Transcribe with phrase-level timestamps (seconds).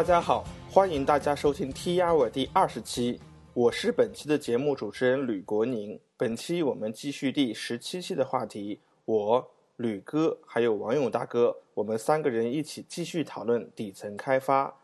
[0.00, 3.20] 大家好，欢迎大家收听 T R 我第二十期，
[3.52, 6.00] 我是本期的节目主持人吕国宁。
[6.16, 14.74] 本期我们继续第十七期的话题，我吕哥还有王勇大哥，我们三个人一起继续讨论底层开发、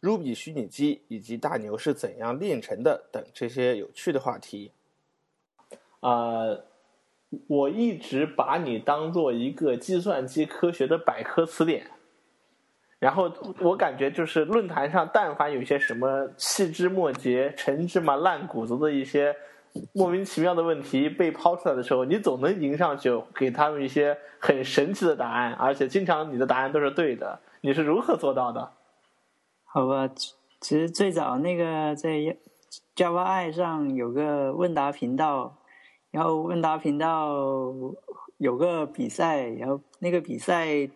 [0.00, 4.72] Ruby 虚拟机以及大牛是怎样炼成的等这些有趣的话题。
[6.00, 6.64] 呃，
[7.46, 11.90] 我一直把你当做一个计算机科学的百科词典。
[13.02, 19.34] 然后我感觉就是论坛上，但凡有些什么细枝末节、陈芝麻烂谷子的一些
[19.92, 27.40] 莫名其妙的问题被抛出来的时候，你总能迎上去给他们一些很神奇的答案，而且经常你的答案都是对的。
[27.60, 28.70] 你是如何做到的？
[29.64, 30.08] 好吧，
[30.60, 32.36] 其实最早那个在
[32.94, 35.56] Java 上有个问答频道，
[36.12, 37.34] 然后问答频道
[38.38, 40.88] 有个比赛，然后那个比赛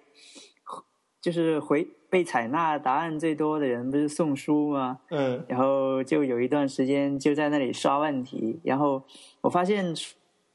[1.26, 1.88] 就是回。
[2.08, 5.00] 被采纳答案最多的人不是送书吗？
[5.10, 9.02] 嗯，然后就有一段时间就在那里刷问题，然后
[9.40, 9.92] 我发现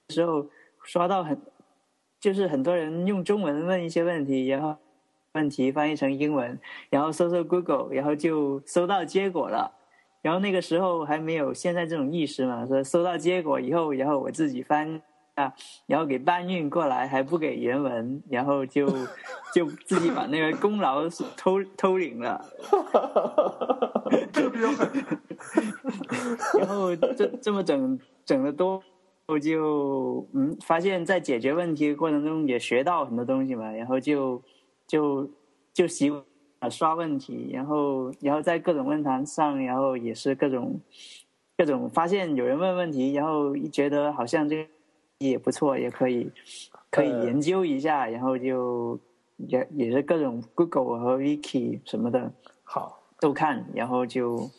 [0.08, 0.48] 时候
[0.82, 1.38] 刷到很，
[2.22, 4.78] 就是很多人用中文问一些问题，然后
[5.34, 6.58] 问题翻译成英文，
[6.90, 9.78] 然后搜搜 Google，然后就搜到结果了。
[10.22, 15.02] 然后那个时候还没有现在这种意识嘛，说搜到结果以后，然后我自己翻。
[15.42, 15.54] 啊，
[15.88, 18.88] 然后给搬运过来还不给原文，然后就
[19.54, 22.46] 就自己把那个功劳偷偷领了。
[26.60, 28.82] 然后这这么整整的多，
[29.28, 34.42] 我就嗯发现，在解决问题的过程中也学到很多东西嘛，然后就
[34.86, 35.30] 就
[35.74, 36.24] 就习惯
[36.70, 40.80] 刷问题，然后然后在各种论坛上，然后也是各种
[41.58, 44.70] 各种发现有人问问题，然后一觉得好像这个。
[45.30, 46.32] 也不错，也可以，
[46.90, 49.00] 可以研究一下，然后就
[49.38, 52.32] 也也是各种 Google 和 Wiki 什么的，
[52.64, 54.50] 好都看，然后就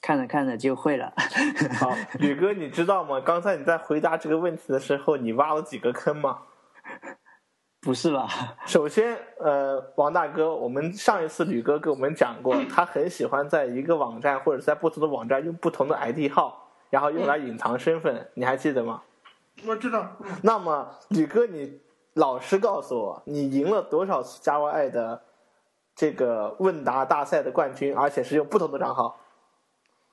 [0.00, 1.12] 看着看着就会了。
[1.78, 3.20] 好，宇哥，你知道吗？
[3.20, 6.38] 刚才你在回答这个问题的时候，你挖了几个坑吗？
[7.80, 8.26] 不是吧？
[8.66, 19.02] 首先，呃，王大哥，我们上一次吕哥给我们讲过，他很喜欢在一个网站或者在不同的网站用不同的 ID 号，然后用来隐藏身份，你还记得吗？
[19.66, 20.16] 我知道。
[20.42, 21.80] 那么，李哥，你
[22.14, 25.22] 老实告诉我，你赢了多少次 Java i 的
[25.94, 29.18] 这个问答大赛的冠军，而且是用不同的账号？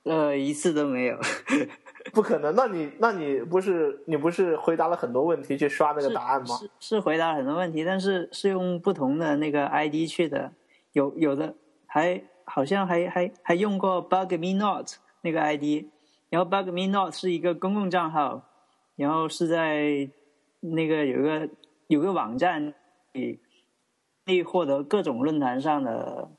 [0.03, 1.17] 呃，一次都没有。
[2.13, 2.53] 不可能？
[2.55, 6.55] 那你，那你不是你不是回答了很多问题去刷那个答案吗？
[6.57, 10.51] 是是回答了很多问题，但是是用不同的那个 ID 去的。
[10.91, 11.55] 有有的
[11.87, 14.87] 还好像还还还用过 Bug Me Not
[15.21, 15.87] 那个 ID，
[16.29, 18.43] 然后 Bug Me Not 是一个公共账号。
[18.95, 20.09] 然后是在
[20.61, 21.49] 那个有一个
[21.87, 22.73] 有个网站
[23.13, 23.39] 里，
[24.25, 26.29] 可以获得各种论坛上的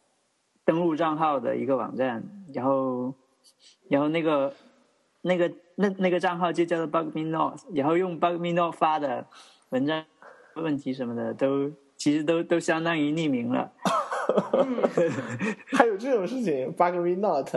[0.65, 2.25] 登录账号的一个网站。
[2.55, 3.15] 然后，
[3.89, 4.55] 然后那个
[5.22, 9.27] 那个那那个账号就叫做 Bug Me Not，然后用 Bug Me Not 发的
[9.69, 10.05] 文章
[10.55, 13.71] 问题什么的，都其实都都相当于匿名了。
[15.67, 17.55] 还有这种事情，Bug Me Not？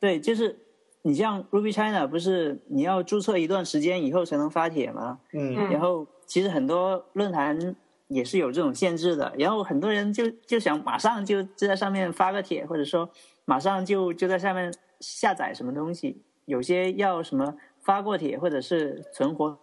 [0.00, 0.63] 对，就是。
[1.06, 5.20] 你像 Ruby China 不是你要注册一段时间以后才能发帖吗？
[5.34, 7.76] 嗯，然后其实很多论坛
[8.08, 13.10] 也是有这种限制的，然后很多人就就想马上就就在上面发个帖，或者说
[13.44, 19.58] 马上就就在下面下载什么东西，有些要什么发过帖或者是存活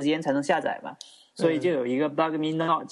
[0.00, 0.96] 时间才能下载嘛，
[1.34, 2.90] 所以就有一个 Bug Me Not，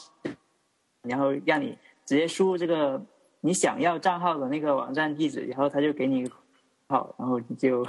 [1.09, 3.03] 然后让你直接输入这个
[3.41, 6.31] 你想要账号的那个网站地址，然后他就给你。
[6.89, 7.87] 好，然后你就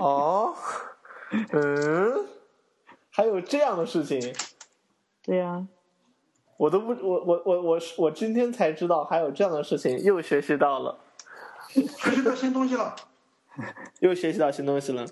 [0.00, 0.54] 哦，
[1.52, 2.26] 嗯，
[3.10, 4.34] 还有这样的事情？
[5.22, 5.66] 对呀，
[6.56, 10.98] 我都不，我我我我我今天才知道还有这样的事情，又学习到了，
[11.68, 12.96] 学习到新东西了，
[14.00, 15.06] 又学习到新东西了，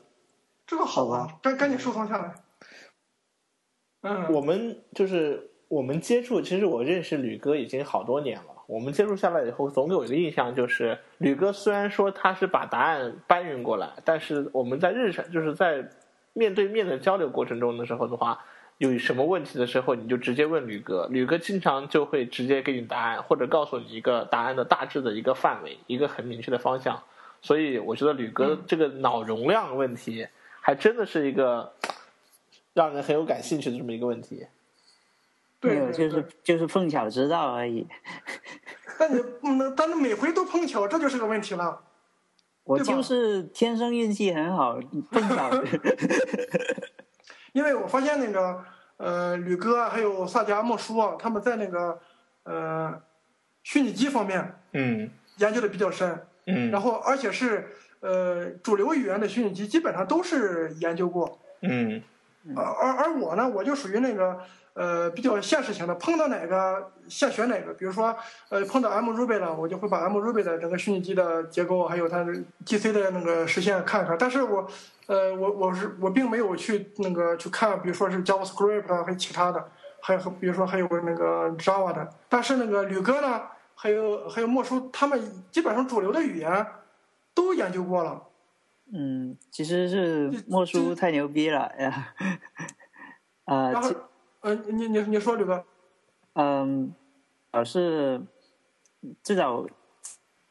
[0.67, 2.35] 这个好啊，赶赶紧收藏下来。
[4.03, 8.56] 嗯，我们就是我们接触，其实我认识吕哥已经好多年了。
[8.67, 15.89] 我们接触下来以后，总给我一个印象就是，吕哥虽然说他是把答案搬运过来，但是我们在日常就是在
[16.33, 18.45] 面对面的交流过程中的时候的话，
[18.79, 27.01] 有什么问题的时候，你就直接问吕哥，吕哥经常就会直接给你答案，或者告诉你一个答案的大致的一个范围，一个很明确的方向。
[27.41, 30.27] 所以我觉得吕哥这个脑容量问题，
[30.61, 31.73] 还真的是一个
[32.75, 34.45] 让人很有感兴趣的这么一个问题。
[35.63, 37.87] 没有，就是就是碰巧知道而已。
[38.99, 39.23] 但你
[39.59, 41.81] 那，但是每回都碰巧，这就是个问题了。
[42.65, 44.79] 我就是天生运气很好，
[45.11, 45.51] 碰巧。
[47.53, 48.65] 因为我发现那个
[48.97, 51.99] 呃，吕哥还有萨迦莫叔啊，他们在那个
[52.45, 53.01] 呃
[53.63, 57.69] 虚拟机方面，嗯，研究的比较深，嗯，然后而且是
[58.01, 62.03] 呃主流语言的虚拟机基本上都是研究过，嗯
[62.57, 64.39] 呃而而我呢，我就属于那个
[64.77, 67.73] 呃比较现实型的，碰到哪个现学哪个。
[67.73, 68.15] 比如说
[68.51, 72.33] 呃碰到 M Ruby 了，我就会把 M Ruby 的整个虚拟机的结构，还有它的
[72.65, 74.17] GC 的那个实现看一看。
[74.19, 74.69] 但是我
[75.07, 79.69] 呃我我是我并没有去那个去看，比如说是 JavaScript 啊，还有其他的，
[80.01, 82.09] 还有比如说还有那个 Java 的。
[82.29, 83.43] 但是那个吕哥呢，
[83.75, 85.21] 还有还有莫叔，他们
[85.51, 86.67] 基本上主流的语言
[87.35, 88.23] 都研究过了。
[88.93, 92.15] 嗯，其实是莫叔太牛逼了呀。
[93.47, 93.97] 啊、 然后其
[94.47, 95.65] 呃你你你说吕哥。
[96.35, 96.95] 嗯，
[97.51, 98.23] 老是
[99.25, 99.67] 最早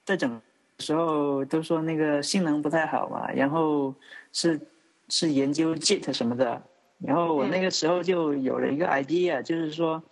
[0.03, 0.41] 在整
[0.79, 3.95] 时候都说那个性能不太好嘛，然后
[4.33, 4.59] 是
[5.07, 6.61] 是研究 Git 什么的，
[6.99, 10.03] 然后我那个时候就有了一个 idea，就是说，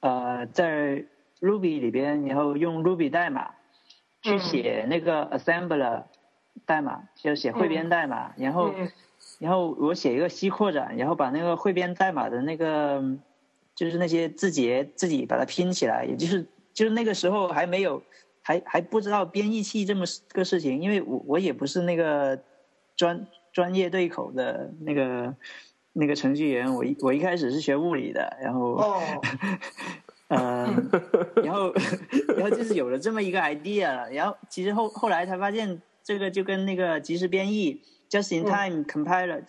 [0.00, 1.04] 呃，在
[1.40, 3.54] Ruby 里边，然后用 Ruby 代码
[4.22, 4.38] 去嗯。
[4.40, 6.02] 写那个 assembler
[6.66, 8.90] 代码，就写汇编代码，然后嗯
[9.38, 13.02] 然后我写一个 C 扩展，然后把那个汇编代码的那个
[13.74, 18.02] 就是那些字节自己把它拼起来，也就是就是那个时候还没有
[18.42, 22.38] 还还不知道编译器这么个事情，因为我我也不是那个
[22.96, 25.34] 专专业对口的那个
[25.92, 28.74] 那个程序员，我一我一开始是学物理的，然后。
[28.74, 29.00] 哦，
[30.28, 30.66] 呃，
[31.42, 31.72] 然后，
[32.36, 39.44] 然后就是有了这么一个 idea 了，然后其实后后来才发现，这个就跟那个即时编译 just in time compiler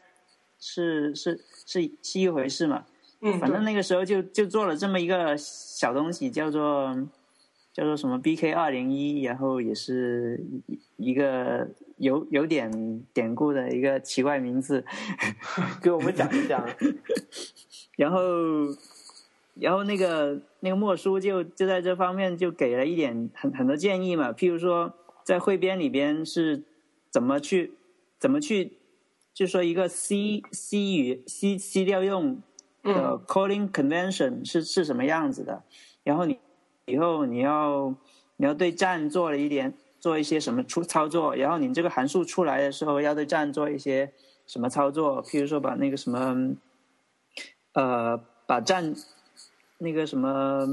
[0.59, 2.85] 是是是是一回事嘛。
[3.21, 6.95] 嗯，反正那个时候就就做了这么一个小东西，叫做
[7.73, 11.67] 叫做什么 BK 二零一，然后也是一一个
[11.97, 14.85] 有有点典故的一个奇怪名字。
[15.83, 16.65] 给我们讲一讲。
[17.97, 18.19] 然后，
[19.55, 24.93] 然后那个那个莫叔就就在这方面就给了一点很很多建议嘛，譬如说
[25.25, 26.63] 在汇编里边是
[27.09, 27.73] 怎么去
[28.19, 28.79] 怎么去，
[29.33, 32.35] 就说一个 C C 语 C C 调用
[32.83, 35.63] 的嗯 calling convention 是是什么样子的，
[36.03, 36.37] 然后你
[36.85, 37.95] 以后你要
[38.37, 44.11] 你要对站做了一点做一些什么出操作，然后你这个函数出来的时候要对站做一些
[44.45, 46.55] 什么操作，譬如说把那个什么。
[47.73, 48.17] 呃，
[48.47, 48.95] 把站
[49.77, 50.65] 那个什么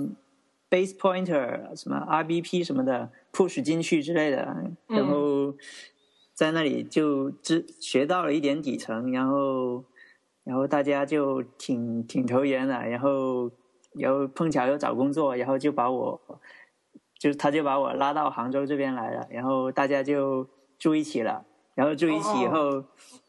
[0.70, 5.54] base pointer 什么 RBP 什么的 push 进去之类的，然后
[6.36, 9.84] 在那里就知学到了一点底层，然后
[10.44, 13.50] 然后大家就挺挺投缘的，然后
[13.94, 16.20] 然后碰巧又找工作，然后就把我
[17.18, 20.46] 就他就把我拉到杭州这边来了，然后大家就
[20.78, 21.44] 住一起了，
[21.74, 22.84] 然后住一起以后。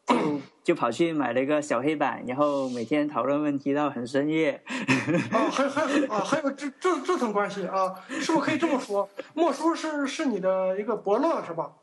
[0.07, 0.15] 就
[0.63, 4.63] 就跑去买了一个小黑板，然后每天讨论问题到很深夜。
[5.33, 9.09] 啊， 还还啊，还有这这这层关系啊，是不是可以这么说？
[9.35, 11.73] 莫叔是是你的一个伯乐是吧？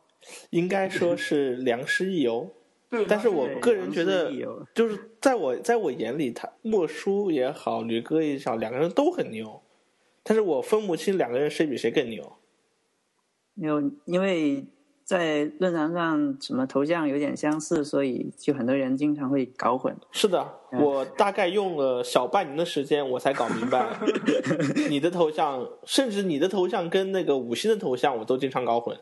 [0.51, 2.51] 应该说是良师益友，
[2.91, 4.33] 对，但是我个人觉得
[4.75, 9.61] 就是在我在我眼里，他莫叔也好，吕哥也好，两个人都很牛，
[10.23, 12.33] 但是我分不清两个人谁比谁更牛。
[13.57, 14.65] 因为因为
[15.05, 19.95] 在论坛上什么头像有点相似，所以就很多人经常会搞混。
[20.11, 23.97] 是的，嗯我大概用了小半年的时间，我才搞明白
[24.91, 28.99] 你的头像，甚至你的头像跟那个五星的头像，我都经常搞混。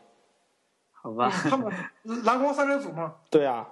[1.03, 1.71] 好吧， 他们
[2.23, 3.67] 蓝光三人组嘛，对啊，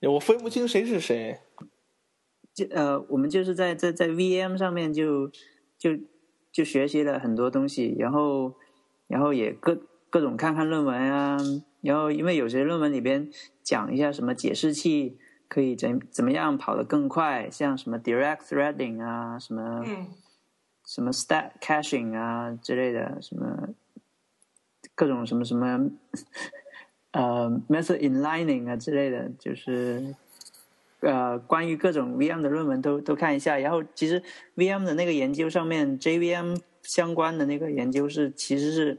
[0.00, 1.40] 我分不清谁是谁。
[2.54, 5.28] 就呃，我们就是在在在 VM 上面就
[5.76, 5.90] 就
[6.52, 8.54] 就学习了很多东西，然后
[9.08, 9.76] 然后也各
[10.08, 11.36] 各种看看论文啊，
[11.80, 13.28] 然后因为有些论文里边
[13.64, 15.18] 讲一下什么解释器
[15.48, 20.06] 可以怎怎么样跑得更快，像什么 direct threading 啊，什么、嗯。
[20.86, 23.70] 什么 stack caching 啊之类的，什么
[24.94, 25.90] 各种什么什么
[27.12, 30.14] 呃 method inlining 啊之类的，就是
[31.00, 33.58] 呃关于各种 VM 的论文都都看一下。
[33.58, 34.22] 然后其实
[34.56, 38.98] VM 的那个研究上面，JVM 相关的那个研究是其实是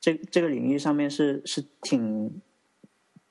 [0.00, 2.40] 这这个领域上面是是挺，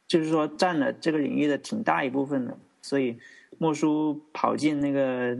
[0.08, 2.58] 就是说占了这个领域的挺大一部分的。
[2.82, 3.18] 所以
[3.58, 5.36] 莫叔跑进那个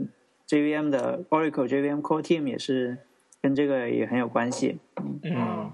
[0.48, 2.98] JVM 的 Oracle JVM Core Team 也是
[3.40, 4.78] 跟这个也很有关系。
[5.22, 5.70] 嗯，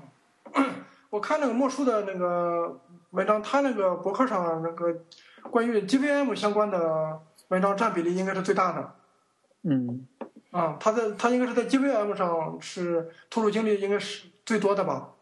[1.11, 2.81] 我看那个莫叔的那个
[3.11, 5.05] 文章，他那个博客上那个
[5.51, 8.95] 关于 GVM 相关的文章占比例应该是最大的。
[9.63, 10.07] 嗯，
[10.51, 15.15] 啊，他在他应该是在 GVM 上是投入精力应该是最多的吧？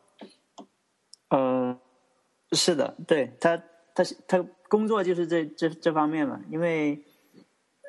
[1.29, 1.79] 呃，
[2.53, 3.57] 是的，对他，
[3.95, 7.05] 他他工作就是这这这方面嘛，因为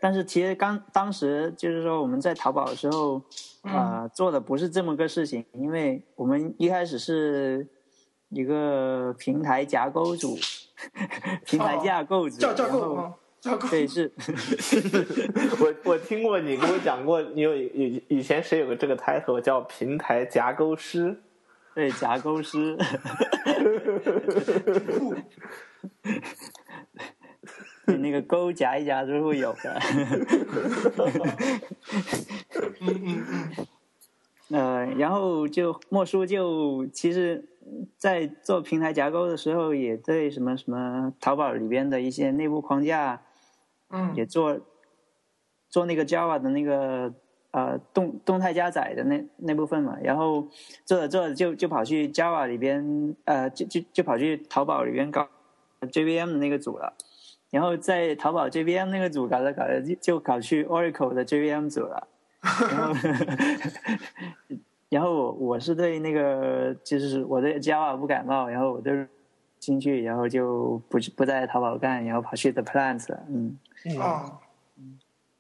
[0.02, 3.22] 但是其实刚当时就是说我们在淘宝的时候，
[3.62, 7.68] 啊、做的不是这么个事情，因为我们一开始是
[8.30, 10.36] 一个平台架构组，
[11.46, 13.68] 平台架构组，架架然后构啊，架构。
[13.70, 14.12] 对是，
[15.62, 21.22] 我我听过你跟我讲过，你有以以前谁有个这个 title 叫平台夹钩师，
[21.76, 22.76] 对夹钩师，
[27.94, 29.80] 对那个勾夹一夹就会有的。
[32.80, 33.52] 嗯嗯嗯，
[34.60, 37.46] 呃，然后就莫叔就其实，
[37.98, 43.22] 在做平台架构的时候，也对什么什么淘宝里边的一些内部框架
[43.90, 44.60] 嗯也做
[45.70, 47.14] 做那个 Java 的那个
[47.52, 50.48] 呃动动态加载的那那部分嘛，然后
[50.86, 55.28] 做着做着就就跑去 Java 里边呃就就就跑去淘宝里边搞
[55.82, 56.94] JVM 的那个组了。
[57.52, 62.08] 然后在淘宝 JVM 那个组搞着搞着就就搞去 Oracle 的 JVM 组了，
[62.42, 62.94] 然后
[64.90, 68.92] 然后我我是对那个就是我对 Java 不感冒，然后我就
[69.60, 73.58] 进去，然后就不不在淘宝干，然后跑去 The Plants 了，嗯，
[74.00, 74.40] 啊，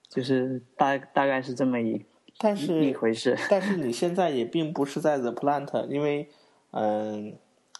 [0.09, 2.05] 就是大大概是这么一
[2.37, 3.37] 但是一回事。
[3.49, 6.29] 但是你现在也并不是在 The Plant，因为
[6.71, 7.35] 嗯，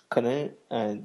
[0.10, 1.04] 可能嗯，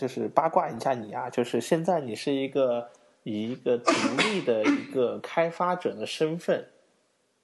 [0.00, 2.88] 就是八卦一下你啊，就是现在你是一个
[3.22, 6.64] 以一个独立的一个开发者的身份，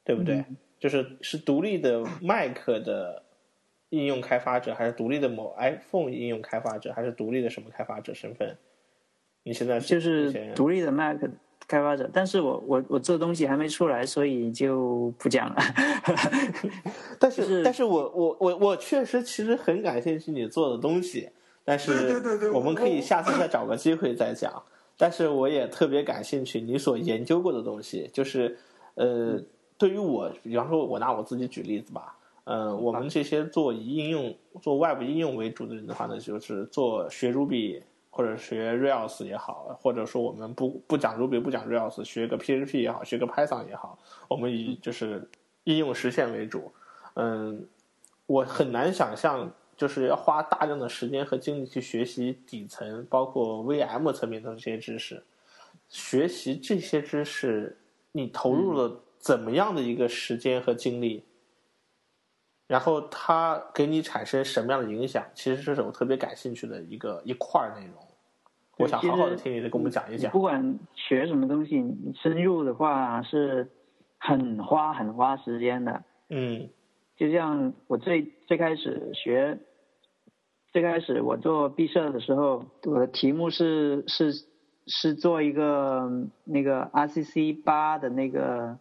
[0.02, 0.42] 对不对？
[0.80, 3.22] 就是是独立的 Mac 的
[3.90, 8.56] 应用开发者，还是独立的某 iPhone 应用开发者，还是独立的什么开发者身份？
[9.42, 11.18] 你现在就是独立的 Mac
[11.68, 15.56] 开发者，但是我我我做东西还没出来，所以就不讲了。
[17.20, 21.28] 但是，就是但是我我我我确实其实很感兴趣你做的东西，
[21.66, 24.62] 但是我们可以下次再找个机会再讲。
[24.96, 28.56] 但是我也特别感兴趣你所研究过的东西，就是
[28.94, 29.38] 呃，
[29.76, 45.28] 对于我，比方说我拿我自己举例子吧，呃，我们这些做以应用、做 Web 应用为主的人的话呢，就是做学 Ruby 或者学 Rails 也好，或者说我们不不讲 Ruby 不讲 Rails，学个 PHP 也好，学个 Python 也好，我们以就是
[45.64, 46.72] 应用实现为主。
[47.16, 47.66] 嗯，
[48.24, 55.22] 我很难想象，就是要花大量的时间和精力去学习底层，包括 VM 层面的这些知识。
[55.88, 57.78] 学习这些知识，
[58.12, 61.24] 你投入了怎么样的一个时间和精力？
[62.66, 65.24] 然后它给你产生什么样的影响？
[65.34, 67.94] 其实这是我特别感兴趣的一个一块儿内容。
[68.78, 70.32] 我想好好的听你的，跟我们讲一讲。
[70.32, 73.70] 不管学什么东西，你深入的话是
[74.18, 76.02] 很花很花时间的。
[76.28, 76.68] 嗯
[77.16, 79.58] 就像我最最开始学，
[80.72, 84.32] 最开始我做毕设的时候，我的题目是是
[84.86, 86.10] 是做一个
[86.44, 88.78] 那个 RCC 八的那个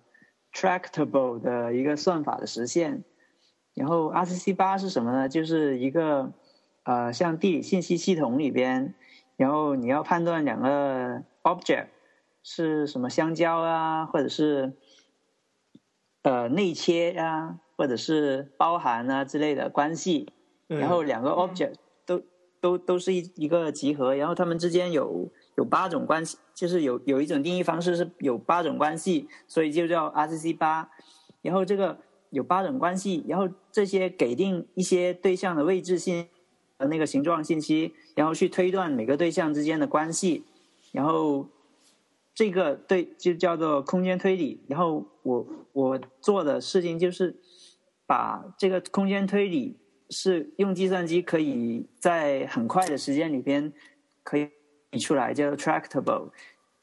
[0.53, 3.03] tractable 的一个算法的实现。
[3.73, 5.29] 然后 RCC 八是什么呢？
[5.29, 6.31] 就是一个
[6.83, 8.93] 呃像地理信息系统里边，
[9.37, 11.87] 然后你要判断两个 object
[12.43, 14.73] 是什么相交啊，或者是
[16.25, 20.27] 呃内切啊，或者是包含啊之类的关系，
[20.69, 22.19] 嗯然后两个 object 都
[22.59, 30.89] 都都是一一个集合，然后它们之间有有八种关系，就是有有一种定义方式是有八种关系，所以就叫 RCC 八。
[31.43, 31.99] 然后这个
[32.31, 36.27] 有八种关系，然后这些给定一些对象的位置信
[36.79, 40.43] 和那个形状信息，然后去推断每个对象之间的关系，
[40.91, 41.47] 然后
[42.33, 44.59] 这个对就叫做空间推理。
[44.67, 47.35] 然后我我做的事情就是
[48.05, 49.75] 把这个空间推理
[50.11, 53.73] 是用计算机可以在很快的时间里边
[54.23, 54.51] 可以
[54.91, 56.29] 理出来，叫做 tractable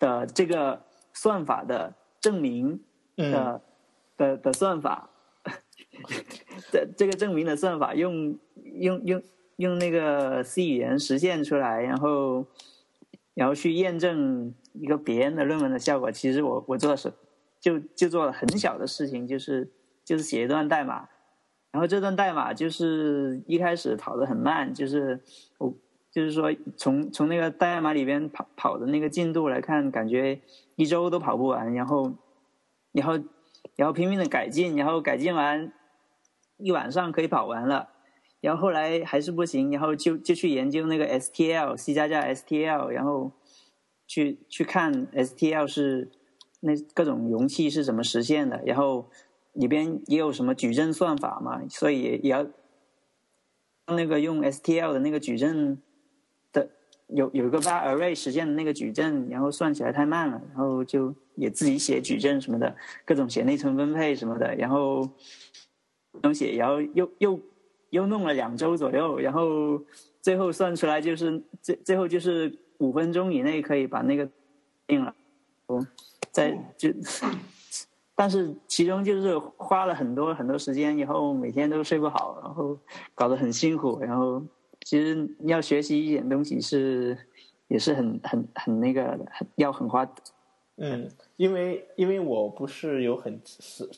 [0.00, 0.82] 的这个
[1.12, 2.80] 算法的证明
[3.16, 3.62] 的、
[4.16, 5.08] 的的算法，
[6.72, 8.36] 这这个证明的算法用
[8.74, 9.22] 用用
[9.56, 12.44] 用那个 C 语言实现出来，然后
[13.34, 16.10] 然后去验证一个别人的论文的效果。
[16.10, 17.12] 其实我我做的是
[17.62, 19.72] 就就做了很小的事情，就是
[20.04, 21.08] 就是写一段代码，
[21.70, 25.22] 然后这段代码就是一开始跑得很慢，就是
[25.58, 25.72] 我
[26.10, 30.40] 就是说从从那个代码里边跑跑的那个进度来看，感觉
[30.74, 32.12] 一周都跑不完，然后
[32.90, 33.14] 然后
[33.76, 35.72] 然后拼命的改进，然后改进完
[36.58, 37.90] 一晚上可以跑完了。
[38.40, 43.30] 然后后来还是不行，然后就就去研究那个 STL C 加加 STL，然后
[44.08, 46.10] 去去看 STL 是
[46.64, 49.10] 那各种容器是怎么实现的，然后
[49.52, 52.46] 里边也有什么矩阵算法嘛，所以也要
[53.88, 55.82] 那个用 STL 的那个矩阵
[56.52, 56.70] 的
[57.08, 65.10] 有有一个 var array 实现的那个矩阵，然后算起来太慢了，然后就也自己写矩阵什么的，各种写内存分配什么的，然后
[66.22, 67.40] 东西，然后又又
[67.90, 69.82] 又弄了两周左右，然后
[70.20, 74.28] 最后算出来就是最最后就是五分钟以内可以把那个
[74.86, 75.14] 定了，
[76.30, 76.88] 在就。
[78.14, 82.78] 但是其中就是花了很多很多时间，以后每天都睡不好，然后
[83.14, 84.40] 搞得很辛苦，然后
[84.84, 87.16] 其实要学习一点东西是
[87.68, 90.06] 也是很很很那个很要很花。
[90.76, 93.40] 嗯，因为因为我不是有很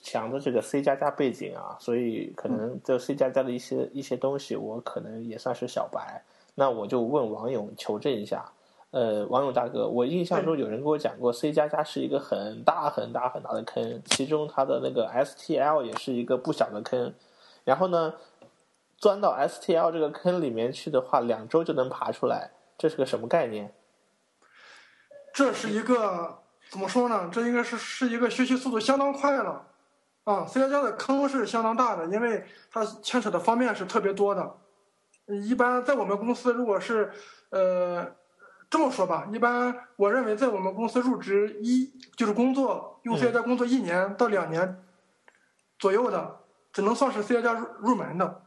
[0.03, 6.23] 强的这个 C 加加背景啊，所以可能这 C 加加的一些一些东西，我可能也算是小白。
[6.55, 8.51] 那我就问王勇求证一下。
[8.95, 17.13] 呃，网友大哥，我印象中有人跟我讲过，C 加加是一个很大很大很大的坑，其中它的那个 STL 也是一个不小的坑。
[17.65, 18.15] 然后呢，
[18.97, 23.75] 钻到 STL 这个坑里面去的话，两周就能爬出来，这是个什么概念？
[25.33, 26.39] 这是一个
[26.71, 27.29] 怎么说呢？
[27.33, 29.67] 这应该是是一个学习速度相当快了
[30.23, 34.55] 啊！C 加加的坑是相当大的，因为它牵扯的方面是特别多的。
[35.27, 37.11] 一般在我们公司，如果是
[37.51, 38.07] 呃。
[38.75, 44.83] 这么说吧，一般我认为在我们公司入职一就是工作用 C 加加工作一年到两年
[45.79, 46.41] 左右的，
[46.73, 48.43] 只能算是 C 加加入入门的。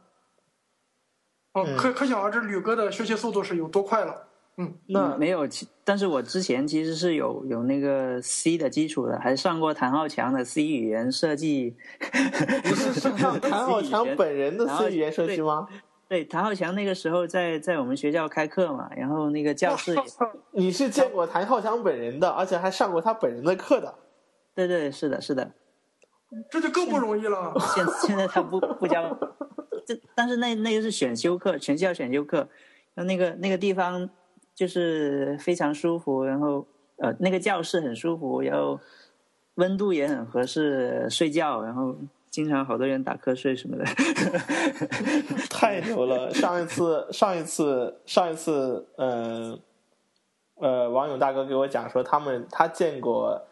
[1.54, 4.28] 嗯，可可想而知，吕哥的学习速度是有多快了。
[4.58, 5.48] 嗯，那没有，
[5.82, 11.74] 但是我之前其实是有有那个 C 的基础的，还上过谭浩强的 C 语言设计。
[12.64, 15.66] 你是上谭浩强本人的 C 语言设计吗？
[16.08, 19.94] 对，谭浩强那个时候在在我们学校开课嘛，然后那个教室，
[20.52, 23.94] 你是见过谭浩强本人的，而且还上过他本人的课的。
[24.54, 25.52] 对对，是的，是的。
[26.50, 27.54] 这就更不容易了。
[27.74, 29.18] 现现在他不不教，
[29.86, 32.48] 这但是那那个是选修课，全校选修课，
[32.94, 34.08] 那那个那个地方
[34.54, 36.66] 就是非常舒服，然后
[36.96, 38.80] 呃那个教室很舒服，然后
[39.56, 41.94] 温度也很合适睡觉，然后。
[42.30, 43.84] 经常好多人打瞌睡什么的，
[45.48, 46.32] 太牛了！
[46.32, 49.58] 上一次，上一次，上一次，呃，
[50.56, 53.42] 呃，王勇大哥给我讲说，他们他见过，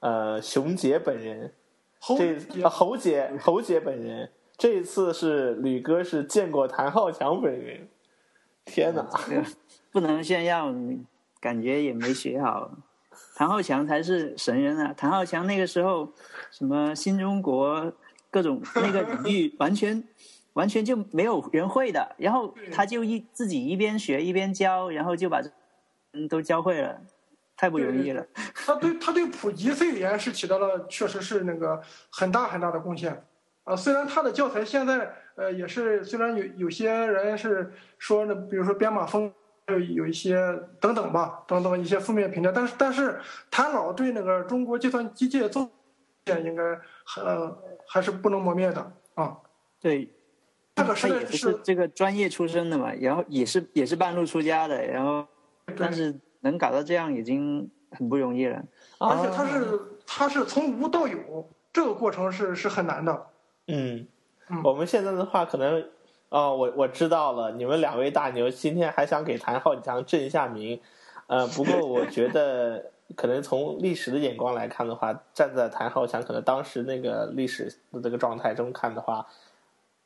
[0.00, 1.52] 呃，熊杰本人，
[2.16, 7.88] 这侯姐，侯杰本人，这一次是吕哥是见过谭浩强本人，
[8.64, 9.08] 天哪，
[9.90, 10.72] 不能炫耀，
[11.40, 12.70] 感觉也没学好，
[13.34, 14.92] 谭浩强才是神人啊！
[14.94, 16.12] 谭浩强那个时候，
[16.50, 17.92] 什么新中国。
[18.36, 20.04] 各种 那个领域完全
[20.52, 25.40] 完全就没有人会的，然后他就一自己一边学一边教，然后就把
[26.12, 27.00] 嗯都教会了，
[27.56, 28.26] 太不容易了。
[28.54, 33.24] 他对他对普及 C 语言是起到了确实是那个很大很大的贡献
[33.64, 33.74] 啊。
[33.74, 39.32] 虽然他的教材现在呃也是虽然有有些人是说那比如说编码风
[39.68, 40.36] 有有一些
[40.78, 43.18] 等等吧等等一些负面评价，但是但是
[43.50, 45.70] 谭老对那个中国计算机界做
[46.44, 46.62] 应该
[47.22, 47.56] 呃。
[47.88, 49.38] 还是不能磨灭的啊！
[49.80, 50.12] 对，
[50.74, 55.24] 这个他也不是这个专业出身的嘛，然后也是也是半路出家的，然后
[55.76, 58.60] 但是能搞到这样已经很不容易了。
[58.98, 63.26] 而且他是他是从无到有，这个过程是是很难的。
[63.68, 64.08] 嗯，
[64.64, 65.88] 我们现在的话可能
[66.30, 70.80] 哦，我我知道了，你们两位大牛今天还想给谭浩强正一下名，
[71.28, 72.90] 呃，不过我觉得。
[73.14, 79.24] 可能从历史的眼光来看的话，站在谭浩强可能当时那个历史的这个状态中看的话，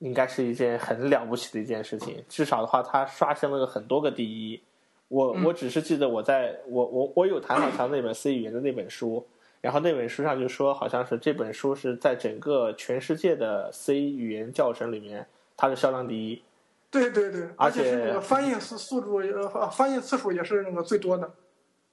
[0.00, 2.22] 应该是一件很了不起的一件事情。
[2.28, 4.60] 至少的话，他刷新了很多个第一。
[5.08, 9.26] 我我只是记得我在我我我有谭浩强那本 C 语言的那本书，
[9.60, 16.42] 然后那本书上就说，好像是这本书是在整个全世界的 C 语言教程里面，它是销量第一。
[16.90, 21.30] 对对对，而且翻译速速度呃翻译次数也是那个最多的。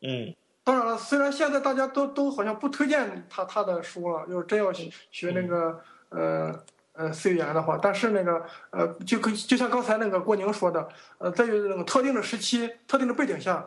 [0.01, 0.35] 嗯。
[0.67, 6.53] 当然了，虽然现在大家都都好像不推荐他他的书了，要真要学学那个呃
[6.91, 10.86] 呃 C 语言的话，但是那个呃就跟就像刚才那个郭宁说的，
[11.19, 13.65] 呃，在于那个特定的时期、特定的背景下，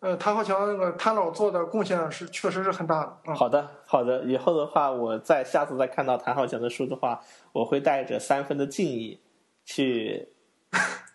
[0.00, 3.34] 呃，谭浩强那个谭老做的贡献是确实是很大的。
[3.34, 7.18] 好的，好的，以后的话，我再下次再看到谭浩强的书的话，
[7.52, 9.18] 我会带着三分的敬意
[9.64, 10.28] 去。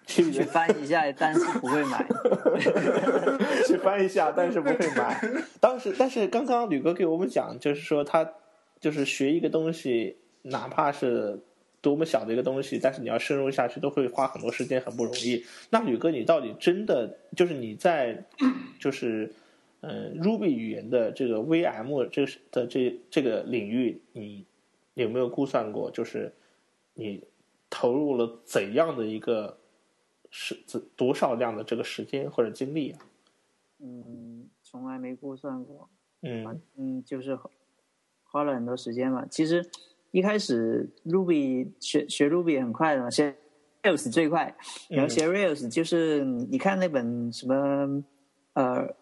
[0.07, 2.07] 去去翻一下，但是不会买。
[3.67, 5.21] 去翻一下，但是不会买。
[5.59, 8.27] 当时，但是刚刚吕哥给我们讲，就是说他
[8.79, 11.39] 就是学一个东西，哪怕是
[11.81, 15.43] 多么小的一个东西，但是你要深入下去，都会花很多时间，很不容易。
[15.69, 18.23] 那吕哥，你到底真的就是你在
[18.79, 19.31] 就是
[19.81, 24.45] 嗯 Ruby 语言的这个 VM 这的这这个领域，你
[24.93, 25.91] 有没有估算过？
[25.91, 26.33] 就是
[26.93, 27.21] 你
[27.69, 29.57] 投入了怎样的一个？
[30.39, 32.99] 是多少量的这个时间或者精力啊？
[33.79, 35.89] 嗯，从来没估算过。
[36.21, 37.49] 嗯嗯，就是花
[38.23, 39.25] 花了很多时间嘛。
[39.25, 39.67] 其实
[40.11, 43.35] 一开始 Ruby 学学 Ruby 很快的嘛，学
[43.81, 44.55] Rails 最快，
[44.89, 48.03] 然后学 Rails 就是你你看那本什么
[48.53, 48.95] 呃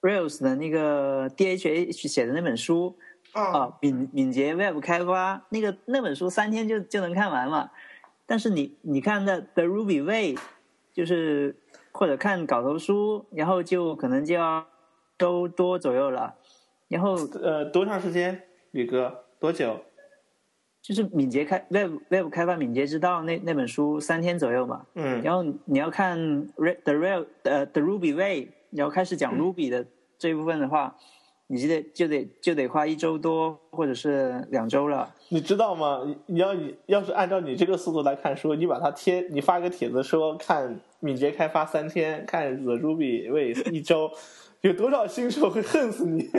[0.00, 2.96] Rails 的那个 DHH 写的那本书
[3.32, 7.72] 啊，啊，敏敏捷 Web 开发那个那本书三天就就能看完了。
[8.26, 10.36] 但是你你看那 The Ruby Way，
[10.92, 11.56] 就是
[11.92, 14.66] 或者看稿头书，然后就可能就要
[15.18, 16.36] 周多左右了。
[16.88, 19.24] 然后呃，多长时间，宇哥？
[19.38, 19.80] 多久？
[20.82, 24.86] 就是敏捷开 Web Web 开发敏捷之道那那本书三天左右嘛。
[24.94, 29.86] 嗯然后你要看 The Real 呃 The Ruby Way，然后开始讲 Ruby 的
[30.18, 30.96] 这一部分的话，
[31.52, 35.12] 你就得就得就得花一周多或者是两周了。
[35.30, 36.04] 你知道吗？
[36.06, 44.12] 你你要你要是按照你这个速度来看书，你把它贴，你发个帖子说看敏捷开发三天，看 The Ruby Way 一周，
[44.60, 46.30] 有多少新手会恨死你？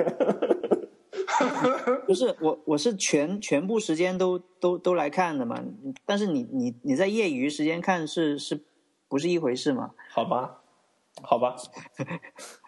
[2.07, 5.61] 不是我，我是全全部时间都都都来看的嘛。
[6.05, 8.61] 但是你你你在业余时间看是是
[9.09, 9.91] 不是一回事嘛？
[10.09, 10.61] 好吧，
[11.21, 11.55] 好吧，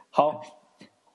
[0.09, 0.41] 好，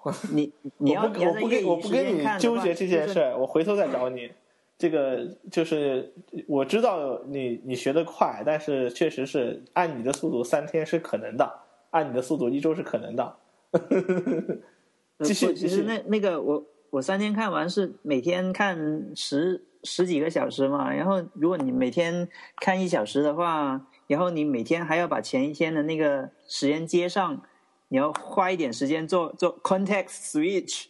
[0.32, 4.30] 你你要我不跟我不跟你看纠结这件事儿，我回头再找你。
[4.78, 6.14] 这个就是
[6.46, 11.52] 我知道你你学的快，但是确实是按你的速度三天是可能的，
[11.90, 13.36] 按你的速度一周是可能的。
[15.24, 22.28] 继续继续其实那那个我我三天看完是每天看十十几个小时嘛，然后如果你每天
[22.60, 27.42] 看一小时的话，然后你每天还要把前一天的那个时间接上，
[27.88, 30.86] 你要花一点时间做做 context switch，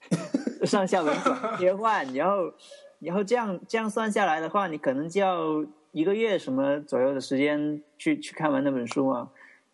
[0.66, 1.16] 上下文
[1.58, 2.52] 切换，然后
[2.98, 9.28] 然后这样这样算下来的话，你可能就要一个月什么左右的时间去去看完那本书啊。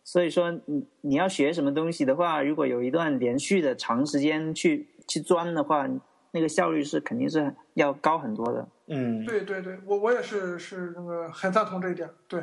[0.05, 5.89] 所以说，你你要学什么东西的话，如果有一段连续的长时间去去钻的话，
[6.33, 8.69] 那个效率是肯定是要高很多的。
[8.89, 12.11] 嗯，对对对，我我也是是那个很赞同这一点。
[12.27, 12.43] 对，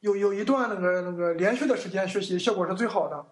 [0.00, 3.26] 有有一段那个那个连续的时间学习，效果是最好的。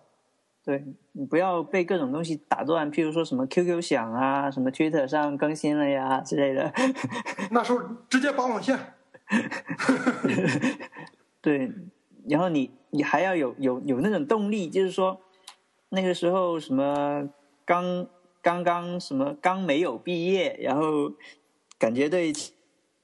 [0.64, 6.70] 对你不要被各种东西打断，譬如说什么 QQ 响啊，什么 Twitter 上更新了呀之类的。
[7.50, 8.78] 那时候直接拔网线。
[11.40, 11.72] 对，
[12.28, 15.18] 然后你你还要有有有那种动力，就是说
[15.88, 17.26] 那个时候什么
[17.64, 18.06] 刚
[18.42, 21.12] 刚刚什么刚没有毕业，然后
[21.78, 22.30] 感觉对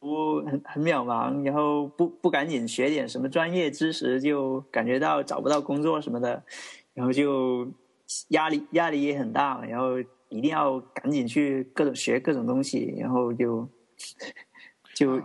[0.04, 6.42] 不很很渺茫，然后不不赶紧学点什么专业知识，就感觉到找不到工作什么的，
[6.92, 7.66] 然后就
[8.28, 13.66] 压力压力也很大，然后一定要赶紧去各种学各种东西，然后就
[14.94, 15.18] 就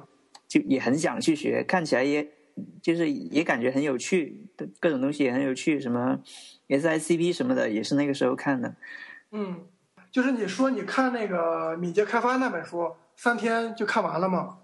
[0.48, 2.26] 就也很想去学，看起来也
[2.82, 4.48] 就是也感觉很有趣，
[4.80, 6.18] 各种东西也很有趣，什么
[6.70, 8.74] SICP 什么的也是那个时候看的。
[9.32, 9.68] 嗯，
[10.10, 14.60] 就是你说你看那个敏捷开发那本书，三天就看完了吗？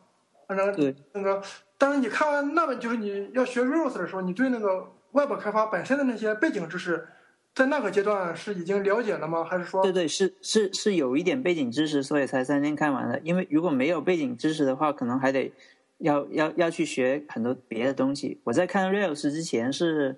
[0.48, 1.42] 反正对那个，
[1.78, 7.08] 但是你看完那本，就是你要学 Rails 的时候，你对那个 Web 开发本身的那些背景知识，
[7.54, 9.44] 在那个阶段是已经了解了吗？
[9.44, 13.20] 还是说对对，是是是有一点背景知识，所以才三天看完的。
[13.24, 15.52] 因为如果没有背景知识的话，可能还得
[16.00, 18.40] 要要要去学很多别的东西。
[18.44, 20.18] 我在看 Rails 之前是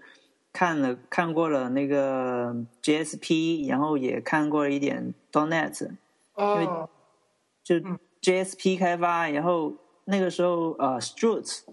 [0.52, 5.92] 看了看过了那个 JSP，然后也看过了一点 .NET，
[6.34, 6.90] 哦，
[7.64, 9.76] 就嗯 JSP 开发，然后
[10.10, 11.64] 那个时候呃 Struts，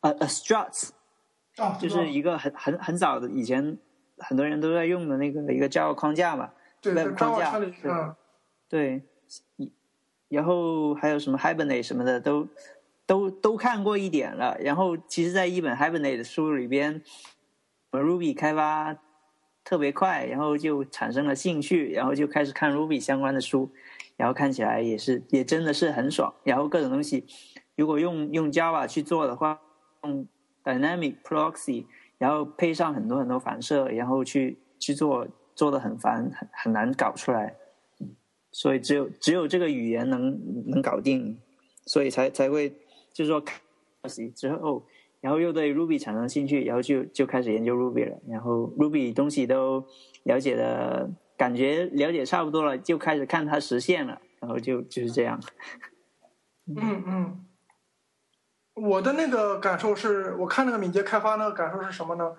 [0.00, 0.90] 呃呃 Struts
[1.56, 3.76] 啊，就是一个很很很早的以前
[4.18, 6.50] 很多人都在用的那个一个 Java 框架嘛。
[6.80, 8.16] 对，Web 框架
[8.68, 9.02] 对，
[10.28, 12.48] 然后还有什么 Hibernate 什么的都
[13.04, 14.56] 都都看过一点了。
[14.60, 17.02] 然后其实，在一本 Hibernate 的书里边
[17.90, 18.96] ，Ruby 开发
[19.62, 23.70] 特别快，然后就产生了兴趣，然后就开始看 Ruby 相关的书，
[24.16, 26.32] 然后看起来也是也真的是很爽。
[26.44, 27.26] 然后各种东西，
[27.80, 29.58] 如果用用 Java 去做的话，
[30.04, 30.28] 用
[30.62, 31.86] Dynamic Proxy，
[32.18, 37.56] 然后配上很多很多反射，然后去去做，做的很烦，很很难搞出来。
[38.52, 41.40] 所以只有只有这个语言能能搞定，
[41.86, 42.68] 所以才才会
[43.14, 43.42] 就是说
[44.34, 44.84] 之后，
[45.22, 48.18] 然后又对 Ruby 产生兴趣，然后就就开始研究 Ruby 了。
[48.28, 49.86] 然后 Ruby 东西都
[50.24, 55.40] 了解的感觉了解差不多了，就开始看它实现了，然后就就是这样。
[56.66, 57.44] 嗯嗯，
[58.80, 62.32] 我的那个感受是，我看那个敏捷开发那个感受是什么呢？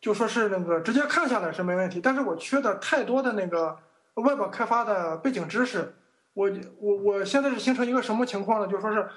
[0.00, 3.76] 就说是那个直接看下来是没问题，但是我缺的太多的那个
[4.14, 5.94] Web 开发的背景知识。
[6.34, 8.68] 我我我现在是形成一个什么情况呢？
[8.68, 9.08] 就说是，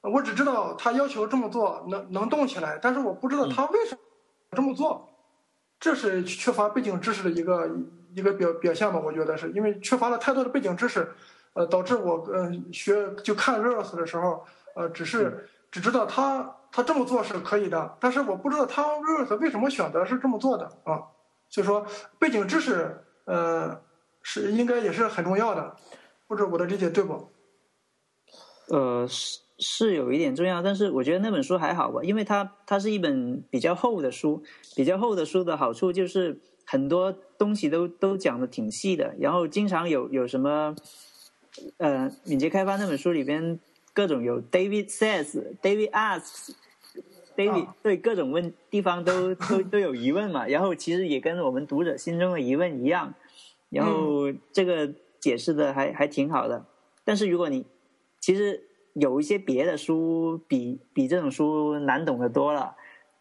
[0.00, 4.00] 我只知道他要求这么做能能动起来，但是我不知道他为什么
[4.52, 5.10] 这么做，
[5.78, 7.70] 这是缺乏背景知识的一个
[8.14, 11.06] 一个表表现吧，我觉得是因为缺乏了太多的背景知识，
[11.52, 21.02] 呃，导致我呃学就看 Reels 的时候，呃，只是只知道他他这么做是可以的，但是我不知道他为什为什么选择是这么做的啊，
[21.48, 21.84] 所以说
[22.16, 23.82] 背景知识呃
[24.22, 25.74] 是应该也是很重要的，
[26.28, 27.28] 不知我的理解对不？
[28.68, 34.44] 呃，是是有一点重要，但是我觉得那本书还好吧，因为它它是一本比较厚的书，
[34.76, 40.76] 比较厚的书的好处就是很多东西都都讲的挺细的，然后经常有有什么，
[41.78, 43.58] 呃，敏捷开发那本书里边
[43.94, 46.50] 各种有 David says、David asks、
[47.36, 53.14] David 啊对各种问地方都 都都有疑问嘛，然后其实也跟我们读者心中的疑问一样，
[53.70, 56.66] 然后这个解释的还还挺好的，
[57.04, 57.64] 但是如果你
[58.20, 62.76] 其实有一些别的书比比这种书难懂的多了，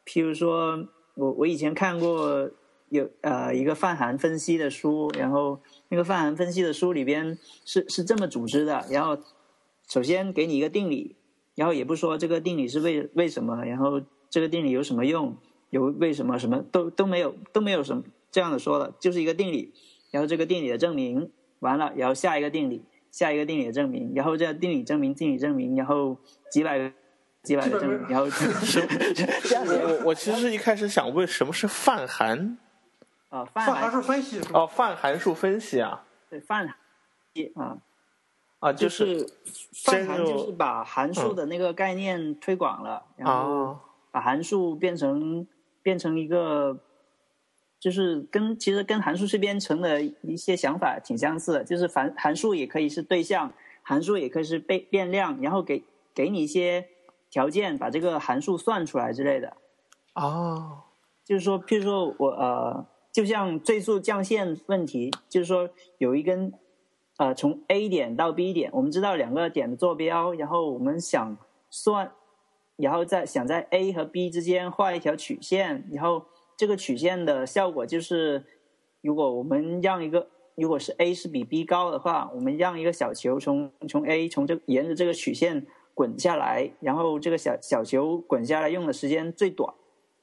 [0.05, 2.49] 譬如说我我以前看过
[2.89, 5.59] 有呃一个泛函分析的书，然后
[5.89, 9.17] 那个泛函分析的书里边是是这么组织的，然后
[9.93, 11.15] 首先给你一个定理，
[11.53, 15.37] 然后也不说这个定理是为为什么，然后这个定理有什么用，
[15.69, 18.01] 有为什么什么都都没有都没有什么
[18.31, 19.71] 这样的说了，就是一个定理，
[20.09, 21.29] 然后这个定理的证明
[21.59, 22.83] 完了，然后下一个定理。
[23.11, 26.17] 下一个定理的证明，然后这定理证明、定理证明，然后
[26.49, 26.91] 几百个、
[27.43, 28.25] 几百个证明，然后
[29.45, 29.75] 这样子。
[29.75, 32.57] 我我其实一开始想问什么是泛函？
[33.29, 33.91] 啊，泛函。
[33.91, 34.41] 数分析？
[34.51, 36.03] 哦，泛函数分析啊。
[36.27, 36.75] 对泛函。
[37.53, 37.77] 啊，
[38.63, 39.27] 啊，就就是
[39.83, 45.45] 泛函就是把函数的那个概念推广了，然后啊把函数变成
[45.81, 46.79] 变成一个，
[47.77, 55.83] 就是跟其实跟函数式编程的一些想法挺相似的，就是函函数也可以是对象，函数也可以是变变量，然后给
[56.15, 56.87] 给你一些
[57.29, 59.57] 条件，把这个函数算出来之类的。
[60.15, 60.83] 哦。
[61.25, 66.53] 就是说，譬如说我呃，就像最速降线问题，就是说有一根
[67.17, 71.37] 呃从 A 点到 B 点，我们知道两个点的坐标，然后我们想
[71.69, 72.11] 算，
[72.75, 76.25] 然后再想在 A 和 B 之间画一条曲线，然后
[76.57, 78.43] 这个曲线的效果就是，
[79.01, 89.73] 如果我们让一个如果是 A 是比 B 高的话，我们让一个小球从从 A 从这沿着这个曲线滚下来，然后这个小小球滚下来用的时间最短。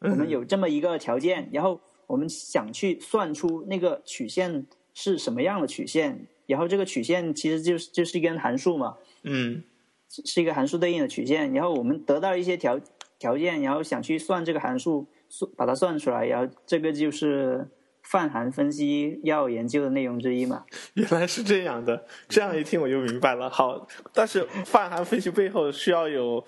[0.00, 9.62] 我们有这么一个条件，然后我们想去算出那个曲线是什么样的曲线，然后这个曲线其实就是就是一根函数嘛，嗯
[10.08, 12.78] 是是一个函数对应的曲线，然后我们得到一些条
[13.18, 17.68] 条件，然后想去算这个函数，算把它算出来，然后这个就是
[18.02, 20.64] 泛函分析要研究的内容之一嘛。
[20.94, 23.48] 原来是这样的，这样一听我就明白了。
[23.48, 26.44] 好，但是泛函分析背后需要有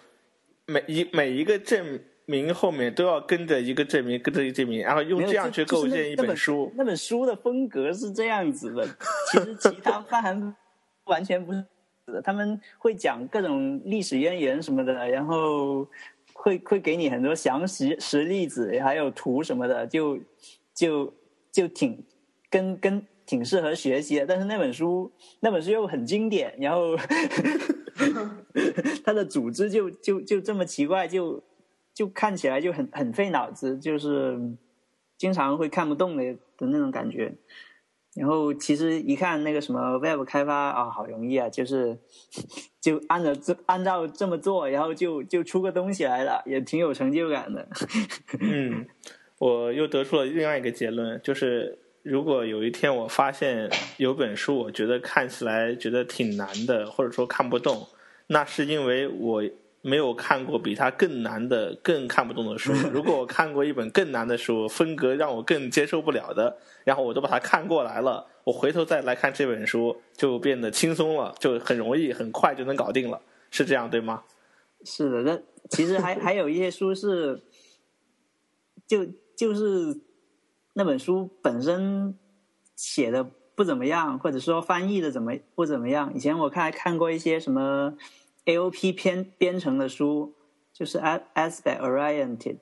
[0.66, 6.72] 每一每一个证明后面都要跟着一个证明，跟着一个证明，然后用这样去构建一那本书。
[6.76, 8.87] 那本书的风格是这样子的，
[9.30, 10.56] 其实其他泛函
[11.04, 11.64] 完全不是，
[12.22, 15.87] 他们会讲各种历史渊源什么的，然后
[16.32, 20.18] 会会给你很多详实实例子，还有图什么的，就
[20.74, 21.12] 就
[21.50, 22.02] 就挺
[22.48, 24.26] 跟跟挺适合学习的。
[24.26, 26.96] 但是那本书那本书又很经典，然后
[29.04, 31.42] 它的组织就就就这么奇怪，就
[31.94, 34.38] 就看起来就很很费脑子，就是
[35.16, 37.35] 经常会看不懂的的那种感觉。
[38.14, 41.98] 然后其实一看那个什么 Web 开发啊，好容易啊，就是
[42.78, 47.66] 就按照这按照这么做，然后就就出个东西来了，也挺有成就感的。
[48.38, 48.87] 嗯，
[49.38, 57.88] 我又得出了另外一个结论，就是如果有一天我发现有本书，我觉得看起来觉得挺难的，或者说看不懂，
[58.26, 59.42] 那是因为我
[59.82, 62.72] 没有看过比它更难的、更看不懂的书。
[62.90, 74.22] 如果我看过一本更难的书，风格让我更接受不了的，然后我都把它看过来了，我回头再来看这本书，就变得轻松了，就很容易、很快就能搞定了，是这样对吗？
[74.84, 77.42] 是的，那其实还还有一些书是，
[78.86, 79.04] 就
[79.36, 80.00] 就是
[80.74, 82.16] 那本书本身
[82.76, 86.12] 写的不怎么样，或者说翻译的怎么不怎么样。
[86.14, 87.94] 以前我看看过一些什么
[88.46, 90.35] AOP 编编程的书，
[90.72, 92.59] 就是 aspect oriented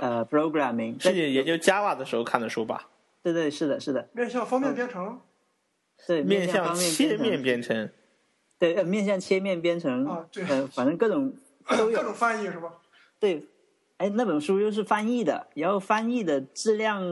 [0.00, 2.88] 呃 programming，是你研究 Java 的时候看的书吧？
[3.22, 5.20] 对对是的是的，面向方面编程？
[6.06, 7.28] 对面向切编程。
[7.30, 7.90] 面编程。
[8.58, 10.06] 对呃面向切面编程。
[10.06, 10.44] 啊对。
[10.44, 11.34] 呃反正各种
[11.76, 11.96] 都有。
[11.96, 12.72] 各种翻译是吧？
[13.18, 13.44] 对，
[13.96, 17.02] 哎，那本书又是翻译的，然后翻译的质量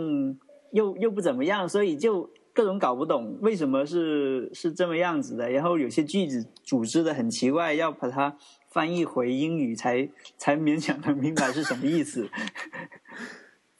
[0.72, 5.50] 又又不怎么样，所以就各种搞不懂为什么是是这么样子的。
[5.50, 8.36] 然后有些句子组织的很奇怪，要把它
[8.70, 12.30] 翻译回英语才 才勉强能明白是什么意思。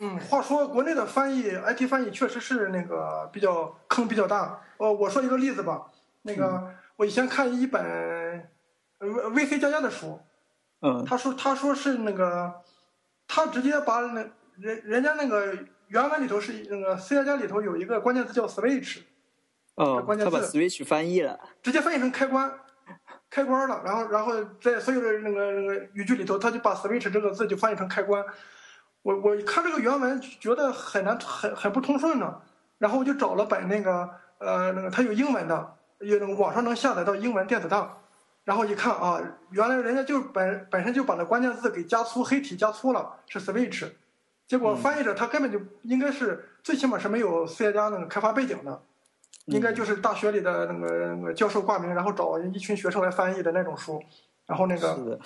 [0.01, 4.61] 嗯， 话说国内的翻译 IT 翻译确实是那个比较坑比较大。
[4.79, 5.91] 呃，我说一个例子吧，
[6.23, 7.81] 那个我以前看一本
[8.99, 10.21] 呃 VC 加加的书，
[10.81, 12.53] 嗯他说他说是那个
[13.29, 15.57] 他直接把那人人家那个
[15.89, 19.01] 原文里头是那个 C 加加里头有一个关键词叫 switch，
[19.75, 21.39] 哦，关键他把字 Switch 翻译了。
[21.63, 22.53] 直接翻译成开关，
[23.31, 23.83] 开关了。
[23.85, 28.25] 然后，然后在所有的那个那个语句里头，他就把 switch 这个字就翻译成开关。
[29.03, 32.41] 我我看这个原文觉得很难，很很不通顺呢。
[32.79, 38.01] 然后我就找了本那个呃那个它有英文的，有那个网上能下载到英文电子档。
[38.45, 39.21] 然后一看啊，
[39.51, 43.89] 原来人家就本本身就把那关键字给加粗黑体加粗了，是 switch。
[44.47, 48.83] 结果翻译者他根本就应该是最起码是没有 C 加那个开发背景的，
[49.47, 54.03] 应该就是大学里的那个那个教授挂名，然后找一群学生来翻译的那种书，
[54.47, 55.19] 然后那个，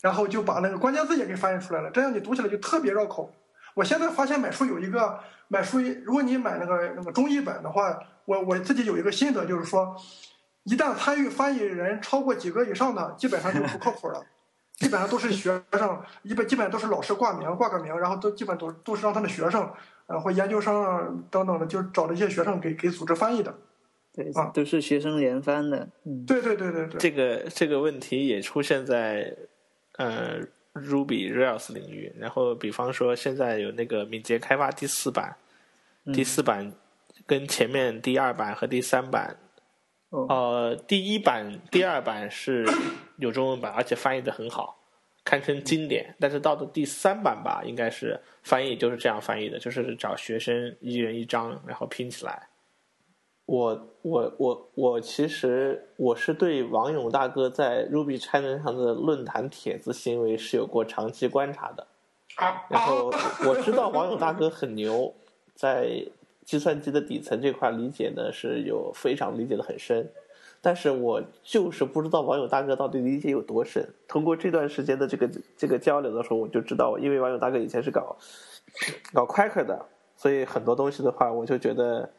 [0.00, 3.32] 然后就把那个关键字也给翻译出来了，这样你读起来就特别绕口。
[3.74, 9.96] 我现在发现买书有一个买书，如果你买那个那个中译本的话，我我自己有一个心得，就是说，
[10.64, 14.22] 一旦参与翻译人超过几个以上的，基本上就不靠谱了，
[14.76, 19.70] 基本上都是学生，一般基本都是老师挂名挂个名，然后都基本都都是让他的学生，
[20.06, 23.54] 呃或研究生啊等等的，就找了一些学生给给组织翻译的。
[24.14, 25.88] 对啊，都是学生连翻的。
[26.04, 29.34] 嗯，对对对对对，这个这个问题也出现在
[29.96, 30.38] 呃
[30.74, 32.12] Ruby Rails 领域。
[32.18, 35.36] 然后，比方说现在有那个敏捷开发第四版，
[36.12, 36.72] 第四版
[37.26, 39.51] 跟前面第二版和第三版，哦，
[40.12, 42.66] 呃，第一版、第二版是
[43.16, 44.78] 有中文版，而且翻译的很好，
[45.24, 46.14] 堪称经典。
[46.20, 52.48] 但是到的第三版吧，应该是翻译就是这样翻译的，就是找学生一人一张，然后拼起来。
[53.46, 61.86] 我我我我其实我是对王勇大哥在 Ruby China 上的论坛帖子行为是有过长期观察的。
[62.68, 63.12] 然后
[63.46, 65.12] 我知道王勇大哥很牛，
[65.54, 66.06] 在
[66.44, 70.10] 计算机的底层这块理解呢是有非常理解的很深，
[70.60, 73.88] 但是我就是不知道网友大哥到底理解有多深。
[74.06, 78.16] 通过这段时间的这个这个交流的时候，我就知道，因为网友大哥以前是搞
[79.12, 82.10] 搞 Quaker 的，所以很多东西的话，我就觉得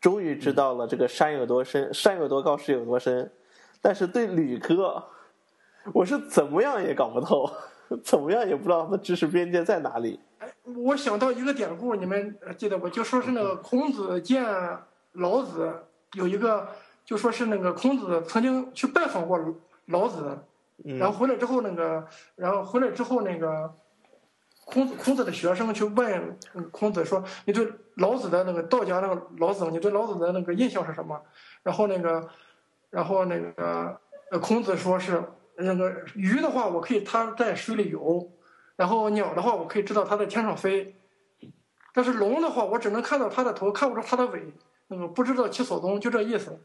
[0.00, 3.30] 终于知道了这个山有多深，山有多高，水有多深。
[3.82, 5.02] 但是对理科，
[5.94, 7.50] 我是怎么样也搞不透，
[8.04, 10.20] 怎么样也不知道他的知识边界在哪里。
[10.64, 12.88] 我想到一个典故，你们呃记得不？
[12.88, 14.44] 就说是那个孔子见
[15.12, 16.68] 老子，有一个
[17.04, 19.38] 就说是那个孔子曾经去拜访过
[19.86, 20.38] 老子，
[20.84, 23.74] 然后回来之后那个，然后回来之后那个
[24.66, 31.20] 孔子孔子的学生去问嗯孔子说：“你对老子的那个道家那个老子，你对老子的那个印象是什么？”
[31.64, 32.28] 然后那个，
[32.90, 33.98] 然后那个
[34.30, 35.24] 呃孔子说是
[35.56, 38.30] 那个鱼的话，我可以它在水里游。
[38.80, 40.96] 然后鸟的话，我可以知道它在天上飞，
[41.92, 44.54] 但是龙的话，我只能看到它的头，看不着它的尾，
[44.86, 46.58] 那个不知道其所踪，就这意思，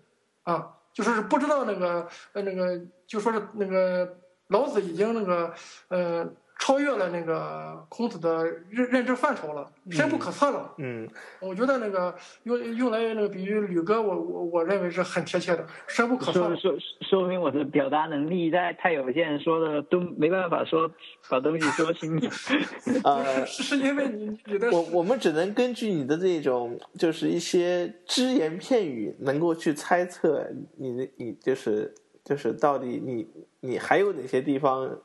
[0.44, 5.54] 啊，就是不知道那个呃那个，就说是那个老子已经那个
[5.90, 6.26] 呃
[6.58, 10.74] 超越了那个孔子的认认知范畴了，深不可测了。
[10.78, 11.08] 嗯，
[11.40, 16.56] 我觉得那个用用来那个比喻吕哥，我我我认为是很贴切的，深不可测说。
[16.56, 20.90] 说说明我的表达能力太太有限，说的都没办法说
[21.30, 22.30] 把东西说清楚。
[23.04, 33.28] 呃，是是因为你你的我我们只能根据你的这种，就是一些只言片语，能够去猜测你的你就是就是到底你
[33.60, 34.98] 你还有哪些地方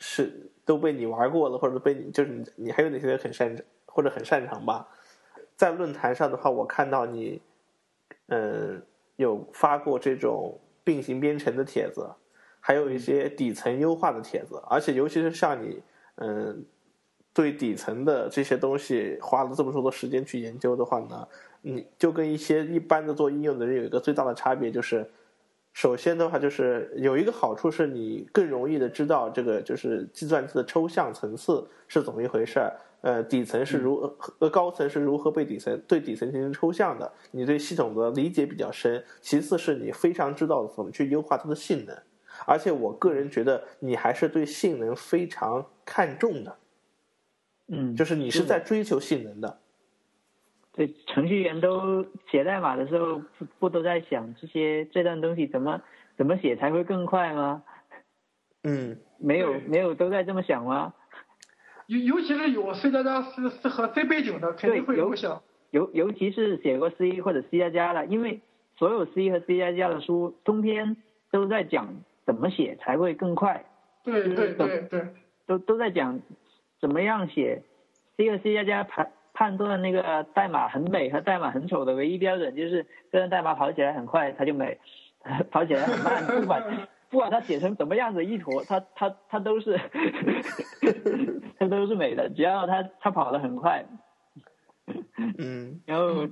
[0.00, 4.88] 是都被你玩过了，或者被你就是你你还有哪些很擅长或者很擅长吧？
[5.54, 7.40] 在论坛上的话，我看到你
[8.26, 8.82] 嗯
[9.14, 12.10] 有发过这种并行编程的帖子，
[12.58, 15.80] 还有一些底层优化的帖子，而且尤其是像你
[16.16, 16.66] 嗯。
[17.32, 21.28] 对底层的这些东西花了这么多的时间去研究的话呢，
[21.62, 25.08] 你就跟一些一般的做应用的人有一个最大的差别，就是
[25.72, 39.02] 首先的话就是有一个好处是你更容易的知道这个就是计算机的抽象层次是怎么一回事儿，呃，底层是如呃高层是如何被底层对底层进行抽象的，你对系统的理解比较深。
[39.20, 41.96] 其次是你非常知道怎么去优化它的性能，
[42.46, 46.56] 而且我个人觉得你还是对性能非常看重的。
[47.68, 49.60] 嗯，就是你是在追求性能的，
[50.80, 55.82] 对，程序员都写代码的时候，不不都在想这些这段东西怎么
[56.16, 57.62] 怎么写才会更快吗？
[58.64, 60.94] 嗯，没有没有都在这么想吗？
[61.86, 65.42] 尤尤其是有 C 加加 C C 和 C 背景的，肯定会对有有想。
[65.70, 68.40] 尤尤其是写过 C 或者 C 加加的，因为
[68.78, 70.96] 所有 C 和 C 加加的书通篇
[71.30, 73.66] 都在讲怎么写才会更快，
[74.02, 75.08] 对对对对，
[75.46, 76.22] 都都在讲
[76.80, 77.64] 怎么样写
[78.16, 84.76] C 和 C 加加判判断那个代码很美和代码很丑的唯一标准就是这段代码跑起来很快，它就美；
[85.50, 86.62] 跑起来很慢，不管
[87.08, 89.80] 不管它写成什么样子一坨，它它它都是
[91.58, 93.82] 它都是美的，只要它它跑得很快。
[95.38, 96.28] 嗯然后，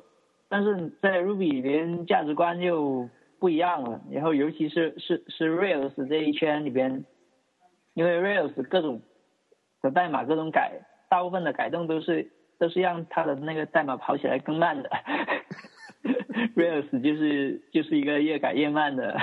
[0.50, 4.02] 但是在 Ruby 里边价值观就不一样了。
[4.10, 7.06] 然后，尤其是是是 Rails 这一圈里边，
[7.94, 9.00] 因为 Rails 各种
[9.80, 14.90] 的代码各种改，大部分的改动都是都是让它的那个代码跑起来更慢的。
[16.54, 19.18] Rails 就是就是一个越改越慢的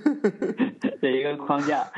[1.00, 1.84] 的一个框架。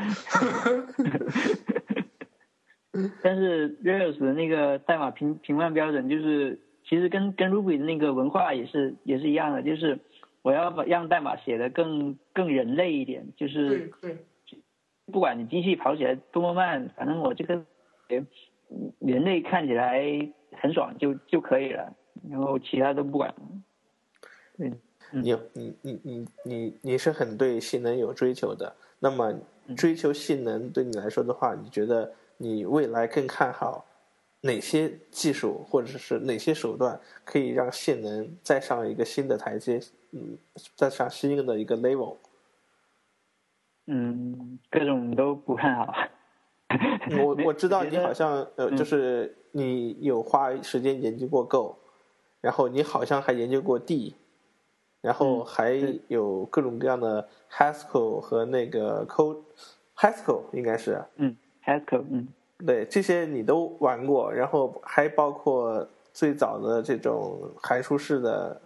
[3.22, 9.98] 但是 Rails 的那个代码评评判标准就是，其实跟跟 Ruby 的那个文化也是也是一样的，就是
[10.42, 14.18] 我要把让代码写的更更人类一点，就是对，
[15.06, 17.64] 不管你机器跑起来多么慢，反正我这个
[18.08, 18.24] 呃
[19.00, 20.00] 人类看起来
[20.60, 21.94] 很爽就就可以了，
[22.30, 23.34] 然后其他都不管。
[24.56, 24.72] 对，
[25.10, 28.74] 你你你你你你是很对性能有追求的。
[29.00, 29.34] 那么
[29.76, 33.84] 追求性能对你来说的话，你觉得你未来更看好
[34.40, 39.80] 哪些技术或者是哪些手段可以让性能再上一个新的台阶，
[40.12, 40.38] 嗯，
[40.74, 42.16] 再上新的一个 level？
[43.86, 45.94] 嗯，各种都不看好。
[47.22, 51.76] 我我知道你好像呃，嗯就是你有花时间研究过 Go，
[52.40, 54.16] 然后你好像还研究过 D，
[55.00, 59.38] 然后嗯还有各种各样的 Haskell 和那个 Code
[59.96, 61.04] Haskell 应该是。
[61.16, 62.26] 嗯，Haskell，嗯。
[62.66, 68.60] 对这些你都玩过，然后还包括最早的这种函数式的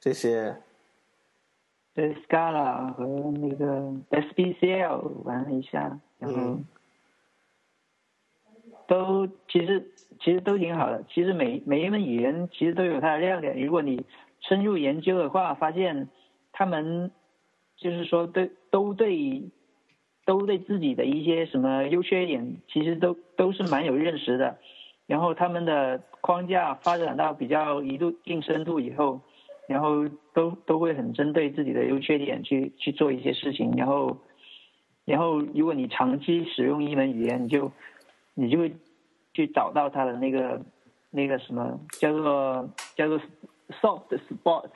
[0.00, 0.56] 这些，
[1.94, 6.64] 对 Scala 和那个 SBCL 玩了一下，然后嗯
[8.88, 11.04] 都其实其实都挺好的。
[11.14, 14.04] 其实每每一门语言其实都有它的亮点，如果你
[14.40, 16.08] 深入研究的话，发现
[16.52, 17.12] 他们
[17.76, 19.42] 就是说对都对
[20.24, 24.58] 都对自己的一些什么优缺点，其实都都是蛮有认识的。
[25.06, 29.20] 然后他们的框架发展到比较一度定深度以后，
[29.66, 34.18] 然后都都会很针对自己的优缺点去去做一些事情，然后
[35.04, 37.72] 然后如果你长期使用一门语言，你就
[38.40, 38.72] 你就会
[39.34, 40.64] 去找到它的那个
[41.10, 43.20] 那个什么叫做叫做
[43.80, 44.70] soft spot，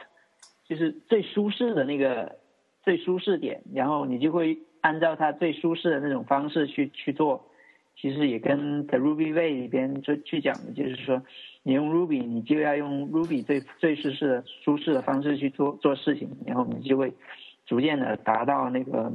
[0.64, 2.38] 就是最舒适的那个
[2.82, 7.46] 最舒适点，然后你就会按照它最舒适的那种方式去去做。
[7.94, 11.22] 其实也跟 Ruby Way 里边就去讲的，就是说，
[11.62, 17.12] 你用 Ruby，你就要用 Ruby 最最舒适的舒适的方式去做做事情，然后你就会
[17.66, 19.12] 逐渐的达到那个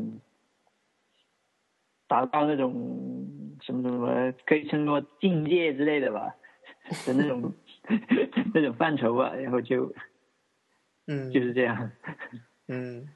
[2.07, 3.27] 达到那种
[3.61, 6.35] 什么什么可以称作境界之类的吧
[7.05, 7.53] 的那种
[8.53, 9.93] 那种范畴吧，然后就
[11.07, 11.91] 嗯就是这样。
[12.67, 13.07] 嗯。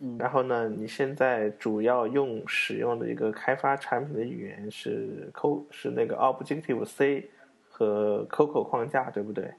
[0.00, 7.28] 嗯然后呢，你现在主要用使用的一个开发产品的语言是 Co 是那个 Objective C
[7.68, 9.52] 和 Coco 框架，对不对？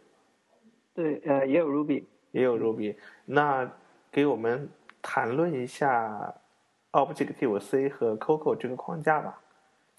[0.93, 2.05] 对，呃，也有 Ruby。
[2.31, 2.95] 也有 Ruby。
[3.25, 3.69] 那
[4.09, 4.69] 给我们
[5.01, 6.33] 谈论一下
[6.93, 9.41] Objective C 和 Coco 这个框架吧。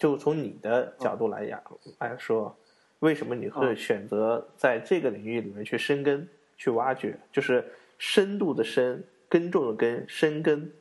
[0.01, 1.61] 就从你的角度来讲
[1.99, 2.57] 来说，
[3.01, 6.27] 为什么你会哦选择在这个领域里面去深耕、
[6.57, 7.19] 去挖掘？
[7.31, 7.63] 就是
[7.99, 10.71] 深度的深，耕种的耕，深耕。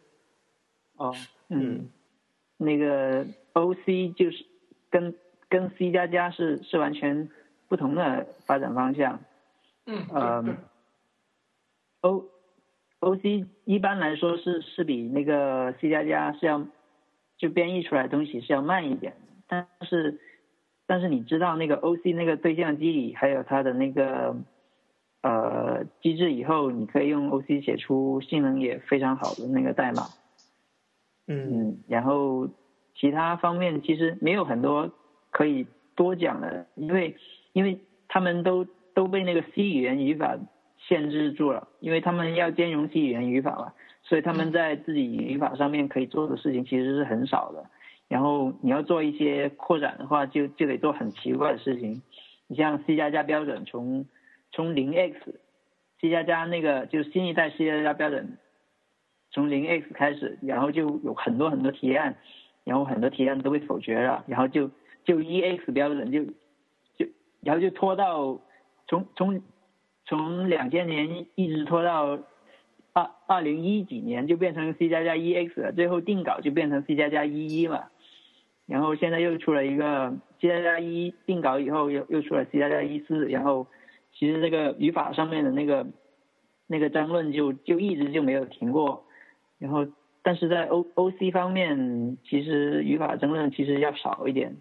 [0.97, 1.15] 哦，
[1.51, 1.91] 嗯嗯，
[2.57, 4.47] 那个 OC 就是
[4.89, 5.15] 跟
[5.51, 7.29] 跟 C 加加是是完全
[7.69, 9.21] 不同的发展方向。
[9.85, 10.57] 嗯，呃对对
[12.01, 12.25] ，O
[13.01, 16.67] OC 一般来说是是比那个 C 加加是要
[17.41, 19.15] 就编译出来的东西是要慢一点，
[19.49, 20.21] 但是
[20.87, 24.37] 但是你知道那个 OC 那个对象机理还有它的那个
[25.23, 30.03] 呃机制以后，你可以用 OC 写出性能也非常好的那个代码。
[31.29, 32.51] 嗯嗯，然后
[32.95, 34.93] 其他方面其实没有很多
[35.31, 35.67] 可以
[35.97, 37.17] 多讲的，因为
[37.55, 40.37] 因为他们都都被那个 C 语言语法
[40.77, 43.73] 限制住了，因为他们要兼容 C 语言语法嘛，
[44.11, 47.71] 所以他们在自己语法上面可以做的事情其实是很少的。
[48.09, 52.03] 然后你要做一些扩展的话，就就得做很奇怪的事情。
[52.49, 54.07] 你像 C 加加标准从
[54.51, 58.37] 从零 x，C 加加那个就是新一代 C 加加标准
[59.31, 62.17] 从零 x 开始，然后就有很多很多提案，
[62.65, 64.73] 然后很多提案都被否决了，然后就
[65.05, 66.25] 就一 x 标准就
[66.97, 67.09] 就
[67.43, 68.41] 然后就拖到
[68.89, 69.41] 从从
[70.05, 72.19] 从两千年一直拖到
[72.93, 77.85] 二二零一几年就变成 C 加加一 x 了，最后定稿就变成 C 加加一一嘛，
[78.67, 83.67] 然后现在又出了一个 C 加加一定稿以后，又又出了 C 加加一四，然后
[84.13, 85.87] 其实这个语法上面的那个
[86.67, 89.05] 那个争论就就一直就没有停过，
[89.59, 89.87] 然后
[90.23, 94.57] 但是在 O O C 方面，其实语法争论其实要少一点。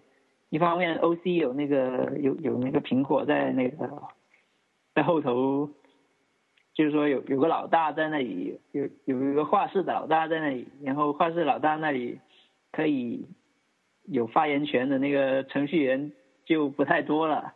[0.51, 3.87] 一方面，O C 有那个有有那个苹果在那个
[4.95, 5.69] 在后头，
[6.79, 12.21] 就是说有有个老大在那里，有有一个画室的老大在那里，然后画室老大那里
[12.71, 13.25] 可以
[14.05, 16.13] 有发言权的那个程序员
[16.45, 17.51] 就不太多了。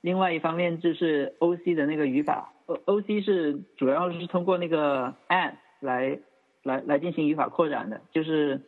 [0.00, 6.16] 另外一方面就是 O C 的那个语法，O O C 是主要是通过那个 and 来
[6.62, 8.60] 来来进行语法扩展的，就是。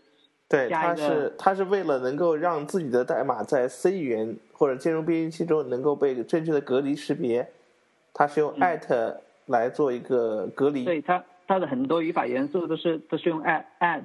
[0.49, 7.49] 对，它是它是为了能够让自己的代码在 C 语言或者兼容编译器中能够被正确的隔离识别，
[8.13, 9.15] 它是用 at
[9.51, 10.85] 来做一个隔离。
[10.85, 14.05] 对它它的很多语法元素都是都是用 add add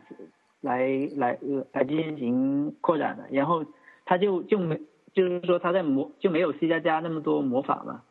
[0.61, 1.37] 来来
[1.71, 3.63] 来进行扩展的，然后
[4.03, 4.81] 它就就没
[5.13, 8.03] 就是说它在模就没有 C 加加那么多模法了。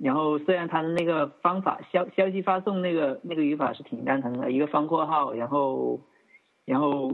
[0.00, 6.00] 然后虽然它的那个方法消消息发送那个那个语法是挺蛋疼的，一个方括号，然后
[6.64, 7.12] 然后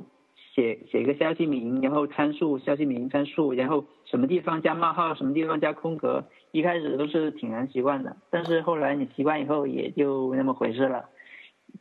[0.57, 11.11] 写写一个消息名，然后参数消息名参数，然后什么地方加冒号，什么地方加空格，一开始都是挺难习惯的，但是后来你习惯以后也就那么回事了。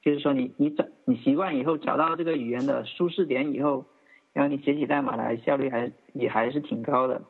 [0.02, 3.86] 就是说你你找你习惯以后找到这个语言的舒适点以后，
[4.34, 7.22] 然后你写起代码来效率还也还是挺高的。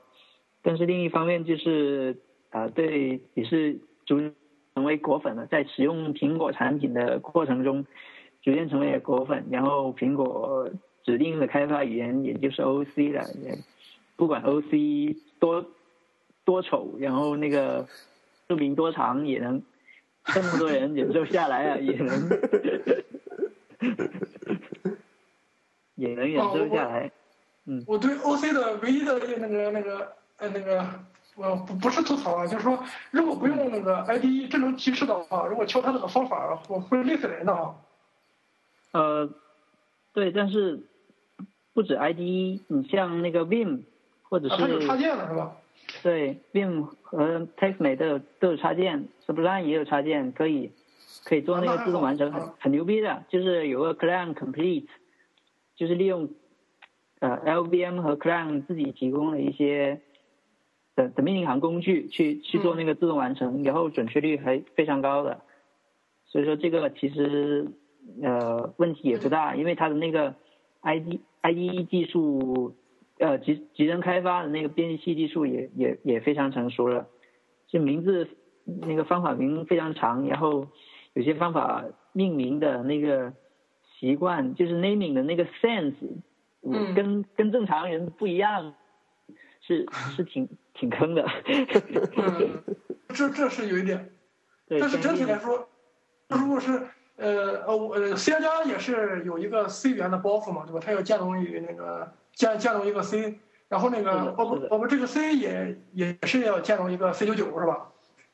[0.63, 2.17] 但是另一方面就是
[2.49, 4.19] 呃对也是逐
[4.73, 7.85] 成为果粉了，在使用苹果产品的过程中，
[8.41, 10.67] 逐渐成为果粉，然后苹果
[11.05, 13.57] 指定的开发语言也就是 OC 了，也
[14.15, 15.65] 不管 OC 多
[16.43, 17.87] 多丑，然后那个
[18.49, 19.61] 寿命多长也能
[20.25, 22.29] 这么多人忍受下来啊， 也能
[25.95, 27.11] 也能忍受下来。
[27.67, 30.87] 嗯我对 OC 的唯一的那个那个呃那个，
[31.35, 37.75] 我不不是吐槽啊，就是说如果不用那个 IDE 智能提示的话，如果敲它这个方法，我会累死人的啊。
[38.91, 39.29] 呃，
[40.13, 40.79] 对，但是
[41.75, 43.81] 不止 IDE，你像那个 Vim
[44.23, 45.57] 或者啊，它有是插件了是吧？
[46.01, 50.71] 对 Vim 和 TextMate 都有都有插件，Sublime 也有插件，可以
[51.25, 53.23] 可以做那个自动完成，很很牛逼的。
[53.29, 54.87] 就是有个 Clang Complete，
[55.75, 56.29] 就是利用
[57.19, 60.01] 呃 LVM 和 Clang 自己提供的一些
[60.95, 65.41] 的的命令行工具去去做那个自动完成，然后准确率还非常高的。
[66.25, 67.67] 所以说这个其实
[68.23, 70.35] 呃问题也不大，因为它的那个
[70.85, 72.75] ID IDE 技术
[73.19, 77.07] 呃集集成开发的那个编辑器技术也也也非常成熟了，
[77.67, 78.27] 就名字
[78.63, 80.67] 那个方法名非常长，然后
[81.13, 81.83] 有些方法
[82.13, 83.33] 命名的那个
[83.99, 85.95] 习惯就是 naming 的那个 sense，
[86.61, 88.73] 嗯跟跟正常人不一样，
[89.61, 91.25] 是 是挺挺坑的。
[91.47, 92.63] 嗯，
[93.15, 94.09] 这这是有一点，
[94.67, 95.67] 对，但是整体来说，
[96.29, 96.87] 如果是
[97.17, 100.79] 呃呃我呃 C 加加也是有一个 C 语言的包袱嘛，对吧？
[100.83, 103.39] 它要兼容于那个兼兼容一个 C，
[103.69, 107.89] 然后那个是的哦不是的哦不这个 C 也也是要兼容一个 C 九九是吧？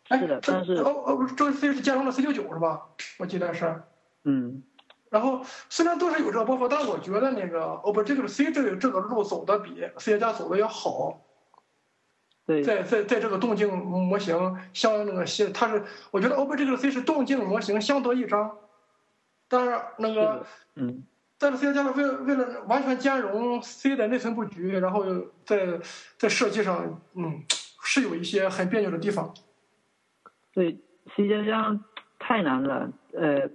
[0.10, 2.88] 哎，是的这但是哦哦不这个 C 是兼容了 C 九九是吧？
[3.20, 3.82] 我记得是。
[4.24, 4.64] 嗯
[5.10, 11.22] 然后虽然都是有这个包袱，但我觉得那个哦不这个 C 这个这个路走的比 C 加加走的要好。
[12.44, 18.58] 对在在在这个动静模型相那个相，它是我觉得个 C 是动静模型相得益彰，
[19.52, 20.44] 但是那个
[20.74, 21.04] 嗯。
[21.44, 25.80] 但是 C 加加为为了完全兼容 C 的内存布局，然后又在
[26.16, 27.44] 在设计上，嗯，
[27.84, 29.34] 是有一些很别扭的地方。
[30.54, 30.78] 对
[31.16, 31.80] C 加加
[32.20, 33.50] 太难了，呃，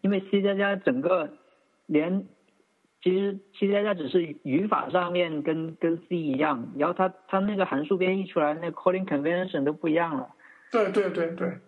[0.00, 1.30] 因为 C 加加整个
[1.86, 2.26] 连
[3.00, 10.30] 其实 C 加加只是语法上面跟跟 C 一样，然后它它那个函数编译出来那个 calling convention 都不一样了，
[10.72, 11.58] 对对对对，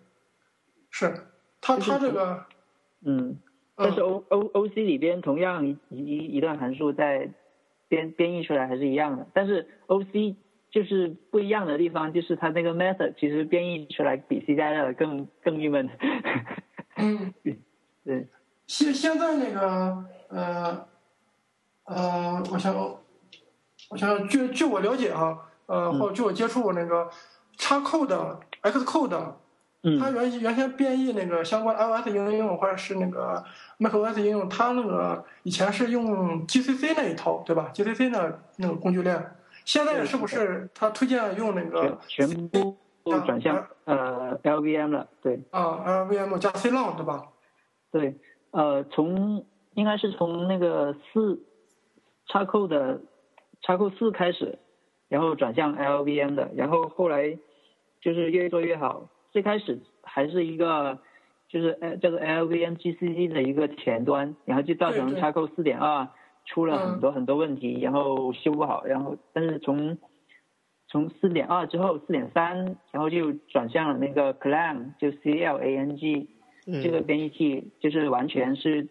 [0.91, 1.13] 是。
[1.61, 2.45] 它就是它这个
[3.05, 3.39] 嗯，
[3.75, 7.29] 但是嗯 O O O C 里边同样一一一段函数在
[7.87, 10.35] 编编译出来还是一样的，但是 O C
[10.71, 15.89] 就是不一样的地方，就是它那个 method 其实编译出来比 C 加加的更更郁闷。
[16.97, 17.33] 嗯。
[18.05, 18.27] 对，
[18.67, 20.87] 现现在那个呃
[21.85, 22.75] 呃，我想
[23.89, 27.09] 我想据据我了解哈，呃，嗯或据我接触过那个
[27.57, 29.33] Xcode、Xcode，
[29.83, 33.43] 嗯它原原先编译那个相关 iOS 应用或者是那个
[33.79, 42.77] macOS 应用，它那个以前是用 GCC 那一套，对吧？GCC 的那个工具链，现在是不是它推荐用那个全全部
[43.25, 47.25] 转向呃 LVM 了，对啊 LVM 加 C 浪，对吧？
[47.91, 48.15] 对，
[48.51, 51.43] 呃，从应该是从那个四
[52.27, 53.01] 插扣的
[53.61, 54.57] 插扣四开始
[55.09, 57.37] 然后转向 LLVM 的，然后后来
[58.01, 59.09] 就是越做越好。
[59.33, 60.99] 最开始还是一个
[61.49, 65.15] 就是呃叫做 LLVM GCC 的一个前端，然后就造成对。
[65.15, 66.07] 对 Taco 四点二
[66.45, 69.97] 出了很多很多问题，然后修不好，然后但是从
[70.87, 76.29] 从四点二之后，四点三，然后就转向了那个 Clang，就 C L A N G
[76.65, 78.87] 这个编译器，就是完全是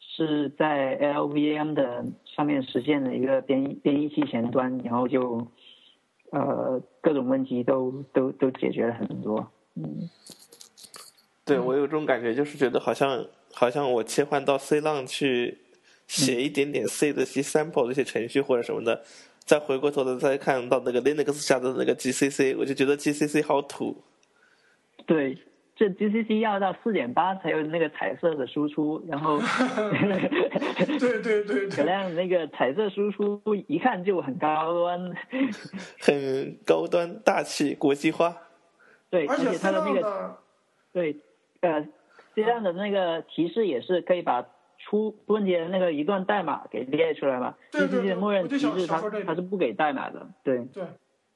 [0.00, 5.46] 是在 L V M 的上面实现的一个编译编译器前端，然后就
[6.30, 9.50] 呃各种问题都都都解决了很多。
[9.76, 10.08] 嗯，
[11.44, 15.58] 对我有这种感觉，就是觉得好像好像我切换到 C 浪去
[16.06, 19.02] 写一点点 C 的一些 sample 这些程序或者什么的，
[19.44, 24.02] 再回过头来再看到那个 Linux 下的那个 GCC，我就觉得 GCC 好土。
[25.04, 25.38] 对，
[25.76, 29.38] 这 GCC 要到四点八才有那个彩色的输出，然后
[30.98, 35.14] 对对对对，可亮 那个彩色输出一看就很高端，
[36.00, 38.36] 很高端大气国际化。
[39.10, 40.38] 对，而且它的那个
[40.92, 41.16] 对，
[41.60, 41.86] 呃
[42.34, 44.44] ，C 站的那个提示也是可以把
[44.78, 47.54] 出问题的那个一段代码给列出来嘛。
[47.70, 50.58] 对对对默认提示它它是不给代码的，对。
[50.66, 50.84] 对，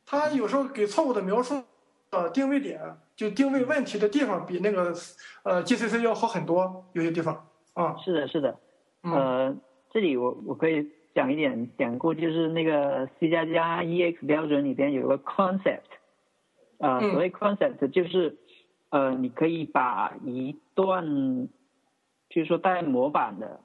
[0.05, 1.63] 它有时候给错误的描述
[2.11, 2.81] 呃定位点，
[3.17, 4.93] 就定位问题的地方比那个
[5.45, 8.59] 呃 GCC 要好很多，有些地方啊，是的，是的，
[9.05, 9.57] 嗯呃，
[9.93, 15.81] 这里我我可以讲一点典故，就是那个 C 加加 EX 标准里边有个 concept，
[16.81, 17.11] 呃，嗯。
[17.13, 18.37] 所谓 concept 就是，
[18.91, 21.49] 呃，你可以把一段，
[22.29, 23.61] 就是说带模板的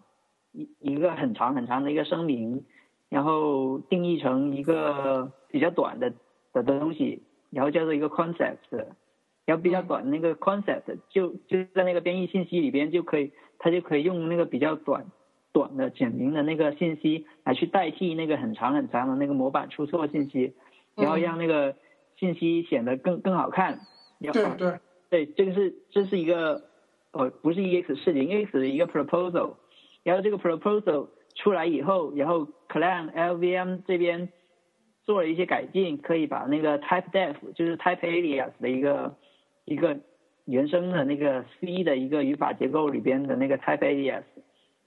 [0.51, 2.63] 一一个很长很长的一个声明，
[3.09, 6.13] 然后定义成一个比较短的
[6.53, 8.85] 的东西，然后叫做一个 concept。
[9.47, 15.05] 然后比较短的那个 concept 就就在那个编译信息里边就可以，它就可以用那个比较短
[15.53, 20.55] 短的简明的那个信息来去代替那个很长很长的那个模板出错信息，
[20.95, 21.75] 然后让那个
[22.17, 23.79] 信息显得更更好看。
[24.19, 26.63] 对对，对，这个是这是一个
[27.11, 29.55] 呃不是 EX 是零 EX 的一个 proposal，
[30.03, 34.29] 然后这个 proposal 出来以后，然后 Clang LVM 这边
[35.03, 39.15] 做了一些改进，可以把那个 type def 就是 type alias 的一个
[39.65, 39.99] 一个
[40.45, 44.23] 原生的那个 C 的一个语法结构里边的那个 type alias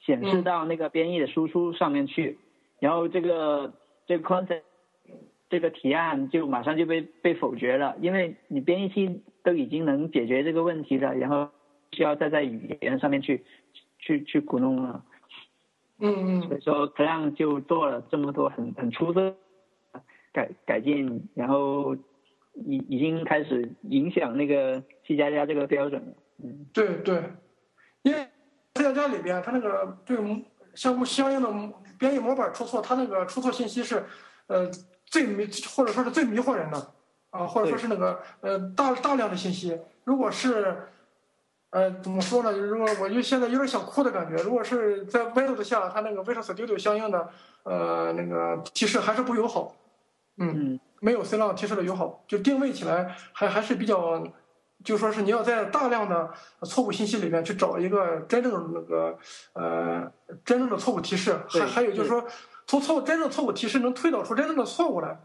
[0.00, 2.38] 显示到那个编译的输出上面去，
[2.80, 3.74] 然后这个
[4.06, 4.62] 这个 concept
[5.51, 11.49] 这个提案就马上就被被否决了，因为你编译器都已经能解决这个问题了，然后
[11.92, 13.44] 需要再在语言上面去
[13.99, 15.05] 去去鼓弄了，
[16.01, 16.42] 嗯嗯。
[16.42, 19.34] 所以说 Clang 就做了这么多很很出色
[20.32, 21.96] 改改进，然后
[22.55, 26.12] 已已经开始影响那个 C 加加这个标准了。
[26.44, 27.22] 嗯，对对，
[28.03, 28.18] 因为
[28.74, 30.16] C 加加里边它那个对
[30.74, 31.49] 相相应的
[31.99, 34.05] 编译模板出错，它那个出错信息是
[34.46, 34.70] 呃
[35.11, 36.92] 最迷或者说是最迷惑人的
[37.30, 40.88] 啊，或者说是那个呃大大量的信息，如果是。
[41.70, 42.50] 呃，怎么说呢？
[42.50, 44.42] 如果我就现在有点想哭的感觉。
[44.42, 47.28] 如果是在 Windows 下，它那个 Visual Studio 相应的
[47.64, 49.76] 呃那个提示还是不友好，
[50.38, 54.26] 嗯，嗯没有 C 浪提示的友好，就定位起来还还是比较，
[54.82, 56.30] 就说是你要在大量的
[56.62, 59.18] 错误信息里面去找一个真正的那个
[59.52, 60.11] 呃
[60.46, 62.24] 真正的错误提示，还还有就是说
[62.68, 65.18] 从错误真正错误提示能推导出真正的错误来，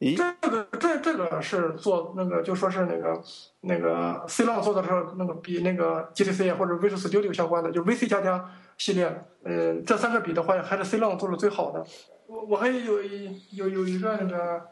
[0.00, 3.20] 咦，这个这这个是做那个就说是那个
[3.62, 9.06] 那个 C 浪做的时候，那个比那个 GTC 或者 Visual Studio 相关的，就 VC 加加系列，
[9.44, 11.82] 呃，这三个比的话，还是 C 浪做的最好的。
[12.26, 14.62] 我我还有一有有一个那个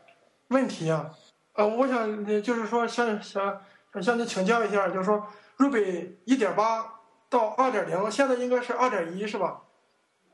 [0.48, 1.10] 问题啊，
[1.54, 3.58] 呃，我想呃就是说想想
[3.92, 5.26] 想向你请教一下，就是说
[5.56, 6.84] Ruby 一点八
[7.30, 9.62] 到二点零，现在应该是二点一是吧？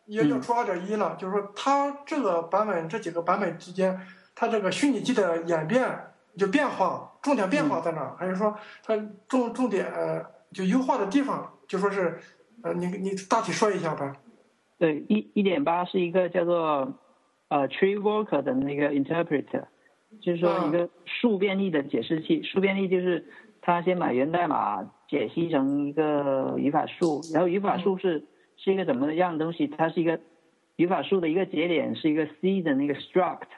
[0.07, 3.98] 也要嗯出二点一了，就是说它这个版本这几个版本之间，
[4.34, 5.88] 它这个虚拟机的演变
[6.36, 8.16] 就变化，重点变化在哪儿？
[8.18, 8.96] 还是说它
[9.28, 12.18] 重重点呃就优化的地方，就说是
[12.62, 14.12] 呃你你大体说一下呗？
[14.78, 16.98] 对，一一点八是一个叫做
[17.48, 19.64] 呃 tree worker 的那个 interpreter，
[20.20, 22.42] 就是说一个数变异的解释器。
[22.42, 23.24] 数变异就是
[23.62, 28.26] 它先把源代码解析成一个语法树，然后语法树是
[28.65, 29.67] 是一个怎么样的东西？
[29.67, 30.19] 它是一个
[30.77, 33.49] 语法树的一个节点是一个 C 的那个 struct，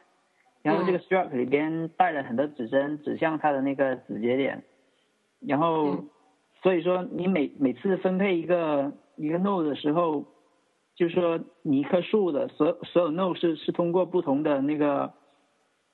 [0.63, 4.65] 然后这个 struct 里边带了很多指针指向它的那个子节点，
[5.41, 6.11] 然后嗯
[6.63, 10.27] 所以说你每每次分配一个一个 node 的时候。
[10.99, 15.13] 就是说，你一棵树的所所有 node 是是通过不同的那个，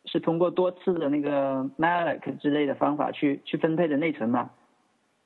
[0.04, 4.52] 是通过多次的那个 malloc 之类的方法去去分配的内存嘛。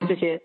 [0.08, 0.40] 这些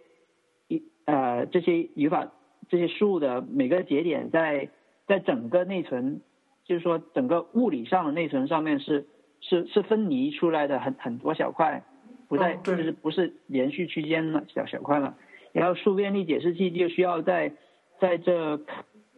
[0.67, 2.29] 一呃这些语法
[2.71, 4.69] 这些树的每个节点在
[5.05, 6.21] 在整个内存，
[6.63, 9.07] 就是说整个物理上的内存上面是
[9.41, 11.83] 是是分离出来的很很多小块，
[12.29, 15.17] 不在、哦就是不是连续区间了小小块了。
[15.51, 17.51] 然后数便利解释器就需要在
[17.99, 18.57] 在这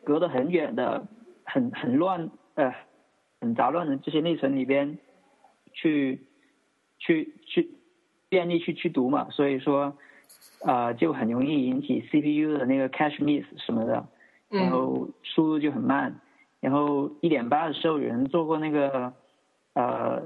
[0.04, 1.08] 隔得很远的
[1.44, 2.74] 很很乱呃
[3.40, 4.98] 很杂乱的这些内存里边
[5.74, 6.22] 去
[6.98, 7.70] 去去
[8.30, 9.96] 便利去去读嘛，所以说
[10.64, 13.94] 呃就很容易引起 CPU 的那个 cache miss 什么的，
[14.50, 16.20] 然嗯后速度就很慢。
[16.60, 19.14] 然后一点八的时候有人做过那个
[19.74, 20.22] 呃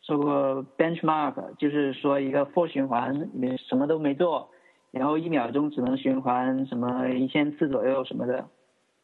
[0.00, 4.50] 做过 benchmark，就是说一个 for 循环，你什么都没做，
[4.92, 8.48] 然后一秒钟只能循环什么一千次左右什么的，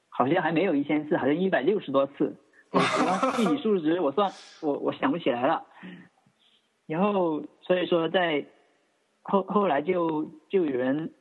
[0.08, 2.36] 好像还没有一千次，好像一百六十多次。
[3.36, 4.30] 具体数值我算
[4.62, 5.66] 我我想不起来了。
[6.86, 8.46] 然后所以说在
[9.22, 11.12] 后后来就就有人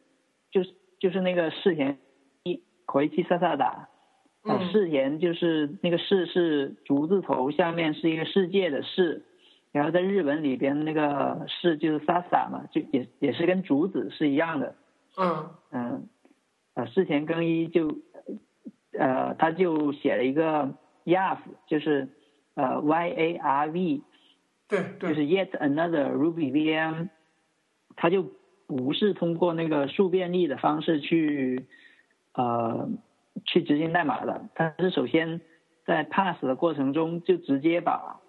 [0.51, 1.97] 就是就是那个世田
[2.43, 3.87] 一回去萨萨达，
[4.71, 9.23] 世田就是那个世是竹字头下面是一个世界的世，
[9.71, 14.75] 然后在日文里边那个世就是 sasa 嘛，就也也是跟竹子是一样的。
[15.17, 15.49] 嗯。
[15.71, 16.07] 嗯，
[16.73, 17.99] 呃，世田更一就
[18.97, 20.73] 呃他就写了一个
[21.05, 21.37] YARV，
[21.67, 22.09] 就是
[22.55, 24.01] 呃 Y A R V，
[24.67, 25.09] 对对。
[25.09, 27.09] 就是 Yet Another Ruby VM，
[27.95, 28.25] 它就
[28.67, 31.65] 不是通过那个数便利的方式去
[32.33, 32.89] 呃
[33.45, 35.41] 去执行代码的，它是首先
[35.85, 38.19] 在 pass 的过程中就直接把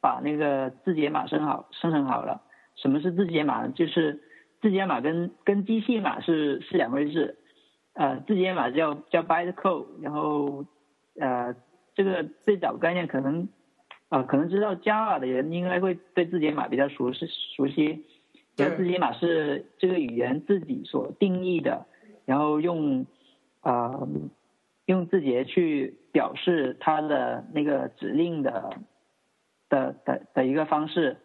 [0.00, 2.42] 把那个字节码生好生成好了。
[2.76, 3.68] 什么是字节码？
[3.68, 4.20] 就是
[4.60, 7.36] 字节码跟跟机器码是是两回事。
[7.94, 10.64] 呃，字节码叫叫 bytecode，然后
[11.20, 11.54] 呃
[11.94, 13.48] 这个最早概念可能
[14.08, 18.04] 啊、可能知道 Java 的人应该会对字节码比较熟悉熟悉。
[18.56, 21.86] 对然后字节码是这个语言自己所定义的，
[22.24, 23.06] 然后用
[23.60, 24.08] 啊、呃
[24.86, 28.76] 用字节去表示它的那个指令的
[29.68, 31.18] 的的的一个方式，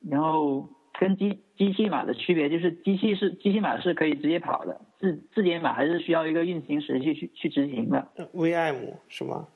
[0.00, 8.08] 然后跟机机器码的区别就是机器是机器码是可以直接跑的，字字节码还是需要一个运行时去去去执行的。
[8.32, 9.46] VM 是吗？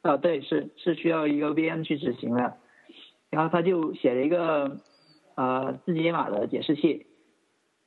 [0.00, 2.56] 啊，对，是是需要一个 VM 去执行的。
[3.28, 4.80] 然后他就写了一个
[5.34, 7.06] 呃字节码的解释器，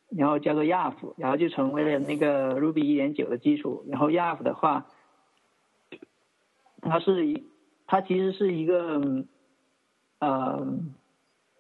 [0.10, 3.86] 然后叫做 YAF，然后就成为了那个 Ruby 一点九的基础。
[3.88, 4.88] 然后 YAF 的话，
[6.82, 7.44] 它是一，
[7.86, 9.26] 它其实是一个
[10.20, 10.66] 呃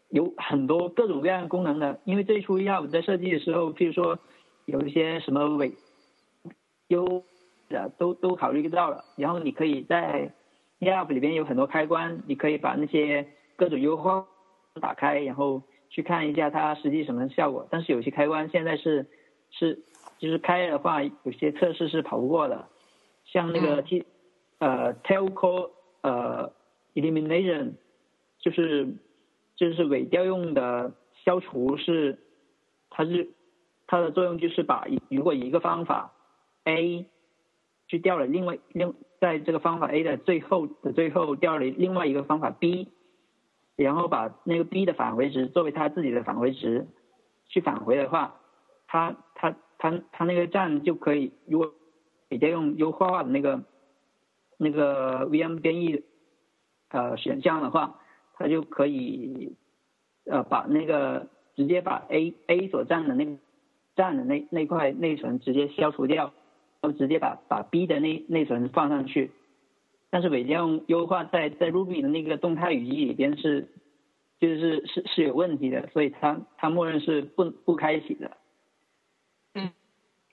[0.10, 2.00] 有很多各种各样功能的。
[2.06, 4.20] 因为最初 YAF 在设计的时候，譬如说
[4.66, 5.74] 有一些什么伪
[6.88, 7.24] 优
[7.70, 10.32] 的都都考虑到了，然后你可以在
[10.80, 14.26] YAF 里边有很多开关，你可以把那些各种优化
[14.80, 15.64] 打开，然后
[15.98, 17.68] 去看一下它实际什么效果。
[17.72, 19.08] 但是有些开关现在是
[19.50, 19.80] 是
[20.20, 22.68] 就是开的话，有些测试是跑不过的，
[23.26, 24.06] 像那个嗯 T、
[24.60, 25.72] 呃 Telco
[26.02, 26.54] 呃
[26.94, 27.72] Elimination
[28.38, 28.94] 就是
[29.56, 30.94] 就是伪调用的
[31.26, 32.20] 消除是
[32.92, 33.30] 它是
[33.88, 36.14] 它的作用就是把如果一个方法
[36.66, 37.08] A
[37.88, 42.88] 去调了另外另在这个方法 A 的最后的最后调了另外一个方法 B，
[43.78, 46.88] 然后把那个 B 的返回值作为它自己的返回值
[47.48, 48.36] 去返回的话，
[48.88, 51.74] 它它它它那个站就可以，如果
[52.28, 53.64] 比较用优化的那个
[54.58, 56.04] 那个 VM 编译
[56.90, 58.00] 呃选项的话，
[58.34, 59.56] 它就可以
[60.26, 63.38] 呃把那个直接把 A A 所占的那个
[63.96, 66.34] 占的那那块内存直接消除掉。
[66.80, 69.32] 然后直接把把 B 的内内存放上去，
[70.10, 73.68] 但是伪调用优化在在 Ruby 的那个动态语义里边是
[74.40, 78.38] 就是是是有问题的，所以它它默认是不不开启的。
[79.54, 79.72] 嗯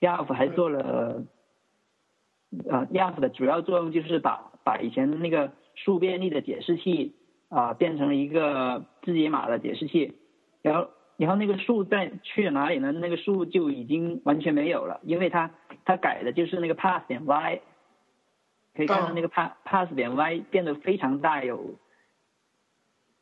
[0.00, 1.24] ，YARV 还做了，
[2.68, 7.14] 呃，YARV 的主要作用就是把把以前的那个数便利的解释器
[7.48, 10.12] 啊、变成了一个字节码的解释器，
[10.60, 12.90] 然后然后那个数在去了哪里呢？
[12.90, 15.52] 那个数就已经完全没有了，因为它
[15.84, 17.60] 它改的就是那个 pass 点 y，
[18.74, 21.76] 可以看到那个 pass pass 点 y 变得非常大，有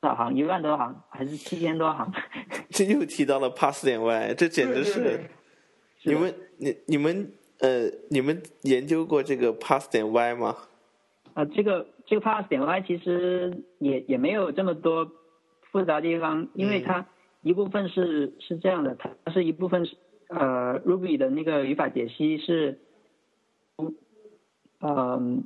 [0.00, 0.34] 多少行？
[0.34, 2.12] 一万多行还是七千多行？
[2.70, 5.20] 这又提到了 pass 点 y，这简直是
[6.04, 10.56] 你们你你们呃你们研究过这个 pass 点 y 吗？
[11.34, 15.10] 啊，这个这个 pass 点 y 其实也也没有这么多
[15.70, 17.06] 复杂地方，因为它
[17.42, 19.96] 一部分是是这样的，它是一部分是
[20.28, 22.80] 呃 Ruby 的那个语法解析是，
[24.82, 25.44] 嗯、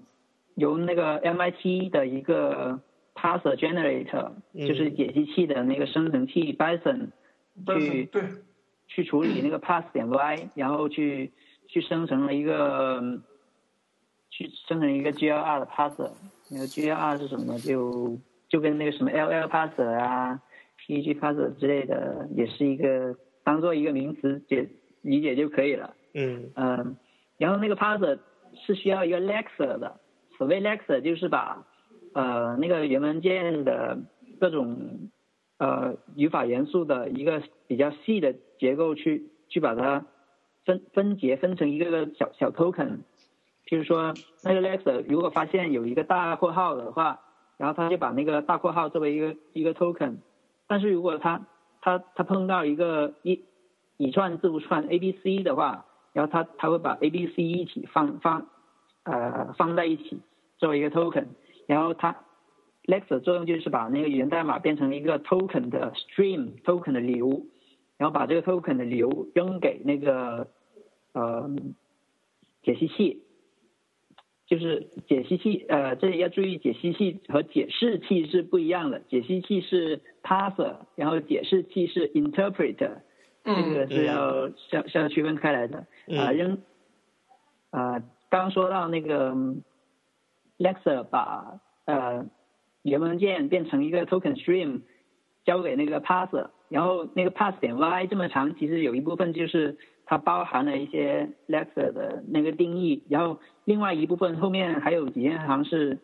[0.55, 2.81] 由那个 MIT 的一个
[3.15, 7.09] parser generator，、嗯就是解析器的那个生成器 Bison
[7.79, 8.23] 去对
[8.89, 11.33] 去处理那个 pass 点 y， 然后去
[11.69, 13.23] 去生成了一个嗯
[14.31, 16.11] 去生成一个 GLR 的 parser。
[16.51, 17.59] 那个 GLR 是什么？
[17.59, 18.17] 就
[18.49, 20.41] 就跟那个什么 LL parser 啊、
[20.87, 24.69] PG parser 之类的，也是一个当做一个名词解
[25.03, 25.95] 理解就可以了。
[26.15, 26.97] 嗯嗯，
[27.39, 28.19] 然后那个 parser
[28.65, 30.01] 是需要一个 lexer 的，
[30.39, 31.67] 所谓 lexer 就是把
[32.15, 33.99] 呃那个原文件的
[34.41, 35.11] 各种
[35.59, 40.07] 呃语法元素的一个比较细的结构去去把它
[40.65, 42.99] 分分解分成一个个小小 token。
[43.67, 47.21] 譬如说那个 lexer 如果发现有一个大括号的话，
[47.57, 50.19] 然后他就把那个大括号作为一个一个 token。
[50.69, 51.47] 但是如果他
[51.81, 53.45] 他他碰到一个一
[53.97, 55.87] 一串字符串 A B C 的话，
[56.17, 58.49] 然后他他会把 A B C 一起放放
[59.05, 60.23] 呃放在一起
[60.57, 61.27] 作为一个 token，
[61.67, 62.17] 然后它
[62.85, 67.45] lexer 作用就是把那个源代码变成一个 token 的 stream token 的流，
[67.99, 70.49] 然后把这个 token 的流扔给那个
[71.13, 71.51] 呃
[72.63, 73.23] 解析器，
[74.47, 83.03] 就是解析器呃这里要注意解析器和解释器是不一样的，解析器是 parser，然后解释器是 interpreter。
[83.47, 85.87] 这个是要是要是要区分开来的
[86.19, 86.59] 啊，扔
[87.71, 89.33] 啊，刚说到那个
[90.59, 92.27] lexer 把呃
[92.83, 94.81] 原文件变成一个 token stream
[95.45, 106.01] 交给那个 parser，然后那个 pass 点 y 这么长，其实有一部分就是它包含了一些 lexer 的那个定义，然后另外一部分后面还有几千行是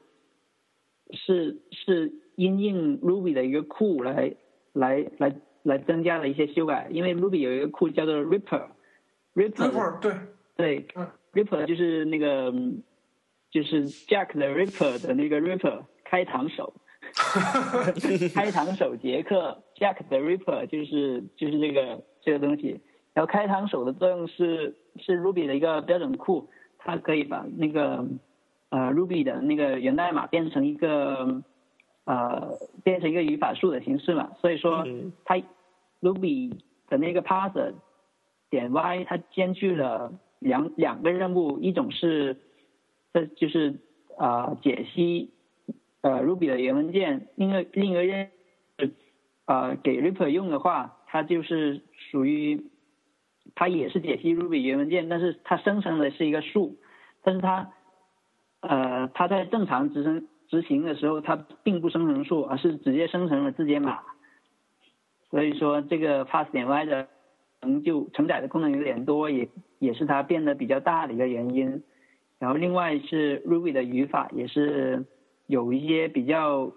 [1.10, 4.36] 是是因应 Ruby 的一个库来
[4.72, 5.34] 来来。
[5.62, 10.12] 来增加了一些修改，因为 Ruby 有一个库叫做 Ripper，Ripper 对
[10.56, 10.86] 对
[11.32, 12.52] ，Ripper 就是那个
[13.50, 16.74] 就是 Jack 的 Ripper 的那个 Ripper 开膛手，
[18.34, 22.80] 开膛手杰克 Jack 的 Ripper 就是就是这个这个东西，
[23.14, 28.04] 然后开膛手的作用是是 Ruby 的一个标准库，它可以把那个
[28.70, 31.42] 呃 Ruby 的那个源代码变成一个。
[32.04, 34.84] 呃，变成一个语法树的形式嘛，所以说
[35.24, 35.36] 它
[36.00, 36.52] Ruby
[36.88, 37.74] 的那个 parser
[38.50, 42.38] 点 y 它兼具了两两个任务，一种是
[43.12, 43.78] 这就是
[44.18, 45.30] 啊解析
[46.00, 48.30] 呃 Ruby 的原文件，另一个另一个任
[49.46, 52.66] 呃给 Ripper 用的话，它就是属于
[53.54, 56.78] 它也是解析 Ruby 原文件，但是它生成的是一个树，
[57.22, 57.70] 但是它
[58.60, 60.26] 呃它在正常执行。
[60.52, 64.00] 执行的时候，它并不生成数，而是直接生成了字节码。
[65.30, 67.08] 所以说，这个 pass 点 y 的
[67.62, 69.48] 能就承载的功能有点多，也
[69.78, 71.82] 也是它变得比较大的一个原因。
[72.38, 75.06] 然后，另外是 Ruby 的语法也是
[75.46, 76.70] 有一些比较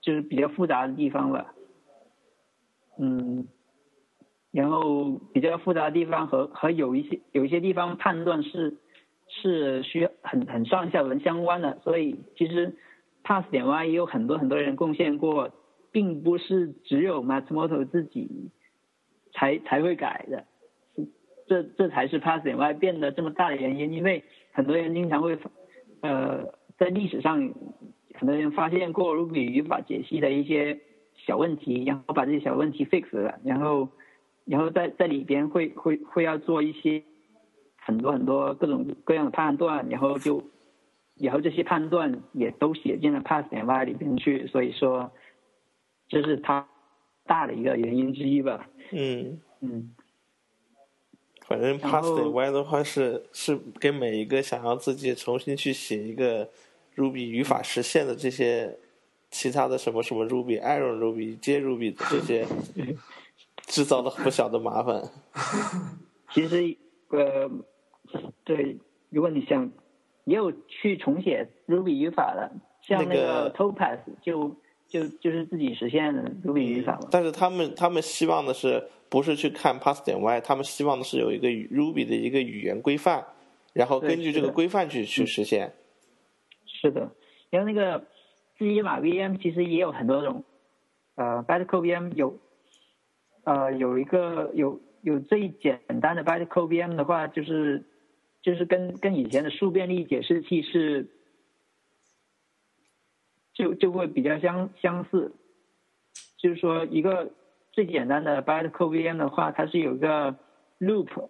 [0.00, 1.52] 就是比较复杂的地方吧。
[2.98, 3.46] 嗯，
[4.52, 8.78] 然后比较复杂的地方和和有一些有一些地方判断是
[9.28, 12.74] 是需要很很上下文相关的，所以其实。
[13.22, 15.50] Pass 点 y 也有很多很多人贡献过，
[15.92, 18.50] 并不是只有 Matsumoto 自己
[19.32, 20.46] 才才会改的，
[21.46, 23.92] 这这才是 pass 点 y 变得这么大的原因。
[23.92, 25.38] 因为很多人经常会，
[26.00, 27.52] 呃，在历史上
[28.14, 30.80] 很多人发现过 Ruby 语法解析的一些
[31.26, 33.88] 小问题，然后把这些小问题 fix 了，然后
[34.44, 37.02] 然后在在里边会会会要做一些
[37.76, 40.42] 很多很多各种各样的判断，然后就。
[41.20, 45.10] 然后这些判断也都写进了 pass 点 y 里边去，所以说
[46.08, 46.68] 这是它
[47.26, 48.68] 大的一个原因之一吧。
[48.92, 49.94] 嗯嗯。
[51.46, 56.48] 反正 pass 点 y 的话是是给每一个想要自己重新去写一个
[56.94, 58.78] Ruby 语法实现的这些
[59.30, 62.46] 其他的什么什么 Ruby、Iron Ruby、接 Ruby 的这些
[63.66, 65.02] 制造了不小的麻烦。
[66.32, 66.76] 其实
[67.08, 67.50] 呃，
[68.44, 68.78] 对，
[69.10, 69.70] 如果你想。
[70.28, 72.52] 也有去重写 Ruby 语法的，
[72.82, 74.54] 像那个 Topaz 就
[74.86, 77.08] 就就是自己实现的 Ruby 语法嘛。
[77.10, 83.24] 但是他们他们希望的是不是去看 Pass 点 Y，他们希望的是有一个 Ruby 的一个语言规范，
[83.72, 85.72] 然后根据这个规范去去实现。
[86.66, 87.10] 是的，
[87.48, 88.04] 然后那个
[88.58, 90.44] 字节码 VM 其实也有很多种，
[91.14, 92.38] 呃，Bytecode VM 有，
[93.44, 97.84] 呃，有一个有有最简单的 Bytecode VM 的话就是。
[98.40, 101.08] 就是跟跟以前的数便利解释器是，
[103.52, 105.34] 就就会比较相相似，
[106.38, 107.32] 就是说一个
[107.72, 110.36] 最简单的 bytecode VM 的话，它是有个
[110.78, 111.28] loop，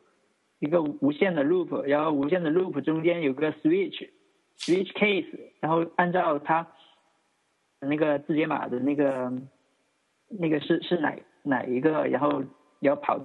[0.59, 6.69] 一个无限的 loop，然后无限的 loop 中间有个 switch，switch case，然后按照它
[7.81, 9.33] 那个字节码的那个
[10.29, 12.45] 那个是是哪哪一个，然后
[12.81, 13.19] 要跑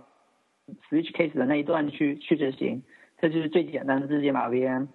[0.89, 2.81] switch case 的那一段去去执行。
[3.23, 4.89] 这就是最简单的字节码 VM，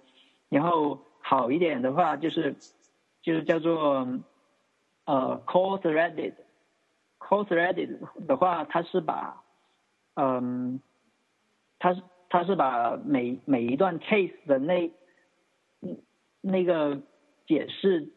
[0.49, 2.55] 然后好一点的话就是
[3.23, 4.07] 就是叫做
[5.05, 6.33] 呃 core threaded
[7.17, 9.41] core threaded 的话，它是把
[10.13, 10.79] 嗯，
[11.79, 14.91] 它是它是把每每一段 case 的那
[16.41, 17.01] 那个
[17.47, 18.09] 解释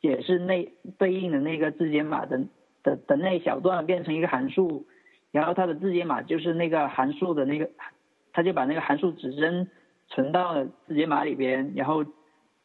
[0.00, 2.46] 解释那对应的那个字节码的
[2.82, 4.86] 的的那一小段变成一个函数，
[5.32, 7.68] 然后它的字节码就是那个函数的那个，
[8.38, 9.68] 它就把那个函数指针
[10.06, 12.04] 存到了字节码里边，然后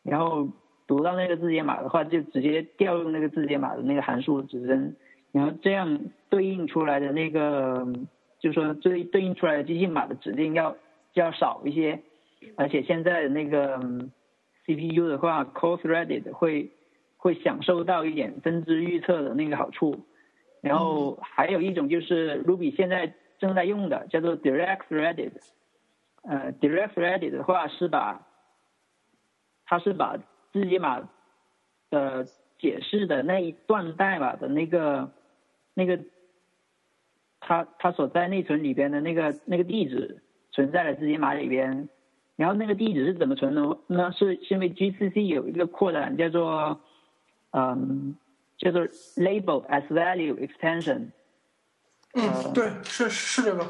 [0.03, 0.47] 然后
[0.85, 4.95] 读到那个字节码的话，就直接调用那个字节码的那个函数指针，
[5.31, 5.99] 然后这样
[6.29, 7.87] 对应出来的那个，
[8.39, 10.75] 就是说对对应出来的机器码的指令要
[11.15, 12.03] 要少一些，
[12.55, 13.79] 而且现在的那个
[14.67, 16.69] CPU 的话，core threaded 会
[17.17, 20.05] 会享受到一点分支预测的那个好处，
[20.61, 25.31] 然后还有一种就是 Ruby 现在正在用的叫做 direct threaded，
[26.23, 28.25] 呃，direct threaded 的话是把
[29.65, 30.17] 它是把
[30.51, 31.09] 字节码
[31.89, 32.25] 的
[32.57, 35.11] 解释的那一段代码的那个
[35.73, 35.99] 那个
[37.41, 41.89] 它它所在内存里边的那个那个地址存在了字节码里边，
[42.37, 44.11] 然后那个地址是怎么存的呢？
[44.13, 46.79] 是是因为 GCC 有一个扩展叫做
[47.51, 48.15] 嗯
[48.57, 51.09] 叫做 label as value extension，
[52.13, 53.67] 嗯，对，是是这个。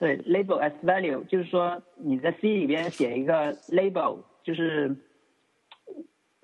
[0.00, 4.96] 对，label as value 就是说你在 C 里边写一个 label，就是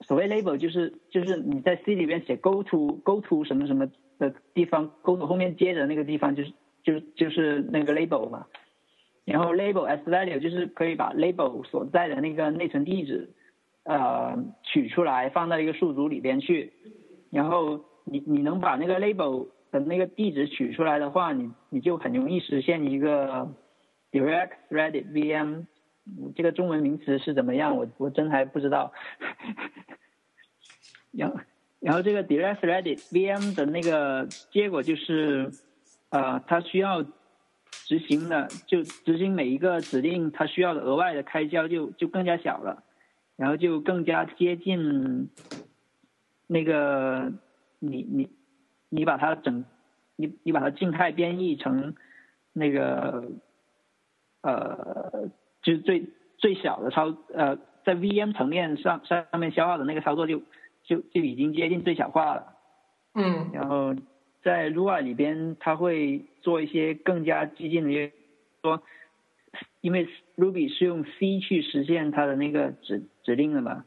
[0.01, 6.53] 所谓 label 就是就是你在 C 里边写 go to go to 什么什么的地方，go to 后面接着那个地方就是
[6.83, 8.47] 就是就是那个 label 嘛。
[9.25, 13.31] 然后 label as value 就是可以把 label 所在的那个内存地址
[13.85, 16.75] 呃取出来放到一个数组里边去，
[17.31, 19.49] 然后你你能把那个 label
[19.81, 23.55] 那个地址取出来的话，你你就很容易实现一个
[24.13, 25.67] direct threaded VM。
[26.37, 27.77] 这个中文名词是怎么样？
[27.77, 28.93] 我我真还不知道。
[31.11, 31.41] 然后
[31.81, 35.51] 然后这个 direct threaded VM 的那个结果就是，
[36.11, 37.03] 呃，它需要
[37.71, 42.85] 执行的就执行每一个指令，它需要的额外的开销就就更加小了，
[43.37, 45.29] 然后就更加接近
[46.47, 47.33] 那个
[47.81, 48.31] 你你
[48.89, 49.65] 你把它整
[50.17, 51.95] 你你把它静态编译成
[52.53, 53.31] 那个
[54.43, 55.31] 呃
[55.63, 56.07] 就是最
[56.39, 60.43] 最小的操呃在 VM 层面上上面消耗的那个操作就
[60.85, 62.55] 就就已经接近最小化了。
[63.15, 63.95] 嗯然后
[64.43, 68.13] 在 Lua 里边，它会做一些更加激进的
[68.63, 68.83] 说，
[69.81, 70.07] 因为
[70.37, 73.85] Ruby 是用 C 去实现它的那个指指令的嘛，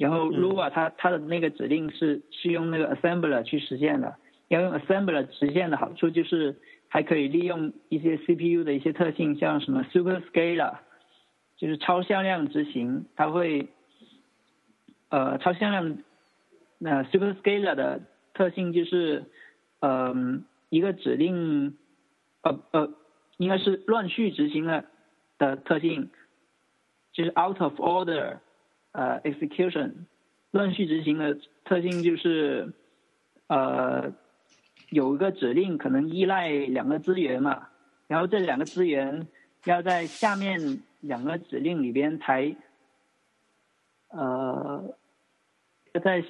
[0.00, 4.16] 然后 Lua 它它的那个指令是是用那个 Assembler 去实现的，
[4.48, 6.56] 要用 Assembler 实现的好处就是
[6.88, 10.78] 还可以利用一些 CPU 的一些特性，像什么 Superscalar，
[11.58, 13.68] 就是超向量执行，它会
[15.10, 15.98] 呃超向量
[16.78, 18.00] 那 Superscalar 的
[18.32, 19.26] 特性就是，
[19.80, 21.76] 嗯、一个指令，
[22.42, 22.90] 呃呃，
[23.36, 24.86] 应该是乱序执行的
[25.36, 26.08] 的特性，
[27.12, 28.38] 就是 out of order，
[28.92, 29.92] 呃 execution，
[30.50, 32.72] 乱序执行的特性就是，
[33.46, 34.12] 呃，
[34.90, 37.68] 有一个指令可能依赖两个资源嘛，
[38.08, 39.28] 然后这两个资源
[39.64, 42.56] 要在下面两个指令里边才，
[44.08, 44.96] 呃，
[45.92, 46.24] 要在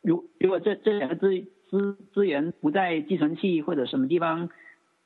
[0.00, 4.50] 如如果这这两个资资资源不在寄存器或者什么地方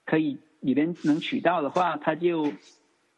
[0.07, 2.51] 可以里边能取到的话，它就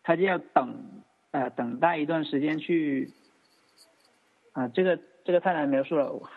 [0.03, 3.11] 它就要等呃等待一段时间去
[4.53, 6.13] 啊、这个这个太难描述了。
[6.13, 6.29] 我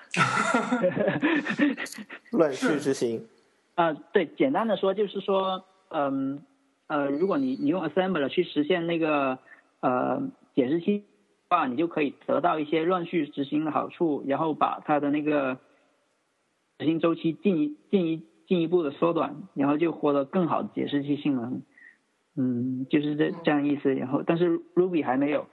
[2.38, 3.26] 乱序执行。
[3.74, 6.44] 啊，对，简单的说就是说，嗯
[6.88, 9.40] 呃，如果你你用 assembler 去实现那个
[9.80, 10.22] 呃
[10.54, 11.06] 解释器的
[11.50, 15.58] 话，你就可以得到一些乱序执行的好处，然后把它的那个
[16.78, 21.62] 执行周期进一进一进一步的缩短，然后就获得更好的解释器性能。
[22.36, 23.94] 嗯，就是这这样意思。
[23.94, 25.48] 然后，但是 Ruby 还没有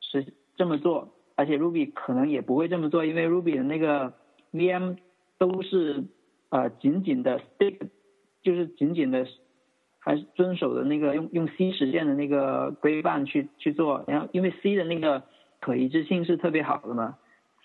[0.00, 4.12] 是这么做，而且 Ruby 可能也不会这么做，因为 Ruby 的那个
[4.52, 4.96] VM
[5.38, 6.04] 都是
[6.50, 7.88] 呃紧紧的 stick，
[8.42, 9.26] 就是紧紧的
[9.98, 14.04] 还是遵守的那个用用 C 实现的那个规范去去做。
[14.06, 15.24] 然后，因为 C 的那个
[15.60, 17.16] 可一致性是特别好的嘛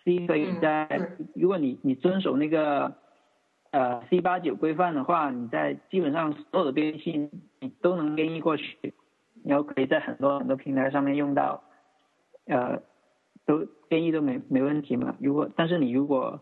[0.04, 2.96] ，C 可以在、嗯如果你你遵守那个
[3.76, 8.94] 呃 C 八九规范的话，你在基本上所有的编译器你都能编译过去，
[9.44, 11.62] 然后可以在很多很多平台上面用到，
[12.46, 12.82] 呃，
[13.46, 15.18] 都编译都没没问题嘛。
[15.20, 16.40] 如果但是你如果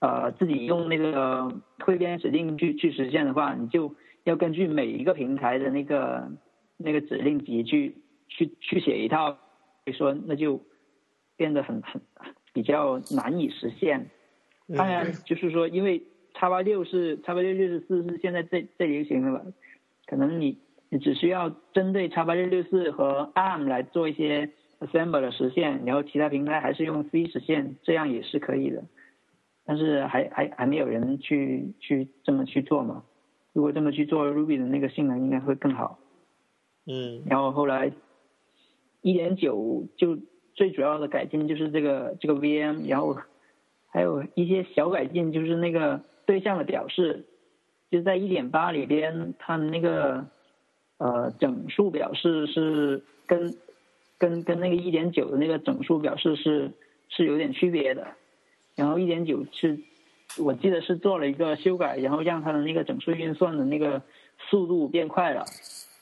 [0.00, 6.30] 呃自己用那个汇编指令去去实现的话，你就要根据每一个平台的那个
[6.78, 9.38] 那个指令集去去去写一套，所
[9.84, 10.62] 以说那就
[11.36, 12.00] 变得很很
[12.54, 14.08] 比较难以实现。
[14.74, 16.00] 当然，就是说，因为
[16.34, 19.44] 叉八六是叉八六六十四是现在最最流行的吧，
[20.06, 20.58] 可能你
[20.88, 24.50] 你只需要针对叉八六六四和 ARM 来做一些
[24.80, 28.84] assembly 的实现，然后其他平台还是用 C 实现，这样也是可以的。
[29.64, 33.04] 但是还还还没有人去去这么去做嘛？
[33.52, 35.98] 如果这么去做，Ruby 的那个性能应该会更好。
[36.86, 37.92] 嗯，然后后来
[39.02, 40.18] 一点九就
[40.54, 43.16] 最主要的改进就是这个这个 VM，然后
[43.88, 47.26] 还有一些小改进，就是那个对象的表示，
[47.90, 50.24] 就是在一点八里边，它的那个
[50.98, 53.52] 呃整数表示是跟
[54.16, 56.70] 跟跟那个一点九的那个整数表示是
[57.08, 58.06] 是有点区别的。
[58.76, 59.80] 然后一点九是，
[60.38, 64.00] 我记得是做了一个修改，然后让它的那个整数运算的那个
[64.38, 65.44] 速度变快了。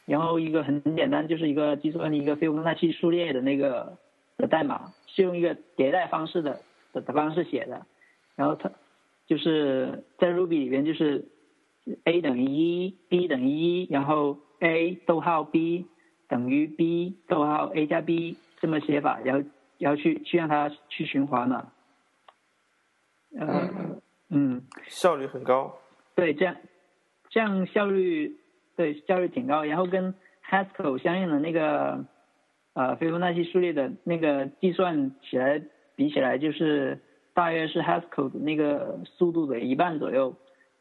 [0.04, 3.96] 然后一个很简单，就是一个计算一个斐波那契数列的那个
[4.36, 6.60] 的代码，是用一个迭代方式的
[6.92, 7.86] 的方式写的。
[8.36, 8.70] 然后它
[9.28, 11.28] 就是在 Ruby 里边就是
[12.04, 15.86] a 等于一，b 等于一，然后 a 逗号 b
[16.28, 19.48] 等于 b 逗号 a 加 b 这么写法，然后
[19.78, 21.72] 然后去去让它去循环嘛。
[23.38, 24.00] 呃，
[24.30, 25.78] 嗯，效率很高。
[26.14, 26.56] 对，这样，
[27.28, 28.34] 这样效率，
[28.76, 29.64] 对，效率挺高。
[29.64, 32.06] 然后跟 Haskell 相应的那个，
[32.72, 35.62] 呃，斐波那契数列的那个计算起来
[35.94, 37.02] 比起来，就是
[37.38, 40.34] 大约是 Haskell 的那个速度的一半左右，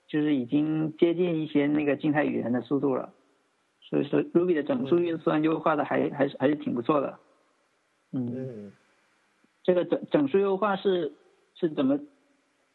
[0.08, 3.14] 就是已经接近一些那个静态语言的速度了。
[3.80, 7.20] 所以说，Ruby 的整数运算优化的还还是还是挺不错的。
[8.12, 8.72] 嗯，
[9.62, 11.14] 这个整整数优化是
[11.54, 12.00] 是怎么？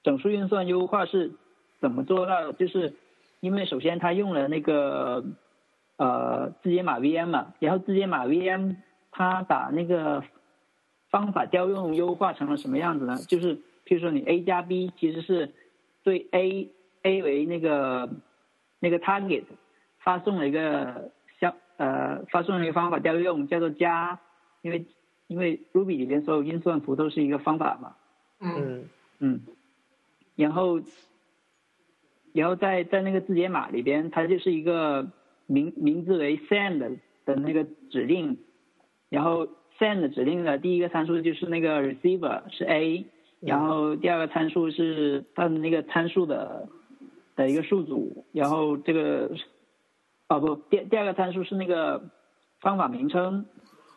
[0.04, 1.32] 整数运算优化是
[1.80, 2.52] 怎么做到的？
[2.52, 2.94] 就是
[3.40, 5.24] 因为首先它用了那个
[5.96, 8.76] 呃字节码 VM 嘛，然后字节码 VM
[9.10, 10.22] 它把那个
[11.10, 13.16] 方法调用优化成了什么样子呢？
[13.26, 15.52] 就是譬如说你 a 加 b 其实是
[16.02, 16.70] 对 a
[17.02, 18.10] a 为那个
[18.80, 19.44] 那个 target
[19.98, 21.10] 发送了一个
[21.40, 24.20] 相呃发送了一个方法调用叫做加，
[24.62, 24.86] 因为
[25.26, 27.96] 因为 Ruby 里边所有运算符都是一个方法嘛。
[28.40, 29.40] 嗯嗯。
[30.34, 30.80] 然后，
[32.32, 35.10] 然后在在那个字节码里边，它就是一个
[35.46, 36.78] 名名字为 send
[37.26, 38.38] 的那个指令，
[39.10, 39.46] 然后
[39.78, 43.04] send 指令的第一个参数就是那个 receiver 是 a，
[43.44, 46.68] 然后第二个参数是它的那个参数的
[47.36, 49.30] 的一个数组，然后这个
[50.28, 52.02] 哦不，第第二个参数是那个
[52.60, 53.44] 方法名称，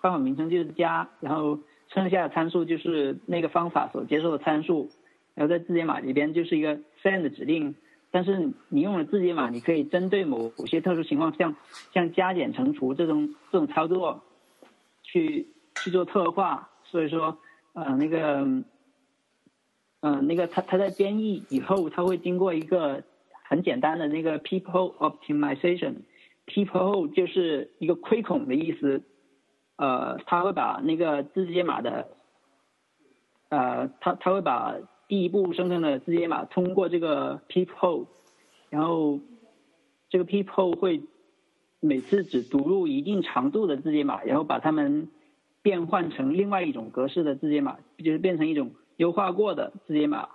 [0.02, 1.60] 方法名称就是加，然后
[1.94, 4.90] 剩下的参数就是那个方法所接受的参数。
[5.36, 7.76] 然后在字节码里边就是一个 send 指令，
[8.10, 11.56] 但是你用了字节码，你可以针对某某些特殊情况，像
[11.94, 14.24] 像加减乘除这种这种操作，
[15.04, 16.70] 去去做特化。
[16.86, 17.38] 所以说，
[17.74, 18.48] 呃，那个，
[20.06, 23.04] 嗯，那个它它在编译以后，它会经过一个
[23.50, 25.96] 很简单的那个 people optimization。
[26.46, 29.02] people 就是一个亏孔的意思，
[29.78, 32.08] 呃，它会把那个字节码的，
[33.50, 34.76] 呃，它它会把
[35.08, 38.06] 第一步生成的字节码通过这个 people，
[38.70, 39.20] 然后
[40.12, 41.02] 这个 people 会
[41.80, 45.08] 每次只读入一定长度的字节码，然后把它们
[45.64, 50.30] 变换成另外一种格式的字节码，就是变成一种优化过的字节码。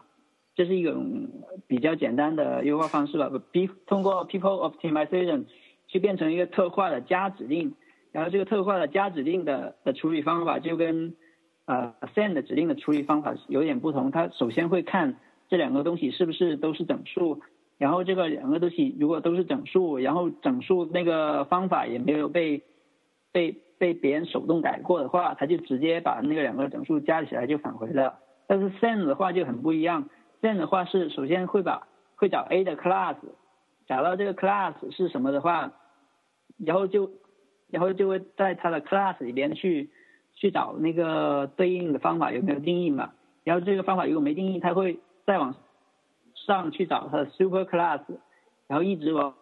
[0.55, 1.29] 这是一种
[1.67, 3.31] 比较简单的优化方式了。
[3.53, 5.45] P 通过 people optimization
[5.89, 7.75] 去变成一个特化的加指令，
[8.13, 11.15] 然后这个特化的加指令的的处理方法就跟。
[11.67, 14.11] 呃，send 指令的处理方法有点不同。
[14.11, 17.43] 它首先会看这两个东西是不是都是整数，
[17.79, 22.65] 然后这个两个东西如果都是整数，然后整数那个方法也没有被
[23.31, 28.19] 被被别人手动改过的话，它就直接把那个两个整数加起来就返回了。
[28.51, 30.09] 但是 send 的话就很不一样
[30.43, 31.87] ，send 的话是首先会把
[32.17, 33.15] 会找 a 的 class，
[33.87, 35.71] 找到这个 class 是什么的话，
[36.59, 37.13] 然后就
[37.69, 39.91] 然后就会在它的 class 里边去。
[40.33, 43.13] 去找那个对应的方法有没有定义嘛？
[43.45, 45.55] 然后这个方法如果没定义，它会再往
[46.47, 48.01] 上去找它的 super class，
[48.67, 49.35] 然后一直往，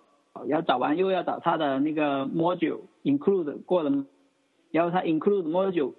[0.48, 4.06] 然后找完又要找它的那个 module include 过了，
[4.72, 5.92] 然后它 include module，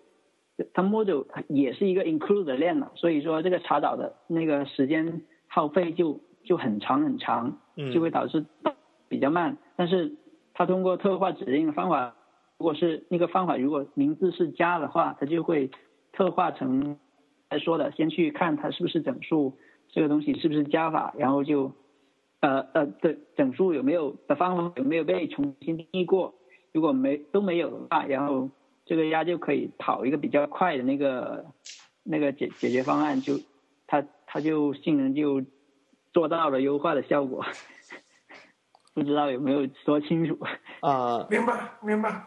[0.73, 7.57] 它 module 也是一个 include 的链了，所以说这个查找的那个时间耗费就就很长很长，
[7.93, 8.45] 就会导致
[9.07, 9.57] 比较慢。
[9.75, 10.15] 但是
[10.53, 12.15] 它通过特化指令的方法。
[12.57, 15.71] 如果是那个方法，如果名字是加的话，它就会
[16.11, 16.99] 特化成
[17.49, 19.53] 来说的，先去看它是不是整数，
[19.87, 21.71] 这个东西是不是加法，然后就
[22.41, 26.33] 呃呃的整数有没有的方法有没有被重新定义过，
[26.73, 28.49] 如果没都没有的话，然后
[28.89, 31.45] 这个鸭就可以跑一个比较快的那个
[32.01, 33.39] 那个解解决方案就
[33.85, 35.43] 它它就性能就
[36.11, 37.45] 做到了优化的效果，
[38.95, 40.39] 不知道有没有说清楚？
[40.81, 42.25] 啊、明白明白。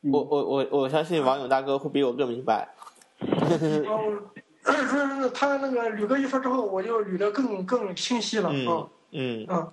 [0.00, 2.70] 我我我我相信王勇大哥会比我更明白。
[3.20, 4.30] 哦，
[4.64, 9.70] 说他那个吕哥一说之后，我就捋得更更清晰了嗯啊嗯，啊。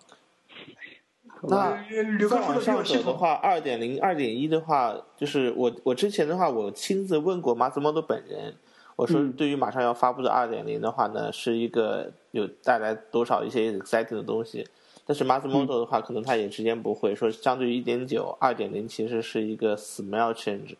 [1.48, 1.84] 那
[2.28, 2.84] 再往上。
[2.84, 8.54] 走的话，二点零、二点一的话，就是我我之前的话，我亲自问过马斯莫多本人，
[8.96, 14.68] 我说嗯对于马上要发布的二点零的话呢，是一个有带来多少一些 exciting 的东西。
[15.06, 20.76] 但是 Matsumoto 的话，可能他也直言不讳说，相对于一点九，二点零其实是一个 smell change。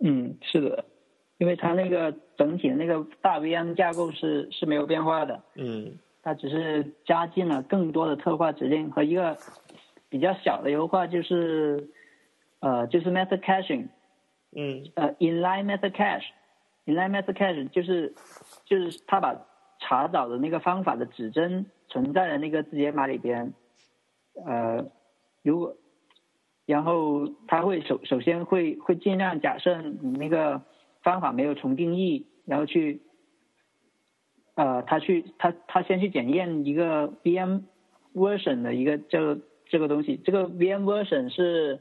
[0.00, 0.84] 嗯，是的，
[1.36, 5.92] 因为它那个整体的那个大 VM 架构是是没有变化的，嗯
[6.22, 9.36] 它只是加进了更多的特化指令和一个
[10.08, 11.88] 比较小的优化，就是
[12.60, 13.88] 呃就是 method caching，
[14.52, 14.90] 嗯。
[14.94, 18.14] 呃 inline method cache，inline method cache 就是
[18.64, 19.46] 就是它把
[19.80, 23.52] 查找的那个方法的指针存在的那个字节码里边，
[24.44, 24.90] 呃，
[25.42, 25.76] 如果
[26.66, 30.60] 然后它会首首先会会尽量假设你那个
[31.02, 33.00] 方法没有重定义，然后去
[34.58, 37.62] 呃，他去他他先去检验一个 VM
[38.12, 41.78] version 的一个这个这个东西，这个 VM version 是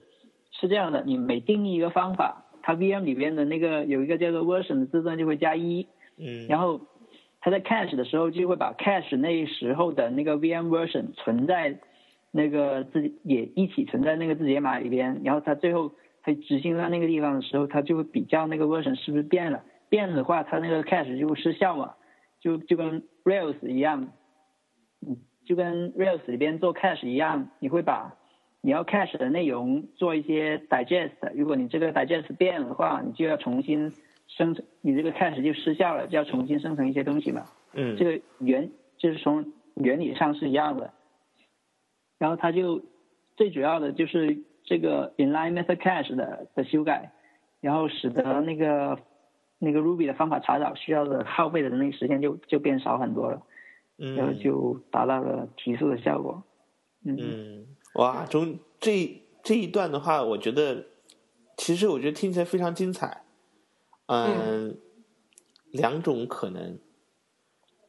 [0.52, 5.88] 是这样的，你每定义一个方法，它 VM 里边的那个有一个叫做 version 的字段就会加一，
[6.20, 6.46] 嗯。
[6.48, 6.82] 然后
[7.42, 11.80] 他在 cache 的时候就会把 cache 那时候的那个 VM version 存在
[12.30, 21.96] 那个字也一起存在那个字节码里边，然后他最后它执行到那个地方的时候，它就会比较那个 version 是不是变了，变了的话，它那个 cache 就会失效嘛，
[22.48, 24.08] 就就跟 Rails 一样，
[25.06, 28.16] 嗯，就跟 Rails 里边做 cache 一样，你会把
[28.62, 33.92] 你要 cache 的内容做一些 digest，如果你这个 digest 变了的话，你就要重新
[34.28, 37.44] 生成，你这个 cache 就失效了，就要重新生成一些东西嘛。
[37.74, 40.94] 嗯这个原就是从原理上是一样的。
[42.18, 42.82] 然后它就
[43.36, 47.12] 最主要的就是这个 inline method cache 的的修改，
[47.60, 48.98] 然后使得那个
[49.60, 53.42] 那个 Ruby 的方法查找需要的耗费的那个时间就就变少很多了，
[53.98, 56.44] 嗯然后嗯就达到了提速的效果。
[57.04, 60.86] 嗯嗯，哇，中这这一段的话，我觉得
[61.56, 63.24] 其实我觉得听起来非常精彩。
[64.08, 64.78] 嗯，
[65.72, 66.80] 两种可能。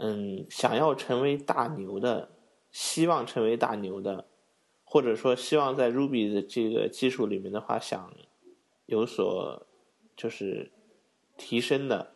[0.01, 2.31] 嗯，想要成为大牛的，
[2.71, 4.29] 希望成为大牛的，
[4.85, 8.15] 或者说希望在 Ruby 的这个技术里面的话，想
[8.87, 9.67] 有所
[10.17, 10.71] 就是
[11.39, 12.09] 提升的，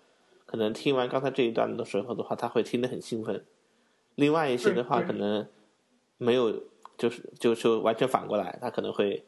[0.45, 3.43] 可能听完刚才这一段的时候的话，他会听得很兴奋。
[4.17, 5.47] 另外一些的话，可能
[6.19, 6.53] 没有，
[6.99, 9.25] 就是就就完全反过来，他可能会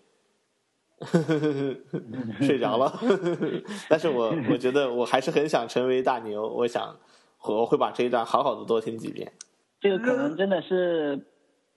[2.43, 2.93] 睡着了。
[3.89, 6.99] 但是我我觉得我还是很想成为大牛，我想
[7.43, 9.33] 我会把这一段好好的多听几遍。
[9.81, 11.27] 这个可能真的是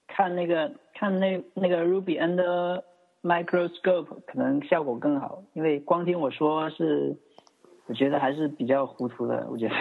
[0.07, 2.81] 看那个看那那个 Ruby under
[3.21, 7.17] microscope 可能效果更好，因为光听我说是，
[7.87, 9.75] 我觉得还是比较糊涂的，我觉得。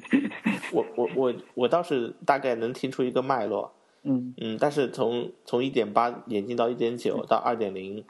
[0.72, 3.72] 我我我我倒是大概能听出一个脉络，
[4.02, 8.04] 嗯嗯，但是从从一点八演进到一点九到二点零，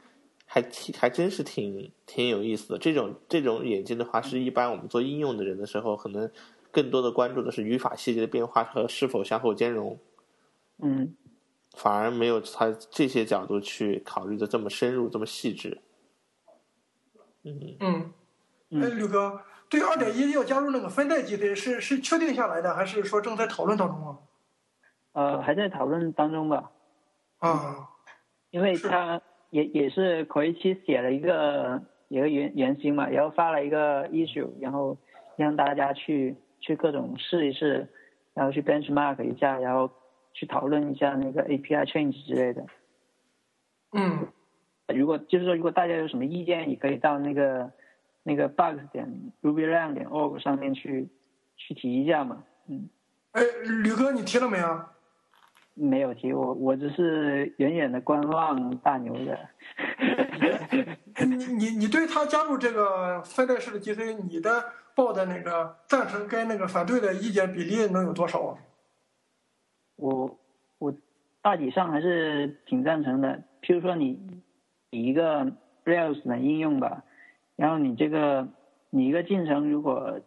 [0.45, 2.77] 还挺还真是挺挺有意思的。
[2.77, 6.29] 这种这种演进的话，是一般我们做应用的人的时候，可能
[6.69, 9.97] 更多的关注的是语法细节的变化和是否相互兼容，
[10.79, 11.15] 嗯
[11.77, 15.79] 反而没有他这些角度去考虑的这么深入、这么细致。
[17.43, 18.11] 嗯，嗯，
[18.69, 18.81] 嗯。
[18.81, 24.17] 哎，吕哥，对二点一要加入那个分代机的是是确定下来的，还是说正在讨论当中啊？
[25.13, 26.71] 呃，还在讨论当中吧，
[27.39, 27.89] 啊，
[28.51, 34.97] 因为他也也是口一期写了一个一个原原型嘛，然后发了一个 issue，然后
[35.35, 37.87] 让大家去去各种试一试，
[38.33, 39.91] 然后去 benchmark 一下，然后
[40.33, 42.65] 去讨论一下那个 API change 之类的。
[43.93, 44.27] 嗯。
[44.95, 47.71] 如果就是说，如果大家有什么意见，也可以到那个
[48.29, 51.09] 那个 bugs 点 rubylang 点 org 上面去
[51.57, 52.43] 去提一下嘛。
[52.67, 52.87] 嗯，
[53.31, 53.41] 哎，
[53.83, 54.91] 吕哥，你提了没啊？
[55.73, 59.49] 没有提我，我只是远远的观望大牛的。
[61.25, 68.59] 你你你对他加入这个分代式的 GC，你的报的那个赞成跟那个反对的意见比例能有多少啊？
[69.95, 70.37] 我
[70.77, 70.93] 我
[71.41, 73.41] 大体上还是挺赞成的。
[73.63, 74.19] 譬如说你
[74.91, 75.51] 你一个
[75.83, 77.03] Rails 的应用吧，
[77.59, 78.47] 然后你这个
[78.89, 80.21] 你一个进程如果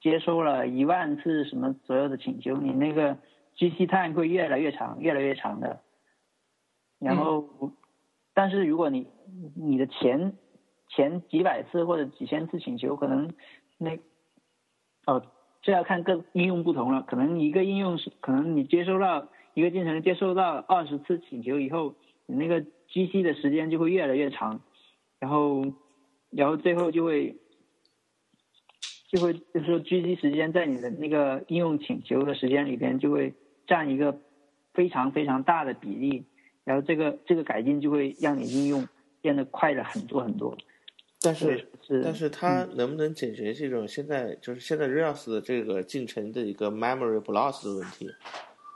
[0.00, 3.18] 接收了一万次什么左右的请求，你那个
[3.58, 5.82] GC time 会越来越长，越来越长的。
[6.98, 7.44] 然后，
[8.32, 9.06] 但是如果你
[9.54, 10.32] 你的前
[10.88, 13.34] 前几百次或者几千次请求，可能
[13.76, 13.98] 那
[15.04, 15.26] 哦，
[15.60, 24.62] 这要看各应用不同了，可能一个应用是可能你接收到一个进程接收到二十次请求以后，你那个 GC 的时间就会越来越长，
[25.20, 25.66] 然后
[26.32, 27.36] 然后最后就会
[29.10, 33.34] 就会就是说狙击时间在你的那个应用请求的时间里边就会
[33.66, 34.18] 占一个
[34.72, 36.24] 非常非常大的比例，
[36.64, 38.88] 然后这个这个改进就会让你应用
[39.20, 40.56] 变得快了很多很多。
[41.20, 48.10] 但是是但是它能不能解决这种现在就是现在 Rails 的这个进程的一个 memory b l o s s 的问题？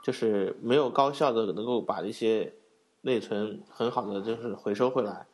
[0.03, 2.53] 就是没有高效的能够把一些
[3.01, 5.25] 内存很好的就是回收回来。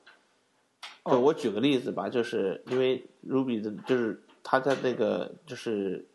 [1.06, 6.06] 就我举个例子吧，就是因为 Ruby 的，就是它在那个就是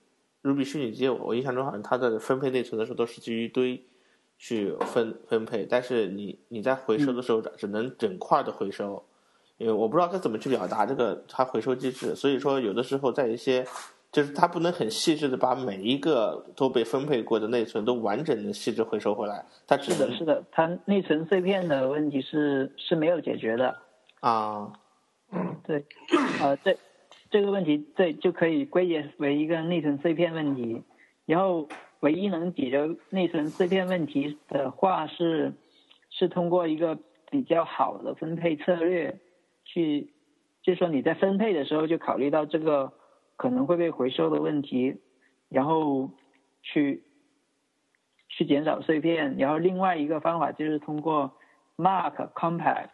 [0.43, 3.85] Ruby 虚拟机，我印象中好像它的分配内存的时候都是基于堆
[4.39, 9.05] 去分分配，但是你你在回收的时候只能整块的回收，
[9.59, 13.67] 因为我不知道该怎么去表达这个它回收机制，所以说有的时候在一些
[14.11, 23.77] 就是它不能很细致的把每一个都被分配过的内存都完整的细致回收回来，它只是的，能是的，它内存碎片的问题是是没有解决的。
[24.21, 24.73] 啊
[25.65, 25.85] 对，
[26.41, 26.77] 呃，这
[27.31, 30.83] 这个问题对就可以归结为一个内存碎片问题。
[31.27, 31.69] 然后，
[32.01, 35.53] 唯一能解决内存碎片问题的话是，
[36.09, 36.99] 是通过一个
[37.31, 39.21] 比较好的分配策略
[39.67, 40.11] 去，
[40.63, 42.95] 就是说你在分配的时候就考虑到这个
[43.37, 44.97] 可能会被回收的问题，
[45.51, 46.11] 然后
[46.63, 47.03] 去
[48.31, 49.37] 去减少碎片。
[49.37, 51.37] 然后另外一个方法就是通过
[51.77, 52.89] Mark、Compact、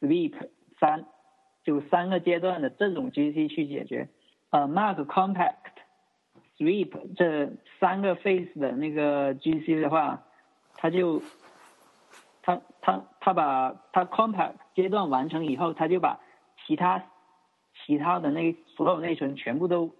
[0.00, 0.34] Sweep
[0.80, 1.06] 三
[1.64, 4.08] 就三个阶段的这种 GC 去解决。
[4.50, 5.54] 呃，Mark、Compact、
[6.58, 7.50] Sweep 这
[7.80, 10.24] 三个 phase 的那个 GC 的话，
[10.76, 11.22] 它就
[12.42, 16.20] 它它它把它 Compact 阶段完成以后，它就把
[16.66, 17.04] 其他
[17.84, 19.94] 其他的那所有内存全部都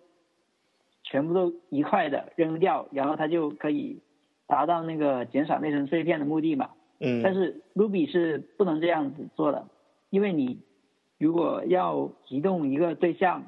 [1.03, 4.01] 全部都一块的扔掉，然后它就可以
[4.47, 6.71] 达到那个减少内存碎片的目的嘛。
[7.01, 9.69] 嗯，但是 Ruby 是不能这样子做的，
[10.11, 10.63] 因为你
[11.19, 13.45] 如果要移动一个对象，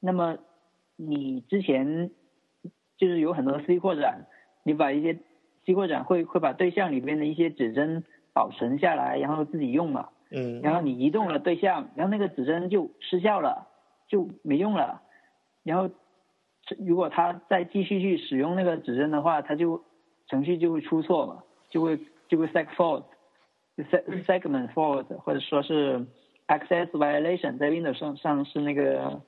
[0.00, 0.38] 那么
[0.96, 2.10] 你之前
[2.96, 4.26] 就是有很多 C 扩展，
[4.64, 5.18] 你把一些
[5.66, 10.08] C 扩展会会把对象里边的一些指针保存下来，然后自己用嘛。
[10.32, 13.66] 嗯然后你移动了对象，然后那个指针就失效了，
[14.08, 15.02] 就没用了。
[15.64, 15.90] 然后
[16.78, 19.82] 如果他再继续去使用那个指针的话，他就
[20.28, 21.98] 程序就会出错嘛，就会
[22.28, 23.06] 就会 seg fault，
[23.84, 26.06] segment fault，或者说是
[26.48, 29.22] access violation，在 Windows 上上是那个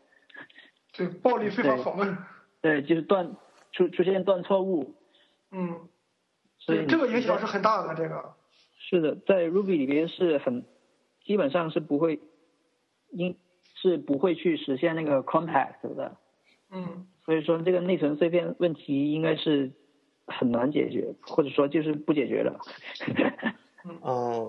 [0.93, 2.17] 对，暴力非法访问，
[2.61, 3.37] 对，就是断
[3.73, 4.95] 出出现断错误，
[5.51, 5.89] 嗯，
[6.59, 8.35] 所以对，这个影响是很大的，这个，
[8.79, 10.65] 是的，在 Ruby 里边是很
[11.25, 12.21] 基本上是不会，
[13.11, 13.37] 应
[13.75, 16.17] 是不会去实现那个 compact 的。
[16.71, 19.73] 嗯，所以说这个内存碎片问题应该是
[20.27, 22.59] 很难解决，或者说就是不解决了。
[23.85, 23.99] 嗯，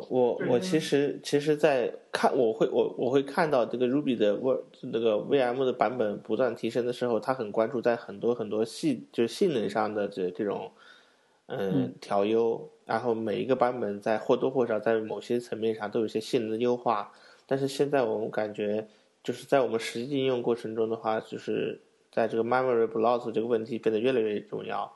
[0.09, 10.71] 我我其实其实，在看我会我我会看到这个 Ruby 的 Word 那个 VM 的版本不断提升的时候，他很关注在很多很多细就是性能上的这这种
[11.47, 17.11] 嗯嗯调优，然后每一个版本在或多或少在某些层面上都有一些性能的优化。
[17.47, 18.87] 但是现在我们感觉
[19.23, 21.81] 就是在我们实际应用过程中的话，就是
[22.11, 24.95] 在这个 memory loss 这个问题变得越来越重要。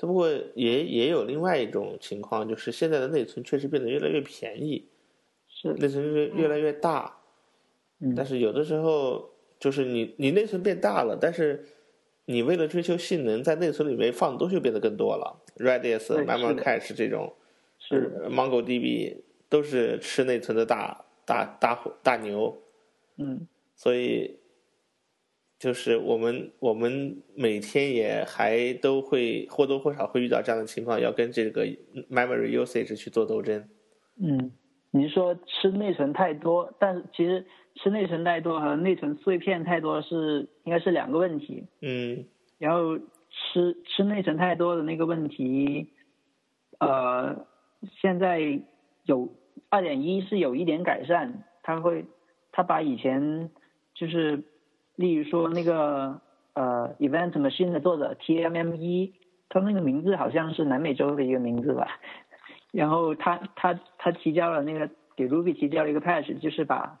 [0.00, 4.88] 只不过也也有另外一种情况，就是现在的内存确实变得越来越便宜，
[5.46, 7.18] 是，内存越越来越大，
[7.98, 9.28] 嗯但是有的时候
[9.58, 11.66] 就是你你内存变大了，但是
[12.24, 15.42] 你为了追求性能，在内存里面放的东西就变得更多了。
[15.58, 17.34] Redis、对 Memory 是的 Cache 这种，
[17.78, 19.16] 是，呃 MongoDB
[19.50, 22.56] 都是吃内存的大大大大牛，
[23.18, 23.46] 嗯，
[23.76, 24.39] 所以
[25.60, 31.66] 就是我们我们每天也还都会或多或少会遇到这样的情况，要跟这个
[32.10, 33.68] memory usage 去做斗争。
[34.18, 34.52] 嗯，
[34.90, 41.66] 你说吃内存太多，但是其实吃内存太多和内存碎片太多是应该是两个问题。
[41.82, 42.24] 嗯
[42.58, 45.88] 然后吃吃内存太多的那个问题，
[46.78, 47.46] 呃，
[48.00, 48.60] 现在
[49.04, 49.28] 有
[49.68, 52.06] 二点一是有一点改善，它会
[52.50, 53.50] 它把以前
[53.94, 54.42] 就是
[55.00, 56.20] 例如说那个
[56.52, 59.14] 呃 Event Machine 的作者 TMM 一，
[59.48, 61.88] 他那个名字好像是南美洲的一个名字吧，
[62.70, 66.98] 然后他他他提交了那个给 Ruby 提交了一个 patch，就是把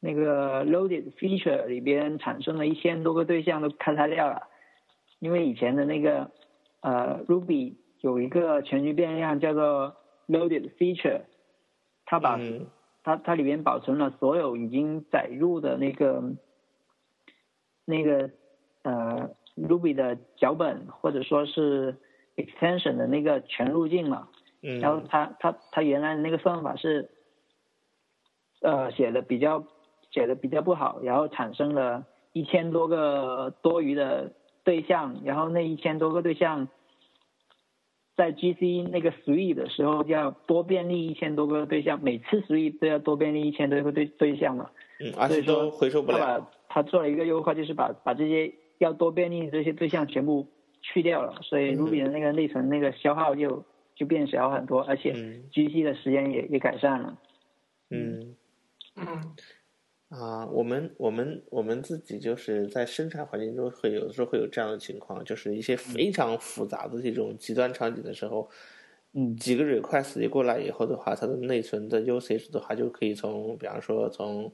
[0.00, 4.48] 那个 loaded feature 里边产生了一千多个对象都开拆掉了。
[5.20, 6.32] 因为以前的那个
[6.80, 9.94] 呃 Ruby 有一个全局变量叫做
[10.26, 11.20] loaded feature，
[12.06, 12.66] 它把、嗯。
[13.04, 16.24] 它它里边保存了所有已经载入的那个
[17.86, 18.30] 那个
[18.82, 21.96] 呃 Ruby 的脚本或者说是
[22.36, 24.28] extension 的那个全路径嘛。
[24.62, 27.10] 嗯，然后他他他原来的那个算法是，
[28.62, 29.64] 呃，写的比较
[30.10, 34.32] 写的比较不好，然后产生了一千多个多余的
[34.64, 36.68] 对象，然后那一千多个对象，
[38.16, 44.70] 在 GC 那个 three 的时候要多便利一千多个对象，每次 three 都要多便利一千多个对对象嘛。
[45.00, 46.50] 嗯，而且所以说都回收不他了。
[46.76, 50.46] 把他做了一个优化，就是把把这些要多便利这些对象全部
[50.82, 51.78] 去掉了，所以嗯。
[51.78, 55.48] Ruby 的那个内存那个消耗就就变小很多，而且嗯。
[55.50, 57.18] GC 的时间也也改善了。
[57.88, 58.36] 嗯。
[58.96, 59.36] 嗯。
[60.10, 68.50] 啊，我们我们我们自己就是在生产环境中会有的时候会有这样的情况，就是一些非常复杂的这种极端场景的时候，
[69.14, 69.34] 嗯。
[69.36, 74.52] 几个 request 一过来以后的话，它的内存的 usage 的话就可以从，比方说从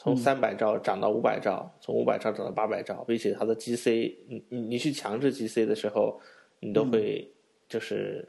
[0.00, 6.20] 从三百兆涨到五百兆，从五百兆涨到八百兆，并且它的 GC，你你你去强制 GC 的时候，
[6.60, 7.28] 你都会
[7.68, 8.26] 就是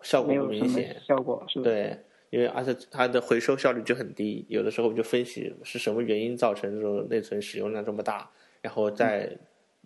[0.00, 1.64] 效果不明显，效果，是吧？
[1.64, 1.98] 对，
[2.30, 8.30] 因为而且它的回收效率就很低，有的时候我们就分析是什么原因造成这种内存使用量这么大，
[8.62, 9.36] 然后再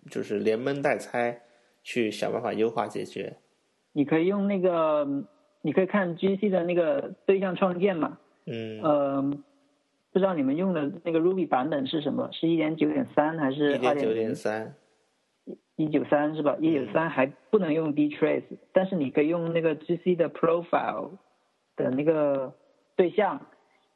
[0.09, 1.41] 就是连蒙带猜
[1.83, 3.35] 去想办法优化解决。
[3.91, 5.05] 你可以用那个，
[5.61, 9.37] 你可以看 GC 的那个对象创建嘛，嗯，呃，
[10.17, 12.31] 不知道你们用的那个 Ruby 版本是什么？
[12.31, 14.15] 是一点九点三还是一点九二点零？
[14.15, 14.73] 点三，
[15.75, 16.57] 一九三是吧？
[16.59, 18.41] 一九三还不能用 dtrace，
[18.73, 21.11] 但是你可以用那个 GC 的 profile
[21.75, 22.55] 的那个
[22.95, 23.45] 对象，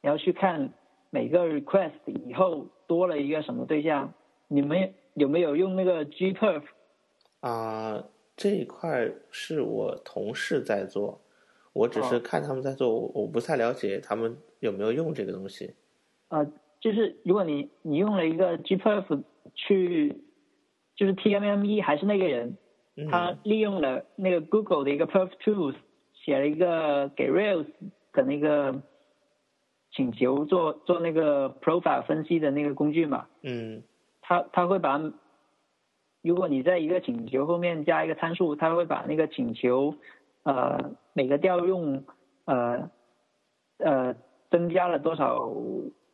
[0.01, 0.71] 然后去看
[1.09, 4.13] 每个 request 以后多了一个什么对象。
[4.47, 6.61] 你们有没有用那个 gperf？
[7.39, 8.03] 啊、
[8.35, 11.19] 这一块是我同事在做，
[11.73, 15.73] 我只是哦看他们在做，我我不太了解他们有没有用这个东西。
[16.31, 16.47] 呃，
[16.79, 20.15] 就是如果你你用了一个 gperf 去，
[20.95, 22.57] 就是 TMME 还是那个人，
[22.95, 23.07] 嗯。
[23.07, 25.75] 他利用了那个 Google 的一个 Perf Tools
[26.13, 27.67] 写了一个给 Rails
[28.13, 28.81] 的那个
[29.91, 33.83] 请求做做那个 profile 分析的那个工具嘛，嗯。
[34.21, 35.01] 他他会把，
[36.21, 39.95] 如果你在一个请求后面加一个参数，他会把那个请求
[40.43, 42.05] 呃每个调用
[42.45, 42.89] 呃
[43.79, 44.15] 呃
[44.49, 45.51] 增加了多少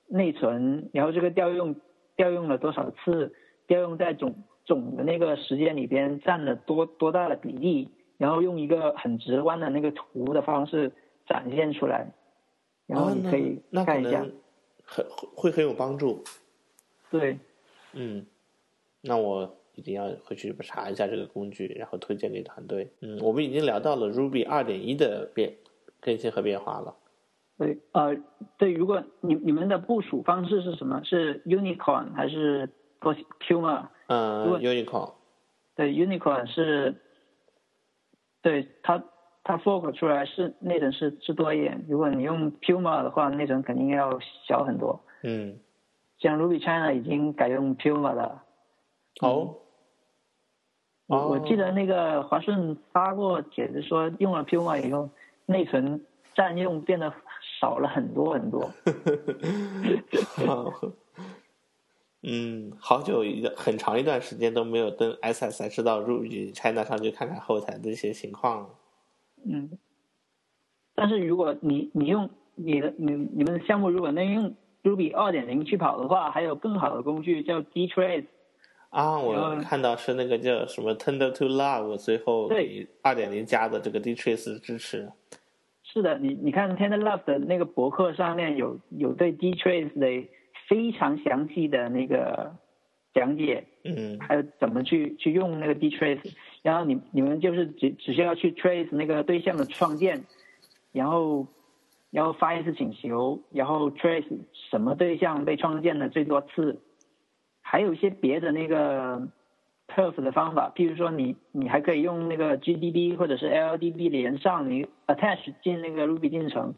[0.08, 1.76] 内存，然后这个调用
[2.16, 3.34] 调用了多少次，
[3.68, 10.92] 调用在总总的那个时间里边占了多多大的比例，然后用一个很直观的那个图的方式
[11.26, 12.14] 展现出来，
[12.86, 14.32] 然后你可以看一下，能
[14.84, 15.06] 很
[15.36, 16.24] 会很有帮助。
[17.12, 17.38] 对。
[17.94, 18.26] 嗯，
[19.02, 22.90] 那我一定要回去查一下这个工具，然后推荐给团队。
[23.02, 25.54] 嗯，我们已经聊到了 Ruby 二点一的变
[26.00, 26.96] 更新和变化了。
[27.58, 28.16] 对，呃，
[28.58, 31.02] 对，如果你你们的部署方式是什么？
[31.04, 32.70] 是 Unicorn 还是
[33.02, 33.88] Puma？
[34.08, 35.14] 嗯如果，Unicorn，
[35.76, 36.96] 对，Unicorn 是，
[38.42, 39.04] 对它
[39.44, 41.84] 它 fork 出来是内存是是多一点。
[41.90, 45.02] 如果你用 Puma 的话，内存肯定要小很多。
[45.24, 45.60] 嗯，
[46.20, 48.44] 像 Ruby China 已经改用 Puma 了。
[49.22, 49.56] 哦，
[51.08, 55.10] 我记得那个华顺发过帖子说，用了 Puma 以后，
[55.48, 56.06] 内存
[56.36, 57.12] 占用变得
[57.60, 58.72] 少了很多很多。
[62.24, 68.70] 嗯，好久一个很长一段时间都没有登 SSH 到 Ruby China 上去看看后台的一些情况了。
[69.46, 69.78] 嗯，
[70.96, 78.26] 但是如果你你用你的你你们的项目如果能用 Ruby 二点零去跑的话，还有更好的工具叫 dtrace。
[78.90, 82.50] 啊，我看到是那个叫什么 Tender to Love，最后
[83.04, 85.10] 二点零加的这个 dtrace 支持。
[85.98, 90.30] 是的，你你看 Tender Love 的那个博客上面有有对 dtrace 的
[90.68, 92.56] 非常详细的那个
[93.16, 94.20] 讲解，嗯。
[94.20, 96.20] 还有怎么去去用那个 dtrace，
[96.62, 100.24] 然后你你们就是只只需要去 trace 那个对象的创建，
[100.92, 101.48] 然后
[102.12, 104.28] 然后发一次请求，然后 trace
[104.70, 106.80] 什么对象被创建的最多次，
[107.62, 109.28] 还有一些别的那个
[109.88, 116.76] perf 的方法，譬如说你你还可以用那个 GDB 或者是 LDB 连上，你 attach 进那个 Ruby 进程，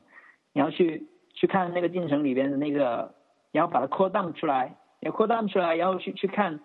[0.53, 3.13] 然后去去看那个进程里边的那个，
[3.51, 6.59] 然后把它 call dump 出来，然后扩 dump 出来，然后去去看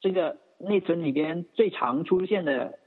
[0.00, 2.78] 这个内存里边最常出现的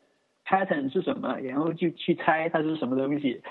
[0.45, 3.41] pattern 是什么，然后就去猜它是什么东西。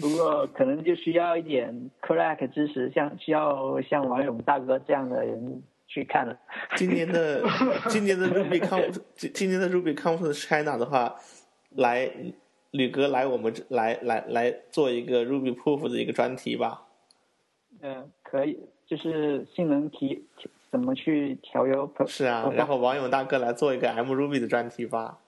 [0.00, 5.62] 不过可能就需要一点 crack 知识，像需要像王勇大哥这样的人
[5.94, 6.36] 去看了。
[6.74, 7.40] 今年的
[7.88, 11.14] 今年的 Ruby Conf 今今年的 Ruby Conference China 的话，
[11.70, 12.10] 来
[12.72, 16.82] 吕哥来我们这来来来做一个 Ruby Proof 的一个专题吧。
[17.80, 20.26] 嗯，可以，就是性能提
[20.72, 21.88] 怎么去调优。
[22.08, 25.20] 是啊，然后王勇大哥来做一个 M Ruby 的专题吧。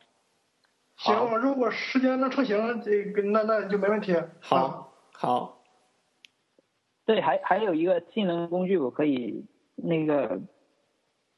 [0.97, 4.17] 行，如果时间能成型，这个那那就没问题。
[4.41, 5.63] 好，好。
[7.05, 9.45] 对，还还有一个技能工具，我可以
[9.77, 10.41] 那个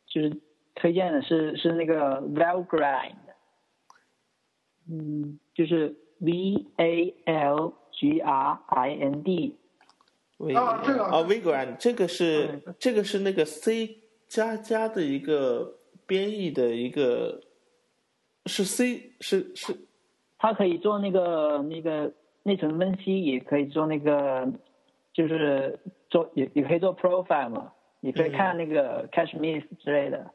[0.09, 0.40] 就是
[0.74, 3.14] 推荐的是是那个 Valgrind，
[4.90, 9.56] 嗯，就是 V A L G R I N D。
[10.55, 17.43] 啊，这个啊，Valgrind 这个是这个是那个 C 加加的一个编译的一个。
[18.47, 19.76] 是 C 是是，
[20.39, 22.10] 它可以做那个那个
[22.44, 24.51] 内存分析，也可以做那个，
[25.12, 25.78] 就是
[26.09, 30.31] 做也也可以做 profile 嘛，也可以看那个 cache miss 之类的，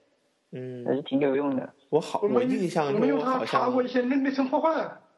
[0.52, 1.74] 嗯，还是挺有用的。
[1.90, 4.70] 我好，我印象中我们用它查过一些内内存破坏，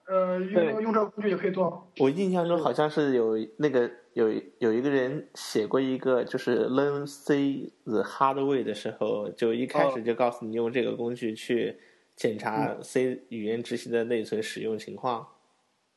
[0.07, 1.91] 呃，用用这个工具也可以做。
[1.99, 11.79] 我印象中好像是有那个有有一个人写过一个，就是 learn C the hard way 的时候，就一开始就告诉你用这个工具去。
[12.17, 15.27] 检查 C 语言执行的内存使用情况，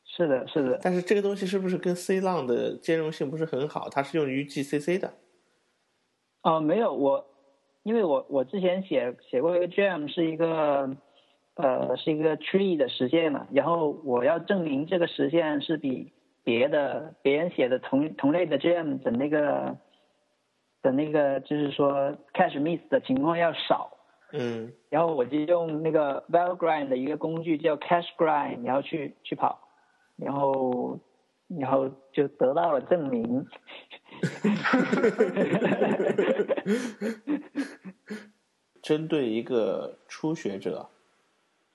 [0.03, 0.77] 是的，是的。
[0.83, 3.87] 但是这个东西是不是跟 C 浪的兼容性不是很好？
[3.87, 5.13] 它是用于 GCC 的。
[6.41, 7.25] 哦，没有，我
[7.83, 10.95] 因为我我之前写写过一个 Gem，是一个
[11.55, 16.13] 呃是一个 Tree 的实现嘛，然后我要证明这个实现是比
[16.43, 19.77] 别的别人写的同同类的 Gem 的那个
[20.81, 23.91] 的那个就是说 Cache Miss 的情况要少。
[24.31, 29.59] 嗯，然后我就用那个 Valgrind 的一个工具叫 Cache Grind，然后去去跑，
[30.17, 30.99] 然后
[31.47, 33.47] 然后就得到了证明。
[38.81, 40.89] 针对一个初学者，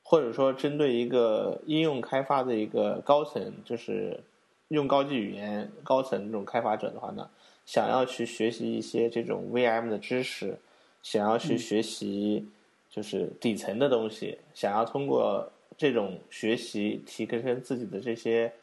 [0.03, 4.21] 或者说针对一个应用开发的一个高层，就是
[4.69, 7.31] 用高级语言高层这种开发者的话呢，
[7.65, 10.59] 想要去学习一些这种 VM 的知识。
[11.03, 12.49] 想要去学习，
[12.89, 18.55] 就是底层的东西，想要通过这种学习提升自己的这些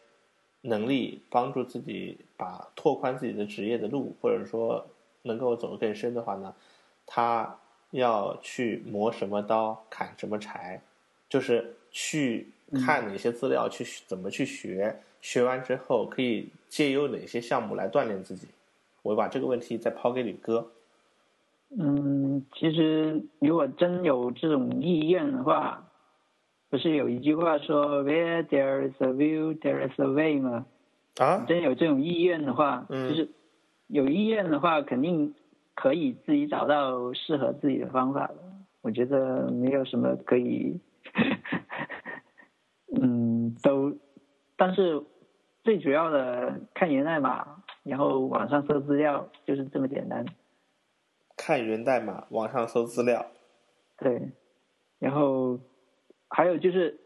[0.61, 4.83] 能力，帮助自己把拓宽自己的职业的路，或者说
[5.21, 6.51] 能够走得更深的话呢，
[7.05, 7.55] 他
[7.91, 10.81] 要去磨什么刀，砍什么柴，
[11.29, 12.47] 就是去
[12.83, 18.47] 看哪些资料，去怎么去学，学完之后可以借由哪些项目来锻炼自己。
[19.03, 20.71] 我把这个问题再抛给吕哥。
[21.77, 25.87] 嗯，其实如果真有这种意愿的话，
[26.71, 30.65] 不是有一句话说 “Where there is a will, there is a way” 吗？
[31.17, 33.29] 啊，真有这种意愿的话，就是
[33.87, 35.35] 有意愿的话，肯定
[35.75, 38.35] 可以自己找到适合自己的方法的。
[38.81, 40.79] 我觉得没有什么可以，
[42.99, 43.95] 嗯，都，
[44.57, 45.03] 但是
[45.63, 50.25] 最主要的看源代码，然后网上搜资料，就是这么简单。
[51.37, 53.27] 看源代码，网上搜资料。
[53.97, 54.31] 对，
[54.97, 55.59] 然后
[56.27, 56.99] 还有就是，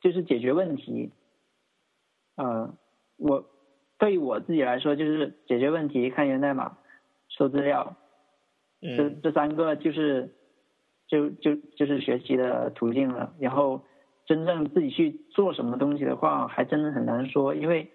[0.00, 1.10] 就是解决问题。
[2.36, 2.74] 嗯，
[3.22, 3.44] 我
[3.98, 6.78] 对于我自己来说，就是解决问题、看源代码、
[7.30, 7.96] 搜资料，
[8.80, 10.34] 这这三个就是
[11.06, 13.32] 就就就是学习的途径了。
[13.38, 13.82] 然后
[14.26, 17.90] 真正自己去做什么东西的话，还真的很难说，因为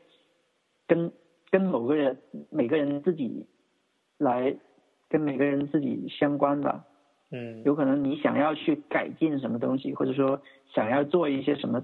[0.87, 1.11] 跟
[1.51, 2.17] 跟某个人、
[2.49, 3.47] 每个人自己
[4.17, 4.57] 来。
[5.09, 6.83] 跟每个人自己相关吧，
[7.31, 10.41] 嗯，有可能你想要去改进什么东西，或者说
[10.73, 11.81] 想要做一些什么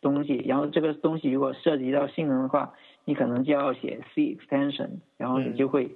[0.00, 2.74] 东西，然后这个东西如果涉及到性能的话，
[3.04, 5.90] 你可能就要写 C extension，然后你就会，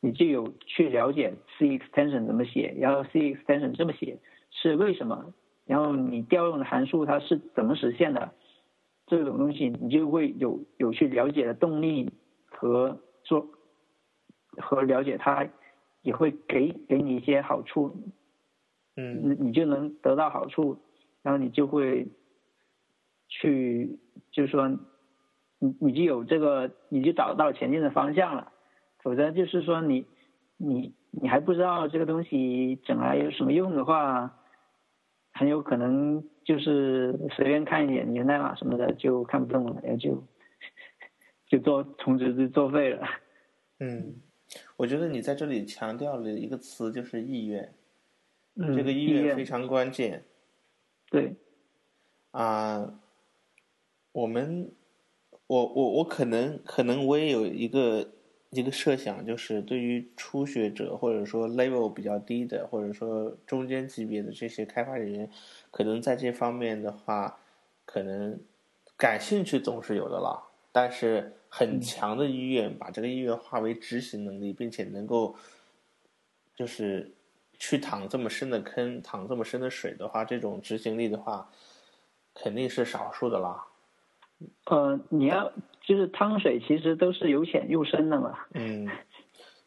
[0.00, 4.18] 你就有去了解 C extension 怎么写，然后 C extension 这么写
[4.50, 5.34] 是为什么，
[5.66, 8.32] 然后你调用的函数它是怎么实现的，
[9.06, 12.10] 这种东西你就会有有去了解的动力
[12.46, 13.46] 和做
[14.56, 15.48] 和了解它。
[16.02, 17.94] 也会给给你一些好处，
[18.96, 20.78] 嗯，你你就能得到好处，
[21.20, 22.08] 然后你就会
[23.30, 23.98] 去，
[24.30, 24.68] 就是说，
[25.58, 28.52] 你你就有这个，你就找到前进的方向了。
[29.02, 30.04] 否则就是说，你
[30.58, 34.38] 你你还不知道这个东西整来有什么用的话，
[35.32, 40.22] 很有可能就是随便看一眼源代码什么的就看不懂了，然后就
[41.46, 43.06] 就做从此就作废了。
[43.78, 44.20] 嗯。
[44.76, 47.72] 我觉得你在这里强调了一个词，就是意愿。
[48.56, 50.24] 这个意愿非常关键。
[51.08, 51.36] 对。
[52.32, 53.00] 啊，
[54.12, 54.70] 我们，
[55.46, 58.08] 我我我可能可能我也有一个
[58.50, 65.30] 一个设想，就是对于初学者或者说 level 比较低的，或者说中间级别的这些开发人员，
[65.70, 67.38] 可能在这方面的话，
[67.84, 68.40] 可能
[68.96, 71.36] 感兴趣总是有的了，但是。
[71.52, 75.34] 很强的意愿，把这个意愿化为执行能力，并且能够，
[76.54, 77.10] 就是
[77.58, 81.50] 去淌这么深的坑、淌这么深的水的话，这种执行力的话，
[82.34, 83.66] 肯定是少数的啦。
[84.66, 85.52] 呃，你要
[85.82, 88.38] 就是汤水，其实都是由浅入深的嘛。
[88.54, 88.88] 嗯，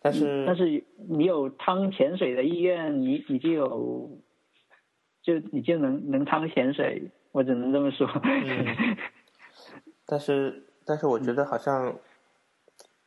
[0.01, 4.17] 但是但是你有汤浅水的意愿，你你就有，
[5.21, 8.07] 就你就能能汤浅水，我只能这么说。
[8.23, 8.97] 嗯，
[10.05, 11.97] 但是但是我觉得好像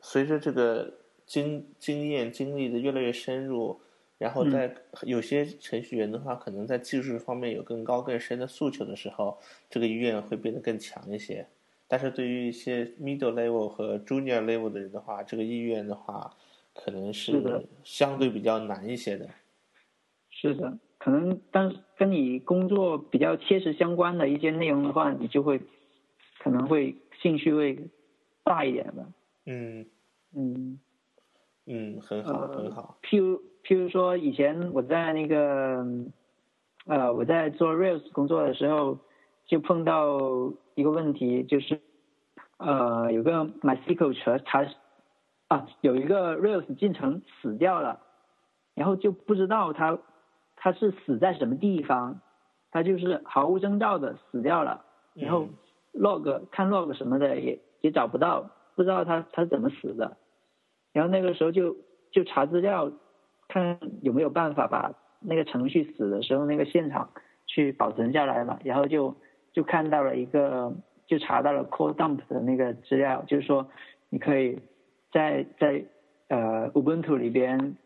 [0.01, 0.93] 随着这个
[1.25, 3.81] 经经验经历的越来越深入，
[4.19, 9.39] 然后在有些程序员的话，可能在技术方面有更高更深的诉求的时候，
[9.69, 11.47] 这个意愿会变得更强一些。
[11.89, 16.33] 但是对于一些 middle level 和 junior level 的人的话，这个意愿的话，
[16.75, 19.29] 可能是的相对比较难一些的。
[20.31, 25.61] 是的，可能但是跟你工作比较切实相关的一些内容的话，你就会
[26.39, 27.89] 可能会兴趣会
[28.45, 29.07] 大一点吧。
[29.47, 29.87] 嗯
[30.35, 30.79] 嗯
[31.67, 32.99] 嗯，很好很好。
[33.03, 35.87] 譬如譬如说，以前我在那个
[36.87, 38.99] 呃我在做 Rails 工作的时候，
[39.47, 40.19] 就碰到
[40.77, 41.81] 一个问题，就是
[42.59, 44.71] 呃有个 MySQL 查查
[45.49, 48.01] 啊有一个 Rails 进程死掉了，
[48.75, 49.99] 然后就不知道它
[50.55, 52.21] 它是死在什么地方，
[52.71, 54.85] 它就是毫无征兆的死掉了，
[55.15, 55.49] 然后
[55.95, 60.19] log 看 log 什么的也也找不到，不知道它它是怎么死的，
[60.93, 61.75] 然后那个时候就
[62.13, 62.93] 就查资料，
[63.49, 67.13] 看有没有办法把那个程序死的时候那个现场
[67.47, 69.17] 去保存下来嘛，然后就
[69.57, 70.77] 就看到了一个
[71.07, 73.71] 就查到了 code dump 的那个资料，就是说
[74.11, 74.59] 你可以
[75.11, 75.87] 在在
[76.29, 77.79] 呃 Ubuntu 里边，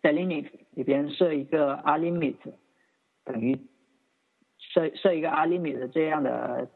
[0.00, 2.36] 在 Linux 里边设一个 r limit，
[3.26, 3.58] 等于
[4.56, 6.70] 设设一个 r limit 的这样的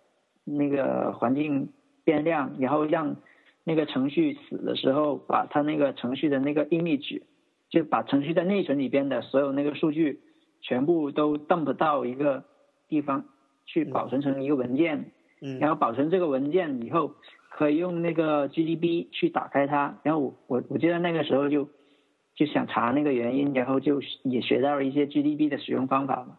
[0.45, 1.73] 那个环境
[2.05, 3.17] 变量，然后让
[3.65, 7.23] 那个程序死的时候，把它那个程序的那个 image，
[7.71, 10.21] 就把程序在内存里边的所有那个数据
[10.61, 12.45] 全部都 dump 到一个
[12.87, 13.25] 地方
[13.67, 15.13] 去保存成一个文件，
[15.43, 15.59] 嗯。
[15.59, 17.13] 然后保存这个文件以后，
[17.51, 19.99] 可以用那个 GDB 去打开它。
[20.03, 21.69] 然后我我我记得那个时候就
[22.35, 26.39] 就想查那个原因，然后就也学到了一些 GDB 的使用方法嘛，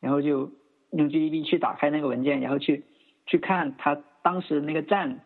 [0.00, 0.50] 然后就
[0.92, 2.84] 用 GDB 去打开那个文件，然后去
[3.26, 5.20] 去看它当时那个站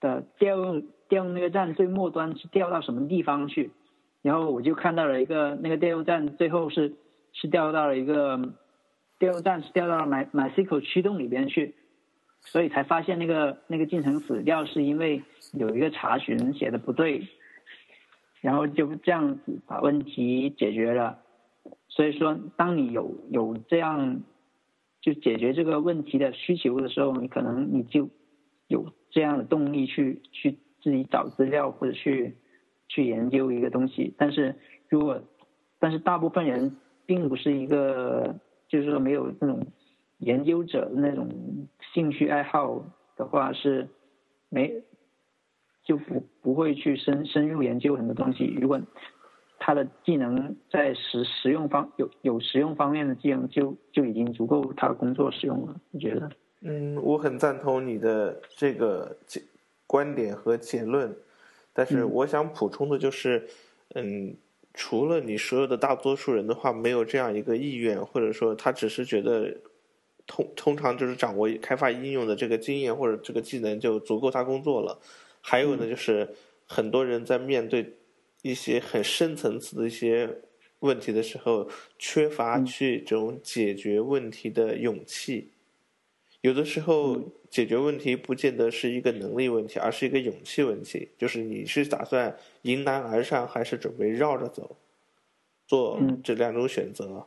[0.00, 3.70] 的调用调用那个站最末端是调到什么地方去，
[4.22, 6.96] 然后我就看到了一个那个调用站最后是
[7.32, 8.54] 是调到了一个
[9.22, 11.76] 调站调到了 My MySQL 驱动里边去，
[12.40, 15.22] 所以才发现那个那个进程死掉是因为
[15.52, 17.28] 有一个查询写的不对，
[18.40, 21.20] 然后就这样子把问题解决了。
[21.88, 24.22] 所以说，当你有有这样
[25.00, 28.10] 就解决这个问题的需求的时候，你可能你就
[28.66, 32.38] 有这样的动力去去自己找资料或者去
[32.88, 34.12] 去研究一个东西。
[34.18, 34.56] 但是
[34.88, 35.22] 如果
[35.78, 36.76] 但是大部分人
[37.06, 38.40] 并不是一个
[38.72, 39.66] 就是说没有那种
[40.16, 41.28] 研究者的那种
[41.92, 42.82] 兴趣爱好
[43.18, 43.86] 的话，是
[44.48, 44.82] 没
[45.84, 48.46] 就不不会去深深入研究很多东西。
[48.46, 48.80] 如果
[49.58, 56.30] 他的技能在实实用方有有实用方面的技能就就已经足够他工作使用了，你觉得？
[56.62, 59.42] 嗯，我很赞同你的这个结
[59.86, 61.14] 观点和结论，
[61.74, 63.46] 但是嗯我想补充的就是，
[63.94, 64.34] 嗯，
[64.74, 69.60] 除了你所有的大多数人的话没有这样一个意愿，或者说他只是觉得
[70.26, 74.98] 通通常就是掌握开发应用的这个经验或者这个技能就足够他工作了，
[75.40, 76.34] 还有呢就是
[76.66, 77.94] 很多人在面对
[78.42, 80.40] 一些很深层次的一些
[80.78, 81.68] 问题的时候，
[81.98, 85.50] 缺乏去这种解决问题的勇气。
[86.40, 87.20] 有的时候
[87.52, 91.10] 解决问题不见得是一个能力问题，而是一个勇气问题。
[91.18, 94.78] 就是你是打算迎难而上，还是准备绕着走？
[95.66, 97.26] 做嗯这两种选择。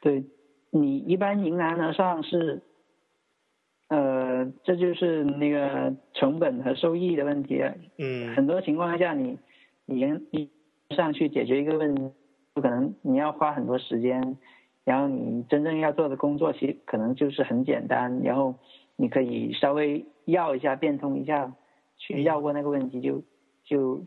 [0.00, 0.24] 对
[0.70, 2.62] 你一般迎难而上是，
[3.86, 7.62] 呃，这就是那个成本和收益的问题。
[7.98, 9.38] 嗯很多情况下你，
[9.86, 10.50] 你迎你
[10.90, 12.10] 上去解决一个问题，
[12.54, 14.36] 不可能你要花很多时间，
[14.84, 18.56] 然后你真正要做的工作其实可能就是很简单，然后
[19.02, 21.52] 你可以稍微绕一下、变通一下，
[21.98, 23.24] 去绕过那个问题就
[23.64, 24.06] 就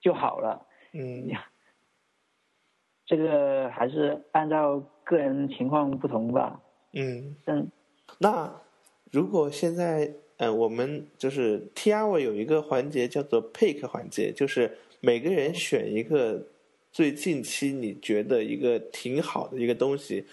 [0.00, 0.66] 就好了。
[0.94, 1.28] 嗯
[3.04, 6.62] 这个还是按照个人情况不同吧。
[6.94, 7.36] 嗯。
[7.44, 7.70] 但
[8.18, 8.62] 那
[9.10, 16.46] 如果现在，呃，我们就是 T R 有一个环节叫做 pick 环节，就是每个人选一个
[16.90, 20.24] 最近期你觉得一个挺好的一个东西，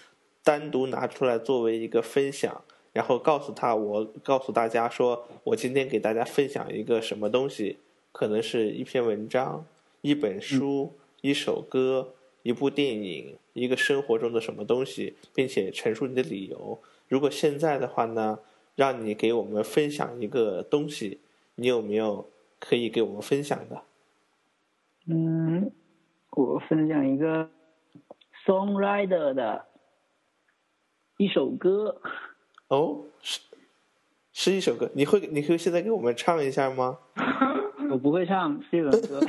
[0.42, 7.78] 单独拿出来作为一个分享，然后告诉他，我告诉大家说，我今天给大家分享一个什么东西，
[8.10, 9.64] 可能是一篇文章、
[10.00, 16.80] 一本书、一首歌、一部电影、一个生活中的什么东西，并且陈述你的理由。
[17.08, 18.40] 如果现在的话呢，
[18.74, 21.20] 让你给我们分享一个东西，
[21.54, 23.82] 你有没有可以给我们分享的？
[25.06, 25.70] 嗯，
[26.30, 27.48] 我分享一个
[28.44, 29.66] songwriter 的
[31.16, 32.00] 一首歌。
[32.70, 33.40] 哦，是
[34.32, 36.98] 是一首歌，你会你可以现在给我们唱一下吗？
[37.90, 39.20] 我不会唱是一首歌，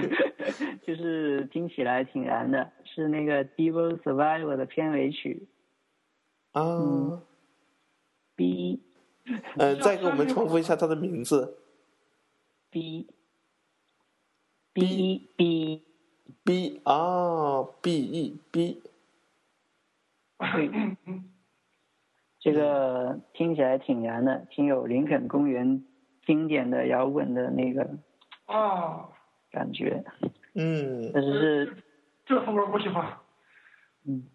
[0.86, 5.46] 就是听起来挺燃的，是那个《Devil Survivor》的片尾曲。
[6.52, 7.20] 啊
[8.34, 8.80] ，B
[9.58, 11.58] 呃，再给我们重复一下他的名字
[12.70, 13.06] B
[14.72, 18.82] B B，，B 啊，B E B，
[20.38, 20.70] 对，
[22.44, 25.82] 这个听起来挺燃的，挺有林肯公园
[26.26, 27.88] 经典的摇滚的那个
[28.44, 29.08] 啊，
[29.50, 30.04] 感觉，
[30.52, 31.76] 嗯，但是是
[32.26, 33.16] 这个风格我喜欢。
[34.04, 34.26] 嗯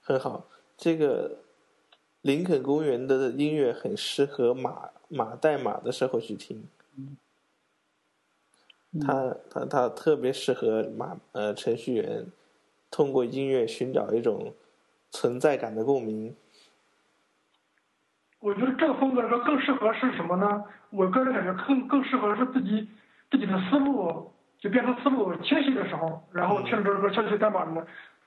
[0.00, 0.48] 很好。
[0.76, 1.38] 这个
[2.22, 6.66] 林肯公园的音乐很适合码码代码的时候去听，
[9.00, 12.26] 他他他特别适合码呃程序员
[12.90, 14.54] 通过音乐寻找一种
[15.12, 16.34] 存在感的共鸣。
[18.40, 20.64] 我觉得这个风格的歌更适合是什么呢？
[20.90, 22.88] 我个人感觉更更适合是自己
[23.30, 27.86] 自己的思路就变成思路清晰的时候，然后听着这首歌敲这些代码呢，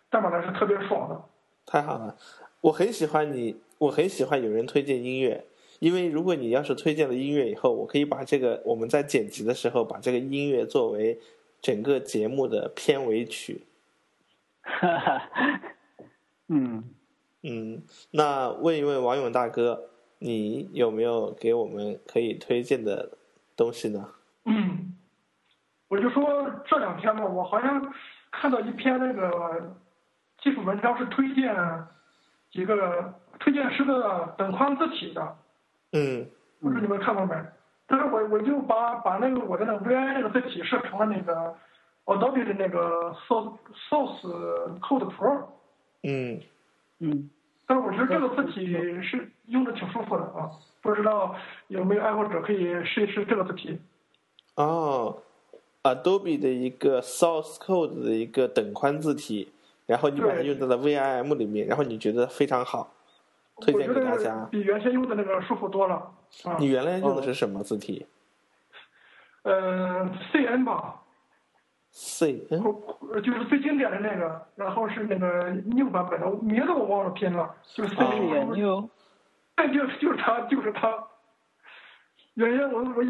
[0.09, 1.21] 代码呢是特别爽的。
[1.65, 2.15] 太好了，
[2.61, 5.45] 我很喜欢你，我很喜欢有人推荐音乐，
[5.79, 11.19] 因为如果你要是推荐了音乐以后，我可以把这个我们在剪辑的时候把这个音乐作为
[11.61, 13.65] 整个节目的片尾曲。
[14.61, 15.29] 哈哈，
[16.47, 16.83] 嗯，
[17.43, 19.89] 嗯，那问一问王勇大哥，
[20.23, 23.17] 你有没有给我们可以推荐的
[23.57, 24.07] 东西呢？
[24.45, 24.95] 嗯，
[25.87, 26.23] 我就说
[26.67, 27.93] 这两天嘛，我好像
[28.31, 29.75] 看到一篇那个
[30.43, 31.55] 技术文章是推荐
[32.51, 35.35] 几个推荐是个等宽字体的，
[35.93, 36.29] 嗯
[36.59, 37.35] 不知道你们看过没？
[37.87, 41.55] 但是我我就把把那个我的那个 VI 那个字体设成了那个
[42.05, 43.57] Adobe 的那个 Source
[43.89, 45.45] Source Code Pro，
[46.03, 46.39] 嗯，
[46.99, 47.29] 嗯，
[47.71, 48.67] 但是我觉得这个字体
[49.01, 51.33] 是用的挺舒服的啊，不知道
[51.69, 53.79] 有没有爱好者可以试一试这个字体。
[54.55, 55.19] 哦
[55.81, 59.53] ，Adobe 的一个 Source Code 的一个等宽字体，
[59.85, 62.91] 然后你把它用在了 VIM 里面，然后你觉得非常好，
[63.61, 64.49] 推荐给大家。
[64.51, 66.11] 比原先用的那个舒服多了
[66.43, 66.57] 啊。
[66.59, 68.05] 你原来用的是什么字体
[69.43, 71.00] 呃，CN 吧，
[71.91, 72.63] ？C 嗯
[73.11, 78.89] 呃就是最经典的那个，然后是那个 New 版本的，名字我忘了拼了，就是 C 哦是研究，
[79.55, 81.07] 哎，就是就是它，就是它。
[82.35, 83.03] 原先我我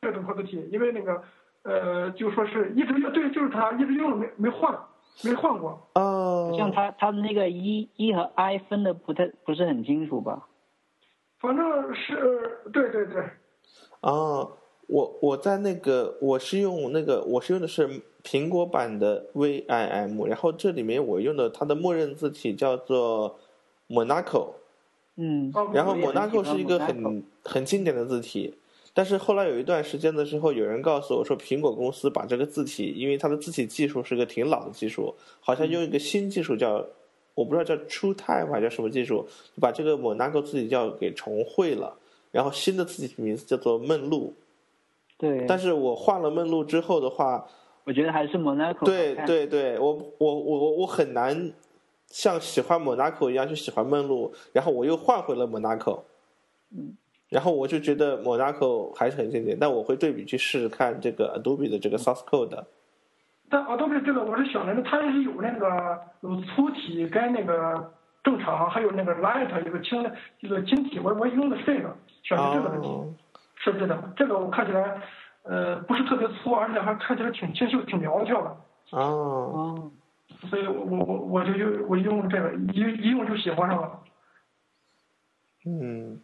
[0.00, 1.22] 这种字体，因为那个
[1.64, 4.74] 呃，就说是一直用，对，就是它，一直用了没没换，
[5.22, 5.86] 没换过。
[5.94, 10.48] 哦，像它它那个一一和 I 分的不太不是很清楚吧？
[11.38, 13.22] 反正是对对对，
[14.00, 14.56] 哦，
[14.88, 17.86] 我我在那个我是用那个我是用的是
[18.24, 23.38] 苹果版的 VIM，然后这里面我用的它的默认字体叫做
[23.88, 24.54] Monaco，
[25.16, 28.54] 嗯，哦然后 Monaco 是一个很很经典的字体，
[28.94, 36.82] 但是后来有一段时间的时候，有人告诉我说，苹果公司把这个字体，因为它的字体技术是个挺老的技术，好像用一个新技术叫，
[37.34, 39.26] 我不知道叫 TrueType 还是叫什么技术，
[39.60, 41.98] 把这个 Monaco 字体叫给重绘了，
[42.32, 44.32] 然后新的字体名字叫做梦露。
[45.18, 47.46] 对，但是我换了梦露之后的话，
[47.84, 51.52] 我觉得还是 Monaco 对，对对，我我我我我很难
[52.06, 56.02] 像喜欢 Monaco 一样去喜欢梦露，然后我又换回了 Monaco，
[56.74, 56.96] 嗯，
[57.28, 62.64] 然后我就觉得 Monaco 还是很经典，但我会对比去试试看这个 Adobe 的这个 Source Code。
[63.50, 67.92] 但 Adobe 这个我是想着，它是有那个有粗体跟那个
[68.22, 70.02] 正常，还有那个 light 一个轻
[70.40, 73.12] 一个晶体，我我用的是这个，选的这个字体哦，
[73.56, 74.12] 设计的。
[74.16, 75.02] 这个我看起来
[75.44, 78.56] 呃不是特别粗，而且还看起来挺清秀、挺苗条的。
[78.90, 79.90] 哦，哦，
[80.50, 84.00] 所以我我我我就用我用这个一一用就喜欢上了。
[85.66, 86.20] 嗯，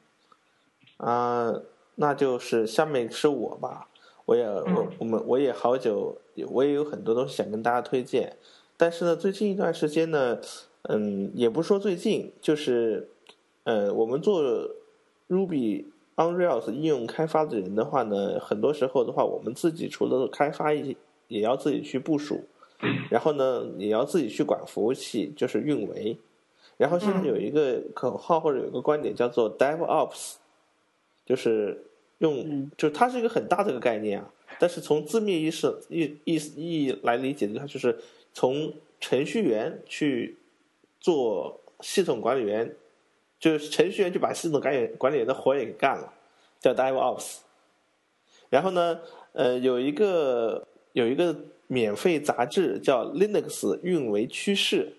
[0.99, 1.53] 啊、
[1.95, 3.89] 那就是下面是我吧，
[4.27, 6.19] 我也我嗯我们我也好久，
[6.49, 8.37] 我也有很多东西想跟大家推荐，
[8.77, 10.39] 但是呢，最近一段时间呢，
[10.83, 13.11] 嗯，也不说最近，就是，
[13.65, 14.43] 呃，我们做
[15.29, 15.87] Ruby
[16.21, 20.95] on Rails 应用开发的人的话呢，很多时候的话，我们自己除了开发也
[21.29, 22.45] 也要自己去部署，
[23.11, 26.17] 然后呢，也要自己去管服务器，就是运维。
[26.77, 30.35] 然后现在有一个口号或者有一个观点叫做 DevOps，
[31.27, 31.85] 就是
[32.19, 34.33] 用嗯，就它是一个很大的一个概念啊。
[34.59, 37.99] 但是从字面意思意意思意义来理解，它就是
[38.33, 40.37] 从程序员去
[40.99, 42.75] 做系统管理员，
[43.41, 46.13] 就是程序员就把系统管理管理员的活也给干了，
[46.61, 47.39] 叫 DevOps。
[48.51, 49.01] 然后呢，
[49.33, 51.35] 呃，有一个有一个
[51.67, 54.93] 免费杂志叫 Linux 运维趋势，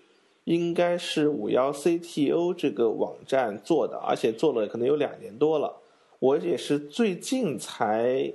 [0.44, 5.76] 应该是五幺 CTO 这个网站做的，而且做了可能有两年多了。
[6.18, 8.32] 我也是最近才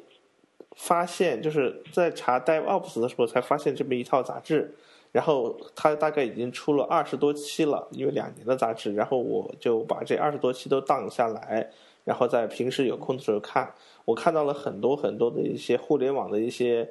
[0.76, 4.76] 发现，就是在查 DevOps 的时候才发现这么一套杂志。
[5.12, 8.94] 然后它大概已经出了二十多期了，因为两年的杂志。
[8.94, 11.72] 然后我就把这二十多期都荡下来，
[12.04, 13.74] 然后在平时有空的时候看。
[14.06, 16.90] 我看到了很多很多的一些互联网的一些，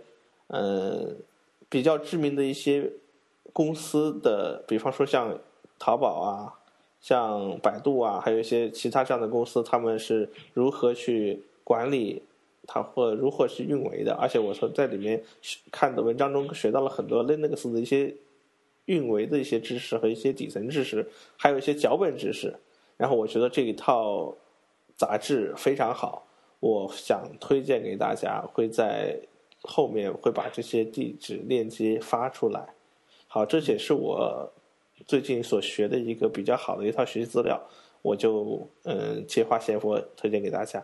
[0.49, 1.15] 呃，
[1.71, 2.93] 比较知名的一些
[3.55, 5.39] 公司的，比方说像
[5.79, 6.53] 淘宝啊，
[7.01, 12.23] 像百度啊，还有一些其他这样的公司，他们是如何去管理
[12.67, 14.15] 它或如何去运维的。
[14.15, 15.23] 而且我说在里面
[15.71, 18.15] 看的文章中学到了很多 Linux 的一些
[18.87, 21.07] 运维的一些知识和一些底层知识，
[21.37, 22.55] 还有一些脚本知识。
[22.97, 24.35] 然后我觉得这一套
[24.97, 26.27] 杂志非常好。
[26.59, 29.21] 我想推荐给大家，会在
[29.61, 32.75] 后面会把这些地址链接发出来。
[33.29, 34.51] 好，这也是我
[35.07, 37.61] 最近所学的一个比较好的一套学习资料，
[38.01, 40.83] 我就嗯借话先佛推荐给大家。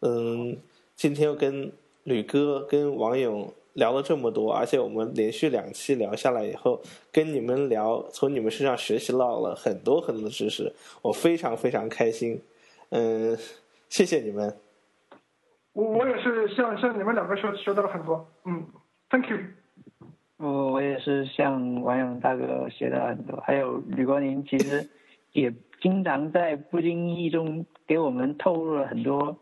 [0.00, 0.58] 嗯，
[1.00, 1.72] 今天又跟
[2.04, 6.78] 吕哥跟王勇聊了这么多，而且我们连续两期聊下来以后，
[7.10, 10.70] 跟你们聊，从你们身上学习到了很多很多的知识，
[11.00, 12.38] 我非常非常开心。
[12.90, 13.34] 嗯，
[13.88, 14.54] 谢谢你们。
[15.72, 18.62] 我我也是向向你们两个学学到了很多，嗯
[19.08, 19.38] ，Thank you。
[20.36, 24.86] 我我也是向王勇大哥学到很多，还有吕国宁，其实
[25.32, 25.50] 也
[25.80, 29.38] 经常在不经意中给我们透露了很多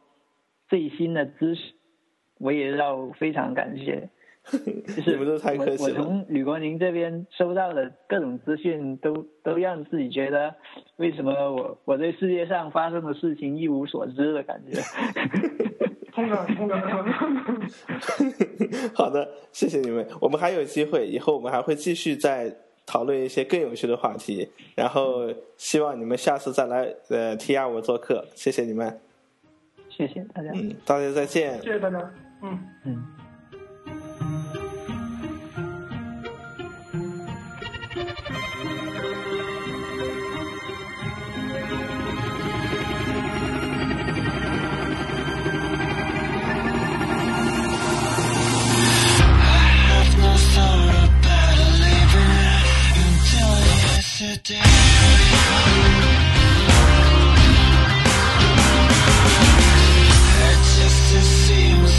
[0.68, 1.72] 最新的知识，
[2.38, 4.10] 我也要非常感谢。
[4.50, 5.98] 你们都太客气了。
[5.98, 10.54] 我从吕国宁这边收到的各种资讯，都都让自己觉得，
[10.96, 14.80] 为什么我我对世界上发生的事情一无所知的感觉。
[18.94, 20.04] 好的，谢谢你们。
[20.20, 22.52] 我们还有机会，以后我们还会继续再
[22.84, 24.48] 讨论一些更有趣的话题。
[24.74, 28.98] 然后希望你们下次再来呃 T R 我做客，谢谢你们。
[29.98, 30.50] 谢谢大家。
[30.54, 31.60] 嗯，大家再见。
[31.60, 31.98] 谢谢大家。
[32.40, 33.04] 嗯嗯。
[54.18, 55.97] sit down.